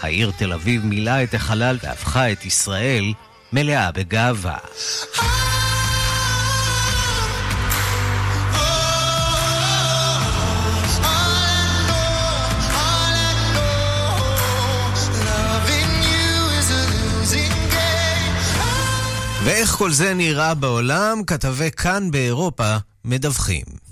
העיר 0.00 0.30
תל 0.38 0.52
אביב 0.52 0.86
מילאה 0.86 1.22
את 1.22 1.34
החלל 1.34 1.78
והפכה 1.82 2.32
את 2.32 2.44
ישראל 2.44 3.12
מלאה 3.52 3.92
בגאווה. 3.92 4.58
ואיך 19.44 19.70
כל 19.70 19.92
זה 19.92 20.14
נראה 20.14 20.54
בעולם, 20.54 21.24
כתבי 21.26 21.70
כאן 21.70 22.10
באירופה 22.10 22.76
מדווחים. 23.04 23.83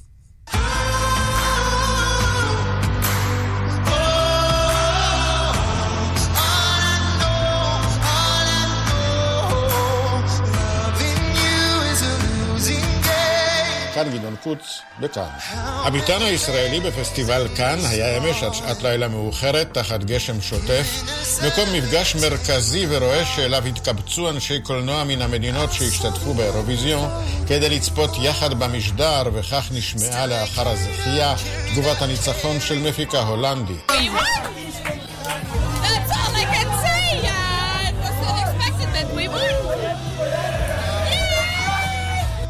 כאן 14.05 14.18
גדעון 14.18 14.36
קוץ, 14.42 14.80
בכאן. 15.00 15.28
הביתן 15.55 16.22
הישראלי 16.22 16.80
בפסטיבל 16.80 17.48
כאן 17.57 17.78
היה 17.90 18.16
אמש 18.16 18.42
עד 18.42 18.55
שעת 18.55 18.82
לילה 18.82 19.09
מאוחרת 19.09 19.74
תחת 19.74 20.05
גשם 20.05 20.40
שוטף, 20.40 21.03
מקום 21.46 21.72
מפגש 21.72 22.16
מרכזי 22.16 22.86
ורועש 22.88 23.36
שאליו 23.36 23.66
התקבצו 23.66 24.30
אנשי 24.30 24.61
קולנוע 24.61 25.05
מן 25.05 25.22
המדינות 25.22 25.72
שהשתתפו 25.72 26.34
באירוויזיון 26.34 27.09
כדי 27.46 27.68
לצפות 27.68 28.11
יחד 28.22 28.55
במשדר, 28.55 29.22
וכך 29.32 29.68
נשמעה 29.72 30.26
לאחר 30.26 30.68
הזכייה 30.68 31.34
תגובת 31.72 32.03
הניצחון 32.03 32.61
של 32.61 32.78
מפיקה 32.78 33.20
הולנדית. 33.20 33.92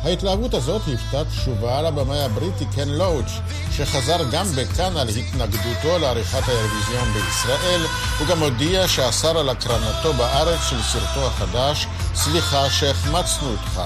ההתלהבות 0.04 0.54
הזאת 0.54 0.82
היוותה 0.86 1.24
תשובה 1.24 1.78
על 1.78 1.86
הבמאי 1.86 2.22
הבריטי 2.22 2.64
קן 2.74 2.88
לואוץ', 2.88 3.32
שחזר 3.76 4.30
גם 4.30 4.46
בכאן 4.56 4.96
על 4.96 5.08
התנגדותו 5.08 5.98
לעריכת 5.98 6.48
האירוויזיון 6.48 7.12
בישראל, 7.12 7.80
הוא 8.18 8.26
גם 8.28 8.38
הודיע 8.38 8.88
שאסר 8.88 9.38
על 9.38 9.48
הקרנתו 9.48 10.12
בארץ 10.12 10.60
של 10.70 10.82
סרטו 10.82 11.26
החדש, 11.26 11.86
סליחה 12.14 12.70
שהחמצנו 12.70 13.50
אותך, 13.50 13.82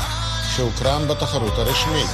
שהוקרן 0.56 1.08
בתחרות 1.08 1.58
הרשמית. 1.58 2.10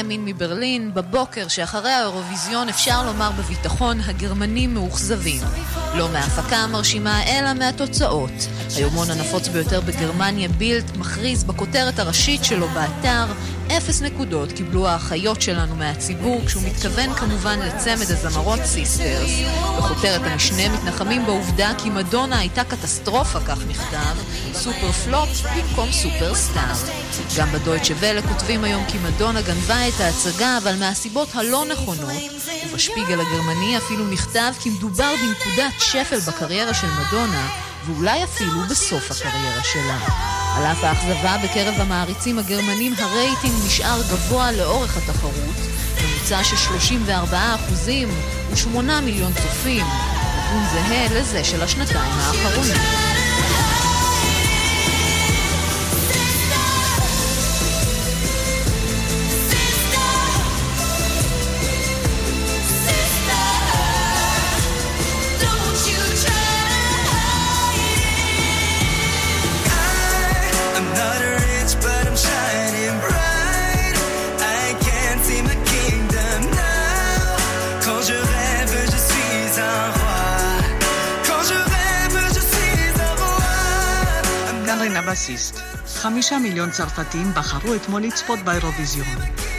ימין 0.00 0.24
מברלין, 0.24 0.94
בבוקר 0.94 1.48
שאחרי 1.48 1.90
האירוויזיון 1.90 2.68
אפשר 2.68 3.06
לומר 3.06 3.30
בביטחון 3.38 4.00
הגרמנים 4.00 4.74
מאוכזבים. 4.74 5.42
לא 5.94 6.08
מההפקה 6.08 6.56
המרשימה, 6.56 7.22
אלא 7.22 7.52
מהתוצאות. 7.54 8.30
היומון 8.76 9.10
הנפוץ 9.10 9.48
ביותר 9.48 9.80
בגרמניה, 9.80 10.48
בילד, 10.48 10.96
מכריז 10.96 11.44
בכותרת 11.44 11.98
הראשית 11.98 12.44
שלו 12.44 12.68
באתר 12.68 13.24
אפס 13.80 14.02
נקודות 14.02 14.52
קיבלו 14.52 14.88
האחיות 14.88 15.42
שלנו 15.42 15.76
מהציבור, 15.76 16.40
כשהוא 16.46 16.62
מתכוון 16.62 17.14
כמובן 17.14 17.58
לצמד 17.58 18.10
הזמרות 18.10 18.60
סיסטרס. 18.64 19.30
בכותרת 19.78 20.20
המשנה 20.24 20.68
מתנחמים 20.68 21.26
בעובדה 21.26 21.72
כי 21.78 21.90
מדונה 21.90 22.38
הייתה 22.38 22.64
קטסטרופה, 22.64 23.40
כך 23.40 23.58
נכתב, 23.68 24.16
super 24.54 24.92
flop 24.92 25.28
במקום 25.56 25.92
סופר 25.92 26.34
סטאר. 26.34 26.74
גם 27.38 27.52
בדויטשה 27.52 27.94
ואלה 27.98 28.22
כותבים 28.22 28.64
היום 28.64 28.84
כי 28.88 28.98
מדונה 28.98 29.42
גנבה 29.42 29.88
את 29.88 30.00
ההצגה, 30.00 30.58
אבל 30.62 30.76
מהסיבות 30.76 31.28
הלא 31.34 31.64
נכונות, 31.72 32.12
ובשפיגל 32.70 33.20
הגרמני 33.20 33.76
אפילו 33.76 34.06
נכתב 34.06 34.52
כי 34.60 34.70
מדובר 34.70 35.12
בנקודת 35.16 35.72
שפל 35.78 36.18
בקריירה 36.18 36.74
של 36.74 36.86
מדונה, 36.86 37.69
ואולי 37.86 38.24
אפילו 38.24 38.60
בסוף 38.70 39.10
הקריירה 39.10 39.64
שלה. 39.64 39.98
על 40.56 40.64
אף 40.64 40.84
האכזבה 40.84 41.36
בקרב 41.44 41.74
המעריצים 41.78 42.38
הגרמנים, 42.38 42.94
הרייטינג 42.98 43.54
נשאר 43.66 44.02
גבוה 44.10 44.52
לאורך 44.52 44.96
התחרות, 44.96 45.56
ממוצע 46.02 46.44
של 46.44 46.56
34 46.56 47.54
אחוזים 47.54 48.08
ו-8 48.50 49.00
מיליון 49.02 49.32
צופים, 49.32 49.86
נתון 49.86 50.64
זהה 50.72 51.20
לזה 51.20 51.44
של 51.44 51.62
השנתיים 51.62 52.12
האחרונות. 52.12 53.19
חמישה 86.00 86.38
מיליון 86.38 86.70
צרפתים 86.70 87.34
בחרו 87.34 87.74
אתמול 87.74 88.02
לצפות 88.02 88.38
באירוויזיון. 88.38 89.06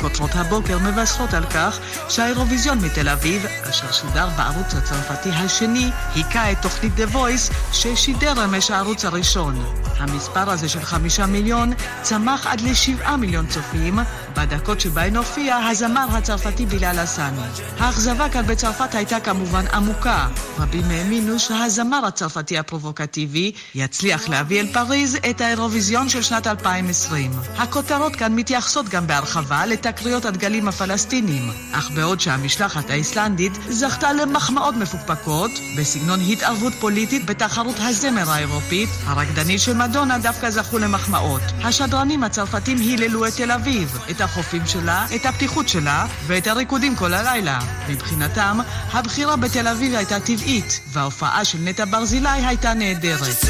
כותרות 0.01 0.29
הבוקר 0.33 0.77
מבשרות 0.79 1.33
על 1.33 1.45
כך 1.45 1.79
שהאירוויזיון 2.09 2.77
מתל 2.77 3.09
אביב, 3.09 3.45
אשר 3.71 3.91
שודר 3.91 4.29
בערוץ 4.37 4.73
הצרפתי 4.73 5.29
השני, 5.29 5.89
היכה 6.15 6.51
את 6.51 6.57
תוכנית 6.61 6.93
The 6.97 7.13
Voice 7.15 7.53
ששידר 7.73 8.45
אמש 8.45 8.71
הערוץ 8.71 9.05
הראשון. 9.05 9.65
המספר 9.97 10.49
הזה 10.49 10.69
של 10.69 10.81
חמישה 10.81 11.25
מיליון 11.25 11.73
צמח 12.01 12.47
עד 12.47 12.61
לשבעה 12.61 13.17
מיליון 13.17 13.47
צופים 13.47 13.99
בדקות 14.37 14.81
שבהן 14.81 15.15
הופיע 15.15 15.57
הזמר 15.57 16.07
הצרפתי 16.11 16.65
בילאל 16.65 16.99
הסאני. 16.99 17.41
האכזבה 17.79 18.29
כאן 18.29 18.47
בצרפת 18.47 18.95
הייתה 18.95 19.19
כמובן 19.19 19.65
עמוקה. 19.67 20.27
רבים 20.59 20.83
האמינו 20.89 21.39
שהזמר 21.39 22.05
הצרפתי 22.05 22.57
הפרובוקטיבי 22.57 23.51
יצליח 23.75 24.29
להביא 24.29 24.61
אל 24.61 24.67
פריז 24.73 25.17
את 25.29 25.41
האירוויזיון 25.41 26.09
של 26.09 26.21
שנת 26.21 26.47
2020. 26.47 27.31
הכותרות 27.57 28.15
כאן 28.15 28.35
מתייחסות 28.35 28.89
גם 28.89 29.07
בהרחבה 29.07 29.65
לתקריות 29.65 30.25
הדגלים 30.25 30.67
הפלסטינים, 30.67 31.51
אך 31.71 31.91
בעוד 31.91 32.19
שהמשלחת 32.19 32.89
האיסלנדית 32.89 33.53
זכתה 33.69 34.13
למחמאות 34.13 34.75
מפוקפקות 34.75 35.51
בסגנון 35.77 36.19
התערבות 36.29 36.73
פוליטית 36.79 37.25
בתחרות 37.25 37.75
הזמר 37.79 38.31
האירופית, 38.31 38.89
הרקדנית 39.05 39.59
של 39.59 39.73
מדונה 39.73 40.17
דווקא 40.17 40.49
זכו 40.49 40.77
למחמאות. 40.77 41.41
השדרנים 41.63 42.23
הצרפתים 42.23 42.77
היללו 42.77 43.27
את 43.27 43.33
תל 43.33 43.51
אביב, 43.51 43.97
את 44.11 44.21
החופים 44.21 44.65
שלה, 44.65 45.05
את 45.15 45.25
הפתיחות 45.25 45.69
שלה 45.69 46.05
ואת 46.27 46.47
הריקודים 46.47 46.95
כל 46.95 47.13
הלילה. 47.13 47.59
מבחינתם, 47.89 48.59
הבחירה 48.93 49.35
בתל 49.35 49.67
אביב 49.67 49.95
הייתה 49.95 50.19
טבעית, 50.19 50.79
וההופעה 50.87 51.45
של 51.45 51.57
נטע 51.61 51.85
ברזילי 51.85 52.29
הייתה 52.29 52.73
נהדרת. 52.73 53.45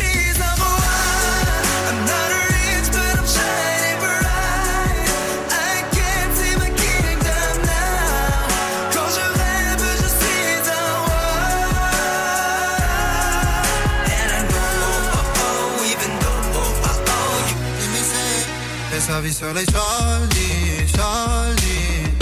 Pensavi 19.01 19.33
solo 19.33 19.57
ai 19.57 19.65
soldi, 19.65 20.87
soldi 20.95 22.17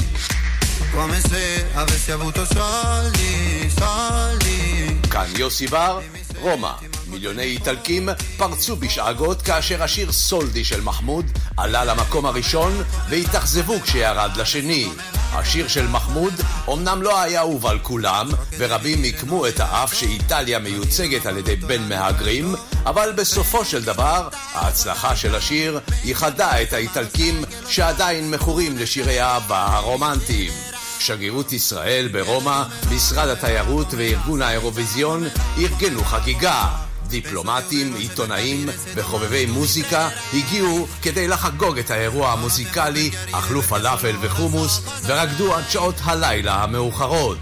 Come 0.91 1.19
se 1.19 1.67
avessi 1.73 2.11
avuto 2.11 2.45
soldi, 2.45 3.69
soldi 3.69 4.99
כאן 5.09 5.25
יוסי 5.37 5.67
בר, 5.67 5.99
רומא. 6.41 6.71
מיליוני 7.07 7.43
איטלקים 7.43 8.09
פרצו 8.37 8.75
בשאגות 8.75 9.41
כאשר 9.41 9.83
השיר 9.83 10.11
סולדי 10.11 10.63
של 10.63 10.81
מחמוד 10.81 11.25
עלה 11.57 11.85
למקום 11.85 12.25
הראשון 12.25 12.83
והתאכזבו 13.09 13.79
כשירד 13.83 14.37
לשני. 14.37 14.89
השיר 15.33 15.67
של 15.67 15.87
מחמוד 15.87 16.33
אמנם 16.73 17.01
לא 17.01 17.21
היה 17.21 17.39
אהוב 17.39 17.65
על 17.65 17.79
כולם, 17.79 18.29
ורבים 18.57 19.03
עיקמו 19.03 19.47
את 19.47 19.59
האף 19.59 19.93
שאיטליה 19.93 20.59
מיוצגת 20.59 21.25
על 21.25 21.37
ידי 21.37 21.55
בן 21.55 21.89
מהגרים, 21.89 22.55
אבל 22.85 23.11
בסופו 23.15 23.65
של 23.65 23.83
דבר, 23.83 24.27
ההצלחה 24.53 25.15
של 25.15 25.35
השיר 25.35 25.79
ייחדה 26.03 26.61
את 26.61 26.73
האיטלקים 26.73 27.43
שעדיין 27.67 28.31
מכורים 28.31 28.77
לשירי 28.77 29.19
האהבה 29.19 29.65
הרומנטיים. 29.71 30.51
שגרירות 30.99 31.53
ישראל 31.53 32.07
ברומא, 32.11 32.63
משרד 32.91 33.27
התיירות 33.29 33.87
וארגון 33.97 34.41
האירוויזיון 34.41 35.23
ארגנו 35.57 36.03
חגיגה. 36.03 36.88
דיפלומטים, 37.09 37.95
עיתונאים 37.95 38.69
וחובבי 38.95 39.45
מוזיקה 39.45 40.09
הגיעו 40.33 40.87
כדי 41.01 41.27
לחגוג 41.27 41.79
את 41.79 41.91
האירוע 41.91 42.31
המוזיקלי, 42.31 43.11
אכלו 43.31 43.61
פלאפל 43.61 44.15
וחומוס 44.21 44.81
ורקדו 45.05 45.55
עד 45.55 45.63
שעות 45.69 45.95
הלילה 46.03 46.63
המאוחרות. 46.63 47.37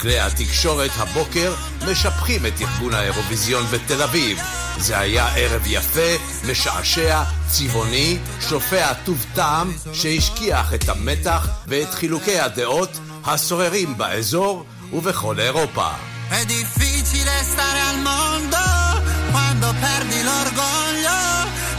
כלי 0.00 0.20
התקשורת 0.20 0.90
הבוקר 0.96 1.54
משבחים 1.90 2.46
את 2.46 2.52
ארגון 2.60 2.94
האירוויזיון 2.94 3.66
בתל 3.66 4.02
אביב. 4.02 4.38
זה 4.78 4.98
היה 4.98 5.28
ערב 5.36 5.62
יפה, 5.66 6.10
משעשע, 6.50 7.22
צבעוני, 7.48 8.18
שופע 8.48 8.92
טוב 8.94 9.24
טעם, 9.34 9.72
שהשכיח 9.92 10.74
את 10.74 10.88
המתח 10.88 11.48
ואת 11.66 11.94
חילוקי 11.94 12.38
הדעות 12.38 12.98
השוררים 13.24 13.98
באזור 13.98 14.64
ובכל 14.92 15.40
אירופה. 15.40 15.88
È 16.30 16.44
difficile 16.44 17.42
stare 17.42 17.80
al 17.90 17.98
mondo 18.08 18.87
quando 19.32 19.66
perdi 19.84 20.18
l'orgoglio, 20.28 21.18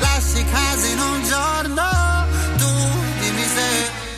lasci 0.03 0.41
casa 0.53 0.87
in 0.93 0.99
un 1.11 1.19
giorno, 1.31 1.87
tu 2.59 2.69
dimmi 3.21 3.45
se 3.55 3.67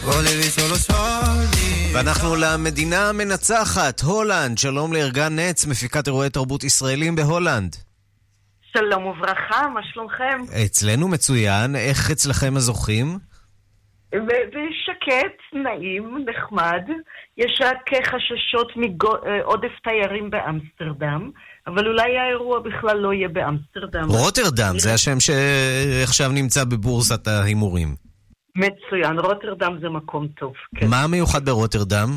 volevi 0.10 0.50
solo 0.58 0.76
soldi. 0.90 1.92
ואנחנו 1.94 2.36
למדינה 2.36 3.10
המנצחת, 3.10 4.00
הולנד. 4.02 4.58
שלום 4.58 4.94
לארגן 4.94 5.40
נץ, 5.40 5.66
מפיקת 5.66 6.08
אירועי 6.08 6.30
תרבות 6.30 6.64
ישראלים 6.64 7.16
בהולנד. 7.16 7.76
שלום 8.74 9.06
וברכה, 9.06 9.68
מה 9.74 9.82
שלומכם? 9.94 10.40
אצלנו 10.66 11.08
מצוין, 11.08 11.76
איך 11.76 12.12
אצלכם 12.12 12.54
הזוכים? 12.56 13.20
ושקט, 14.14 15.38
נעים, 15.54 16.26
נחמד. 16.30 16.84
יש 17.38 17.62
רק 17.64 17.90
חששות 18.08 18.72
מעודף 18.76 19.72
תיירים 19.84 20.30
באמסטרדם, 20.30 21.32
אבל 21.68 21.88
אולי 21.88 22.18
האירוע 22.18 22.60
בכלל 22.60 22.98
לא 22.98 23.14
יהיה 23.14 23.28
באמסטרדם. 23.28 24.10
רוטרדם, 24.10 24.80
זה 24.80 24.94
השם 24.94 25.20
שעכשיו 25.20 26.32
נמצא 26.32 26.64
בבורסת 26.64 27.28
ההימורים. 27.28 27.96
מצוין, 28.56 29.20
רוטרדם 29.20 29.78
זה 29.82 29.90
מקום 29.90 30.28
טוב, 30.28 30.54
כן. 30.76 30.88
מה 30.88 31.08
מיוחד 31.08 31.46
ברוטרדם? 31.46 32.10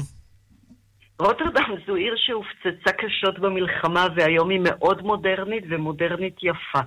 רוטרדם 1.18 1.74
זו 1.86 1.94
עיר 1.94 2.14
שהופצצה 2.16 2.92
קשות 2.92 3.38
במלחמה, 3.38 4.06
והיום 4.16 4.50
היא 4.50 4.60
מאוד 4.64 5.02
מודרנית 5.02 5.64
ומודרנית 5.70 6.36
יפה. 6.42 6.80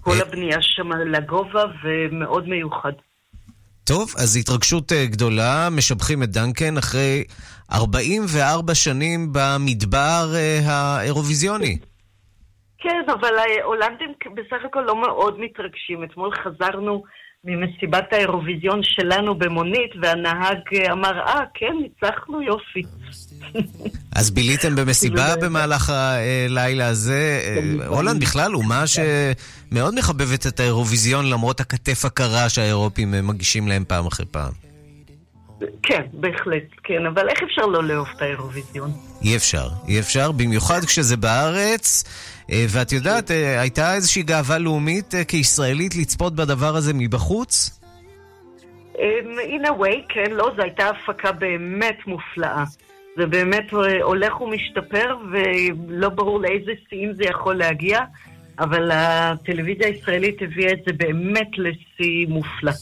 כל 0.00 0.10
אה- 0.10 0.22
הבנייה 0.22 0.58
שם 0.62 0.92
לגובה 0.92 1.64
ומאוד 1.84 2.48
מיוחד. 2.48 2.92
טוב, 3.86 4.14
אז 4.22 4.36
התרגשות 4.36 4.92
אה, 4.92 5.06
גדולה, 5.06 5.68
משבחים 5.70 6.22
את 6.22 6.28
דנקן 6.28 6.76
אחרי 6.76 7.24
44 7.72 8.74
שנים 8.74 9.28
במדבר 9.32 10.24
אה, 10.34 10.58
האירוויזיוני. 10.66 11.78
כן, 12.78 13.02
אבל 13.06 13.32
ההולנדים 13.38 14.12
בסך 14.34 14.64
הכל 14.64 14.80
לא 14.80 15.00
מאוד 15.00 15.40
מתרגשים. 15.40 16.04
אתמול 16.04 16.30
חזרנו 16.34 17.02
ממסיבת 17.46 18.12
האירוויזיון 18.12 18.80
שלנו 18.82 19.34
במונית, 19.34 19.90
והנהג 20.02 20.58
אה, 20.74 20.92
אמר, 20.92 21.20
אה, 21.20 21.40
כן, 21.54 21.72
ניצחנו, 21.82 22.42
יופי. 22.42 22.82
אז 24.18 24.30
ביליתם 24.30 24.76
במסיבה 24.76 25.36
במהלך 25.42 25.90
הלילה 25.90 26.86
הזה. 26.86 27.40
הולנד 27.86 28.20
בכלל 28.20 28.54
אומה 28.54 28.84
שמאוד 28.86 29.94
מחבבת 29.94 30.46
את 30.46 30.60
האירוויזיון 30.60 31.30
למרות 31.30 31.60
הכתף 31.60 32.04
הקרה 32.04 32.48
שהאירופים 32.48 33.14
מגישים 33.22 33.68
להם 33.68 33.84
פעם 33.88 34.06
אחרי 34.06 34.26
פעם. 34.26 34.52
כן, 35.82 36.02
בהחלט, 36.12 36.62
כן, 36.84 37.06
אבל 37.06 37.28
איך 37.28 37.42
אפשר 37.42 37.66
לא 37.66 37.84
לאהוב 37.84 38.08
את 38.16 38.22
האירוויזיון? 38.22 38.92
אי 39.22 39.36
אפשר, 39.36 39.68
אי 39.88 40.00
אפשר, 40.00 40.32
במיוחד 40.32 40.84
כשזה 40.84 41.16
בארץ. 41.16 42.04
ואת 42.48 42.92
יודעת, 42.92 43.30
הייתה 43.30 43.94
איזושהי 43.94 44.22
גאווה 44.22 44.58
לאומית 44.58 45.14
כישראלית 45.28 45.96
לצפות 45.96 46.34
בדבר 46.34 46.76
הזה 46.76 46.92
מבחוץ? 46.94 47.80
In 48.96 49.64
a 49.64 49.80
way, 49.80 49.96
כן, 50.08 50.30
לא, 50.30 50.50
זו 50.56 50.62
הייתה 50.62 50.90
הפקה 50.90 51.32
באמת 51.32 51.98
מופלאה. 52.06 52.64
זה 53.16 53.26
באמת 53.26 53.64
הולך 54.02 54.40
ומשתפר, 54.40 55.16
ולא 55.32 56.08
ברור 56.08 56.40
לאיזה 56.40 56.72
שיאים 56.88 57.14
זה 57.14 57.24
יכול 57.24 57.54
להגיע, 57.54 58.00
אבל 58.58 58.90
הטלוויזיה 58.92 59.86
הישראלית 59.86 60.36
הביאה 60.42 60.72
את 60.72 60.78
זה 60.86 60.92
באמת 60.92 61.48
לשיא 61.58 62.26
מופלא. 62.28 62.72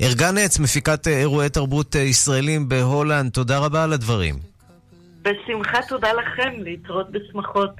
ארגנץ, 0.00 0.58
מפיקת 0.58 1.08
אירועי 1.08 1.48
תרבות 1.48 1.94
ישראלים 1.94 2.68
בהולנד, 2.68 3.30
תודה 3.32 3.58
רבה 3.58 3.84
על 3.84 3.92
הדברים. 3.92 4.34
בשמחה 5.22 5.78
תודה 5.88 6.12
לכם, 6.12 6.50
להתראות 6.62 7.10
בשמחות. 7.10 7.70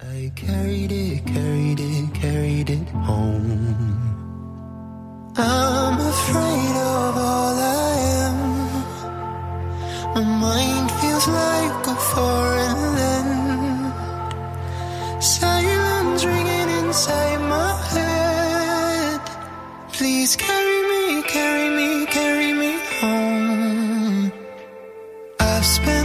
I 0.00 0.30
carried 0.36 0.92
it, 0.92 1.26
carried 1.26 1.80
it, 1.80 2.14
carried 2.14 2.70
it 2.70 2.88
home. 2.88 3.98
I'm 5.36 5.98
afraid 5.98 6.76
of 6.76 7.16
all 7.16 7.56
I 7.58 7.96
am. 8.22 8.38
My 10.14 10.22
mind 10.22 10.88
feels 11.00 11.26
like 11.26 11.86
a 11.88 11.96
foreign 11.96 12.94
land. 12.94 13.92
Silence 15.20 16.24
ringing 16.24 16.70
inside 16.78 17.40
my 17.40 17.74
head. 17.90 19.20
Please 19.92 20.36
carry 20.36 20.80
me, 20.92 21.22
carry 21.24 21.70
me, 21.70 22.06
carry 22.06 22.52
me 22.52 22.78
home. 23.00 24.30
I've 25.40 25.66
spent 25.66 25.97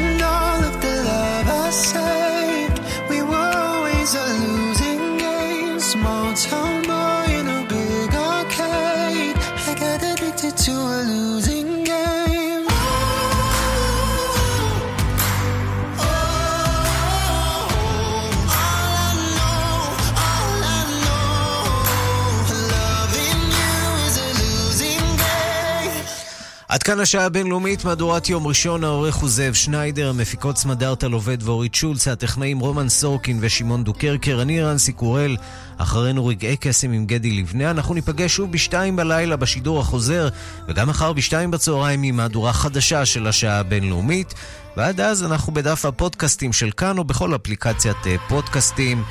כאן 26.84 27.00
השעה 27.00 27.26
הבינלאומית, 27.26 27.86
מהדורת 27.86 28.30
יום 28.30 28.48
ראשון, 28.48 28.84
העורך 28.84 29.16
הוא 29.16 29.30
זאב 29.30 29.54
שניידר, 29.54 30.10
המפיקות 30.10 30.58
סמדארטה 30.58 31.08
לובד 31.08 31.38
ואורית 31.44 31.76
שולץ, 31.76 32.08
הטכנאים 32.08 32.60
רומן 32.60 32.90
סורקין 32.90 33.38
ושמעון 33.42 33.84
דוקרקר, 33.84 34.42
אני 34.42 34.62
רנסי 34.62 34.92
קורל, 34.94 35.38
אחרינו 35.78 36.26
רגעי 36.26 36.58
קסם 36.58 36.92
עם 36.92 37.06
גדי 37.06 37.32
לבנה, 37.32 37.72
אנחנו 37.72 37.94
ניפגש 37.94 38.36
שוב 38.36 38.52
בשתיים 38.52 38.96
בלילה 38.96 39.36
בשידור 39.36 39.80
החוזר, 39.80 40.30
וגם 40.68 40.90
מחר 40.90 41.14
בשתיים 41.14 41.52
בצהריים 41.52 42.04
עם 42.04 42.18
מהדורה 42.18 42.54
חדשה 42.54 43.06
של 43.06 43.28
השעה 43.28 43.60
הבינלאומית, 43.60 44.34
ועד 44.78 45.02
אז 45.02 45.24
אנחנו 45.24 45.54
בדף 45.54 45.86
הפודקאסטים 45.86 46.54
של 46.54 46.72
כאן 46.72 46.98
או 46.98 47.04
בכל 47.04 47.36
אפליקציית 47.36 47.98
פודקאסטים, 48.28 49.04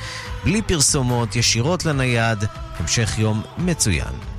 בלי 0.43 0.61
פרסומות, 0.61 1.35
ישירות 1.35 1.85
לנייד, 1.85 2.43
המשך 2.79 3.19
יום 3.19 3.41
מצוין. 3.57 4.32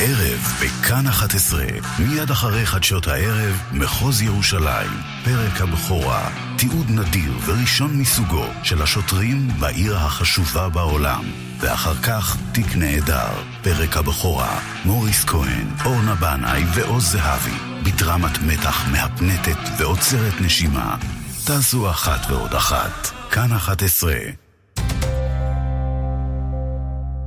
הערב 0.00 0.52
בכאן 0.62 1.06
11, 1.06 1.64
מיד 1.98 2.30
אחרי 2.30 2.66
חדשות 2.66 3.06
הערב, 3.08 3.62
מחוז 3.72 4.22
ירושלים, 4.22 4.90
פרק 5.24 5.60
הבכורה, 5.60 6.30
תיעוד 6.58 6.90
נדיר 6.90 7.32
וראשון 7.46 7.98
מסוגו 7.98 8.44
של 8.62 8.82
השוטרים 8.82 9.48
בעיר 9.58 9.96
החשובה 9.96 10.68
בעולם. 10.68 11.24
ואחר 11.58 11.94
כך 11.94 12.36
תיק 12.52 12.76
נהדר, 12.76 13.32
פרק 13.62 13.96
הבכורה, 13.96 14.60
מוריס 14.84 15.24
כהן, 15.24 15.66
אורנה 15.84 16.14
בנאי 16.14 16.64
ועוז 16.74 17.04
זהבי, 17.04 17.56
בדרמת 17.84 18.38
מתח 18.42 18.88
מהפנטת 18.92 19.58
ועוצרת 19.78 20.40
נשימה. 20.40 20.96
תעשו 21.44 21.90
אחת 21.90 22.30
ועוד 22.30 22.54
אחת, 22.54 23.10
כאן 23.30 23.52
11. 23.52 24.14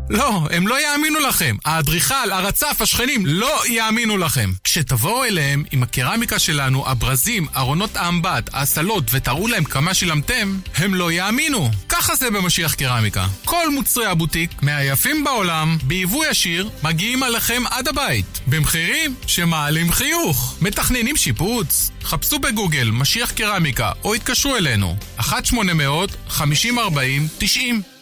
לא, 0.10 0.48
הם 0.52 0.68
לא 0.68 0.82
יאמינו 0.82 1.20
לכם. 1.20 1.56
האדריכל, 1.66 2.32
הרצף, 2.32 2.82
השכנים, 2.82 3.26
לא 3.26 3.68
יאמינו 3.68 4.18
לכם. 4.18 4.52
כשתבואו 4.64 5.24
אליהם 5.24 5.64
עם 5.72 5.84
הקרמיקה 5.84 6.40
שלנו, 6.40 6.90
הברזים, 6.90 7.48
ארונות 7.58 7.98
האמבט, 7.98 8.50
הסלות, 8.54 9.04
ותראו 9.12 9.48
להם 9.48 9.64
כמה 9.64 9.94
שילמתם, 9.94 10.58
הם 10.76 10.96
לא 10.96 11.12
יאמינו. 11.12 11.72
ככה 11.90 12.16
זה 12.16 12.32
במשיח 12.32 12.74
קרמיקה. 12.74 13.28
כל 13.46 13.70
מוצרי 13.70 14.06
הבוטיק, 14.06 14.52
מהיפים 14.62 15.24
בעולם, 15.24 15.78
ביבוא 15.84 16.26
ישיר, 16.26 16.70
מגיעים 16.84 17.24
עליכם 17.24 17.64
עד 17.70 17.88
הבית. 17.88 18.42
במחירים 18.48 19.16
שמעלים 19.28 19.92
חיוך. 19.92 20.58
מתכננים 20.62 21.18
שיפוץ? 21.18 21.92
חפשו 22.04 22.40
בגוגל 22.40 22.90
משיח 22.92 23.32
קרמיקה, 23.32 23.92
או 24.04 24.14
התקשרו 24.14 24.56
אלינו. 24.56 24.96
1-800-50-40-90 25.20 27.93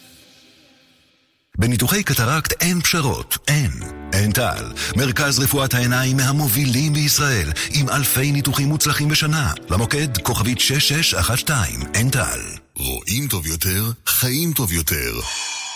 בניתוחי 1.62 2.02
קטרקט 2.02 2.52
אין 2.60 2.80
פשרות, 2.80 3.38
אין. 3.48 3.70
אין 4.12 4.32
טל, 4.32 4.72
מרכז 4.96 5.38
רפואת 5.38 5.74
העיניים 5.74 6.16
מהמובילים 6.16 6.92
בישראל, 6.92 7.52
עם 7.70 7.88
אלפי 7.88 8.32
ניתוחים 8.32 8.68
מוצלחים 8.68 9.08
בשנה. 9.08 9.52
למוקד 9.70 10.18
כוכבית 10.22 10.60
6612, 10.60 11.66
אין 11.94 12.10
טל. 12.10 12.40
רואים 12.76 13.28
טוב 13.28 13.46
יותר, 13.46 13.90
חיים 14.06 14.52
טוב 14.52 14.72
יותר. 14.72 15.20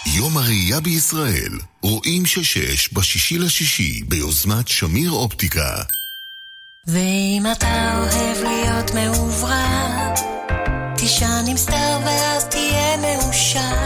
יום 0.06 0.36
הראייה 0.36 0.80
בישראל, 0.80 1.52
רואים 1.82 2.26
שש 2.26 2.92
בשישי 2.92 3.38
לשישי, 3.38 4.02
ביוזמת 4.08 4.68
שמיר 4.68 5.10
אופטיקה. 5.10 5.82
ואם 6.86 7.42
אתה 7.52 7.98
אוהב 7.98 8.42
להיות 8.42 8.94
מעוברר, 8.94 10.14
תישן 10.96 11.44
עם 11.48 11.56
סטאר 11.56 12.00
ואז 12.04 12.44
תהיה 12.44 12.96
מאושר. 12.96 13.85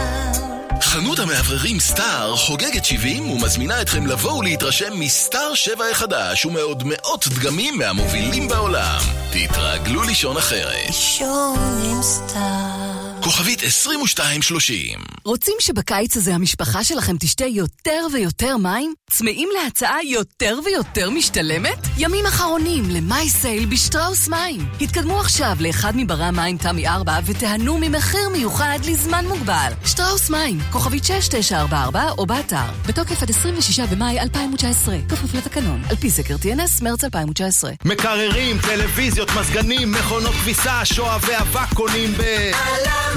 חנות 0.93 1.19
המאווררים 1.19 1.81
סטאר 1.81 2.37
חוגגת 2.37 2.85
70 2.85 3.31
ומזמינה 3.31 3.83
אתכם 3.83 4.07
לבוא 4.07 4.33
ולהתרשם 4.33 5.01
מסטאר 5.01 5.55
7 5.55 5.85
החדש 5.91 6.47
ומעוד 6.47 6.83
מאות 6.87 7.29
דגמים 7.29 7.79
מהמובילים 7.79 8.49
בעולם. 8.49 9.01
תתרגלו 9.31 10.03
לישון 10.03 10.37
אחרת. 10.37 10.87
לישון 10.87 11.81
עם 11.85 12.03
סטאר. 12.03 13.00
כוכבית 13.23 13.63
2230 13.63 14.99
רוצים 15.25 15.55
שבקיץ 15.61 16.17
הזה 16.17 16.35
המשפחה 16.35 16.85
שלכם 16.85 17.17
תשתה 17.21 17.45
יותר 17.45 18.07
ויותר 18.13 18.57
מים? 18.57 18.95
צמאים 19.11 19.49
להצעה 19.55 20.05
יותר 20.05 20.59
ויותר 20.65 21.11
משתלמת? 21.11 21.79
ימים 21.99 22.27
אחרונים 22.27 22.85
למאי 22.91 23.29
סייל 23.29 23.67
בשטראוס 23.67 24.29
מים. 24.29 24.69
התקדמו 24.81 25.21
עכשיו 25.21 25.57
לאחד 25.61 25.93
מברי 25.97 26.25
המים 26.25 26.59
תמי 26.59 26.89
4 26.89 27.19
ותיהנו 27.27 27.79
ממחיר 27.81 28.29
מיוחד 28.29 28.79
לזמן 28.87 29.25
מוגבל. 29.29 29.73
שטראוס 29.85 30.31
מים, 30.31 30.59
כוכבית 30.73 31.05
6944 31.05 32.11
או 32.19 32.27
באתר. 32.27 32.71
בתוקף 32.87 33.23
עד 33.23 33.31
26 33.31 33.81
במאי 33.81 34.21
2019. 34.21 34.97
כפוף 35.09 35.35
לתקנון. 35.35 35.83
על 35.91 35.97
פי 35.97 36.11
סקר 36.11 36.37
TNS, 36.43 36.85
מרץ 36.85 37.05
2019. 37.05 37.73
מקררים, 37.85 38.59
טלוויזיות, 38.59 39.29
מזגנים, 39.41 39.93
מכונות 39.93 40.35
כביסה, 40.35 40.85
שואבי 40.85 41.37
אבק 41.37 41.75
קונים 41.75 42.13
ב... 42.13 42.51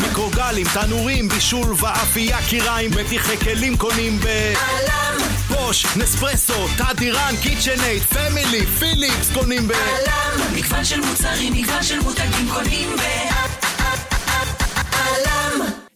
מיקרוגלים, 0.01 0.67
תנורים, 0.73 1.29
בישול 1.29 1.75
ואפייה, 1.79 2.37
כיריים, 2.49 2.91
מדיחי 2.91 3.37
כלים 3.37 3.77
קונים 3.77 4.19
ב... 4.19 4.25
א.ל.מ! 4.25 5.17
בוש, 5.47 5.85
נספרסו, 5.95 6.67
תדירן, 6.77 7.33
קיצ'נאייד, 7.41 8.03
פמילי, 8.03 8.65
פיליפס 8.65 9.31
קונים 9.33 9.67
ב... 9.67 9.71
א.ל.מ! 9.71 10.55
מגוון 10.55 10.85
של 10.85 10.99
מוצרים, 10.99 11.53
מגוון 11.53 11.83
של 11.83 11.99
מותגים 11.99 12.49
קונים 12.53 12.95
ב... 12.95 13.01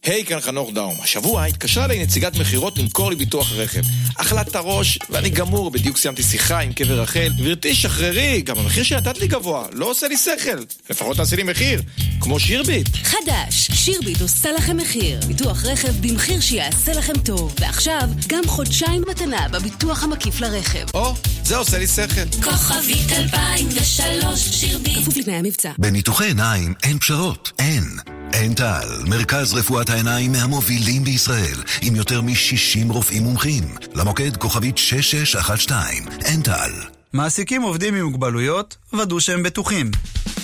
היי, 0.08 0.24
כאן 0.24 0.40
חנוך 0.40 0.70
דאום. 0.72 0.96
השבוע 1.02 1.44
התקשרה 1.44 1.84
אליי 1.84 2.02
נציגת 2.02 2.36
מכירות 2.36 2.78
למכור 2.78 3.10
לי 3.10 3.16
ביטוח 3.16 3.52
רכב. 3.52 3.80
אכלת 4.16 4.48
את 4.48 4.56
הראש, 4.56 4.98
ואני 5.10 5.30
גמור, 5.30 5.70
בדיוק 5.70 5.96
סיימתי 5.96 6.22
שיחה 6.22 6.58
עם 6.58 6.72
קבר 6.72 7.00
רחל. 7.00 7.32
גברתי, 7.38 7.74
שחררי, 7.74 8.42
גם 8.42 8.58
המחיר 8.58 8.82
שנתת 8.82 9.18
לי 9.18 9.26
גבוה, 9.26 9.66
לא 9.72 9.90
עושה 9.90 10.08
לי 10.08 10.16
שכל. 10.16 10.62
לפחות 10.90 11.16
תעשי 11.16 11.36
לי 11.36 11.42
מחיר, 11.42 11.82
כמו 12.20 12.40
שירביט. 12.40 12.88
חדש, 13.02 13.70
שירביט 13.72 14.20
עושה 14.20 14.52
לכם 14.52 14.76
מחיר. 14.76 15.20
ביטוח 15.26 15.64
רכב 15.64 15.92
במחיר 16.00 16.40
שיעשה 16.40 16.92
לכם 16.92 17.18
טוב. 17.24 17.54
ועכשיו, 17.60 18.08
גם 18.26 18.42
חודשיים 18.46 19.02
מתנה 19.10 19.48
בביטוח 19.48 20.04
המקיף 20.04 20.40
לרכב. 20.40 20.86
או, 20.94 21.14
זה 21.44 21.56
עושה 21.56 21.78
לי 21.78 21.86
שכל. 21.86 22.42
כוכבית 22.42 23.12
2003 23.12 24.40
שירביט. 24.40 24.98
כפוף 24.98 25.16
לתנאי 25.16 25.36
המבצע. 25.36 25.72
בניתוחי 25.78 26.26
עיניים 26.26 26.74
אין 26.82 26.98
פשרות, 26.98 27.52
אין. 27.58 28.17
אין 28.32 28.54
טל, 28.54 28.88
מרכז 29.06 29.54
רפואת 29.54 29.90
העיניים 29.90 30.32
מהמובילים 30.32 31.04
בישראל, 31.04 31.62
עם 31.82 31.96
יותר 31.96 32.20
מ-60 32.20 32.92
רופאים 32.92 33.22
מומחים. 33.22 33.64
למוקד 33.94 34.36
כוכבית 34.36 34.78
6612, 34.78 35.78
אין 36.24 36.42
טל. 36.42 36.97
מעסיקים 37.12 37.62
עובדים 37.62 37.94
עם 37.94 38.04
מוגבלויות, 38.04 38.76
ודאו 38.92 39.20
שהם 39.20 39.42
בטוחים. 39.42 39.90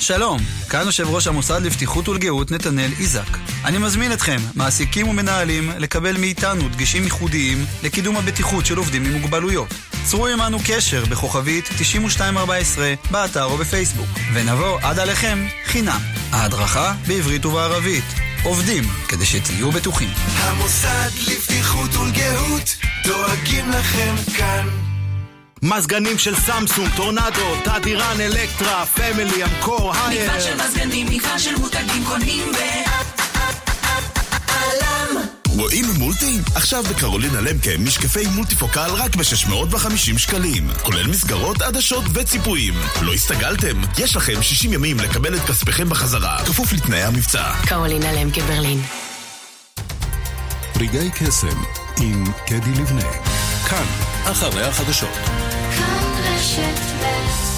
שלום, 0.01 0.39
כאן 0.71 0.83
יושב 0.87 1.07
ראש 1.09 1.27
המוסד 1.27 1.62
לבטיחות 1.62 2.09
ולגאות 2.09 2.51
נתנאל 2.51 2.91
איזק. 3.01 3.39
אני 3.65 3.79
מזמין 3.79 4.12
אתכם, 4.12 4.37
מעסיקים 4.55 5.09
ומנהלים, 5.09 5.71
לקבל 5.79 6.17
מאיתנו 6.17 6.69
דגשים 6.69 7.03
ייחודיים 7.03 7.65
לקידום 7.83 8.17
הבטיחות 8.17 8.67
של 8.67 8.77
עובדים 8.77 9.05
עם 9.05 9.12
מוגבלויות. 9.12 9.69
צרו 10.05 10.27
עמנו 10.27 10.59
קשר 10.67 11.05
בכוכבית 11.05 11.65
9214 11.79 12.95
באתר 13.11 13.45
או 13.45 13.57
בפייסבוק, 13.57 14.09
ונבוא 14.35 14.79
עד 14.83 14.99
עליכם 14.99 15.47
חינם. 15.65 16.01
ההדרכה 16.33 16.95
בעברית 17.07 17.47
ובערבית. 17.47 18.05
עובדים, 18.43 18.85
כדי 19.09 19.27
שתהיו 19.27 19.71
בטוחים. 19.73 20.11
המוסד 20.15 21.11
לבטיחות 21.29 21.95
ולגיהות 21.97 22.76
דואגים 23.05 23.71
לכם 23.71 24.15
כאן. 24.37 24.93
מזגנים 25.65 26.19
של 26.19 26.35
סמסונג, 26.35 26.89
טורנדו, 26.97 27.57
תדירן, 27.65 28.21
אלקטרה, 28.21 28.87
פמילי, 28.87 29.45
אמקור, 29.45 29.93
הייר. 29.95 30.25
מגוון 30.25 30.41
של 30.41 30.55
מזגנים, 30.65 31.07
מגוון 31.07 31.39
של 31.39 31.57
מותגים 31.57 32.05
קונים 32.05 32.53
ב... 32.53 32.57
רואים 35.49 35.85
מולטי? 35.99 36.39
עכשיו 36.55 36.83
בקרולינה 36.83 37.41
למקה 37.41 37.71
משקפי 37.79 38.27
מולטיפוקל 38.27 38.91
רק 38.91 39.17
ב-650 39.17 40.19
שקלים. 40.19 40.69
כולל 40.83 41.07
מסגרות, 41.07 41.62
עדשות 41.62 42.05
וציפויים. 42.15 42.75
לא 43.03 43.15
הסתגלתם? 43.15 43.81
יש 43.99 44.17
לכם 44.17 44.43
60 44.43 44.73
ימים 44.73 44.97
לקבל 45.01 45.35
את 45.37 45.41
כספיכם 45.41 45.89
בחזרה, 45.89 46.39
כפוף 46.47 46.73
לתנאי 46.73 47.03
המבצע. 47.03 47.53
קרולינה 47.67 48.12
למקה 48.12 48.41
ברלין. 48.41 48.83
רגעי 50.77 51.11
קסם 51.11 51.62
עם 52.01 52.25
קדי 52.47 52.71
לבנה. 52.71 53.11
כאן, 53.69 53.85
אחרי 54.25 54.62
החדשות. 54.62 55.53
כאן 55.77 56.35
רשת 56.35 56.81
ב' 57.01 57.53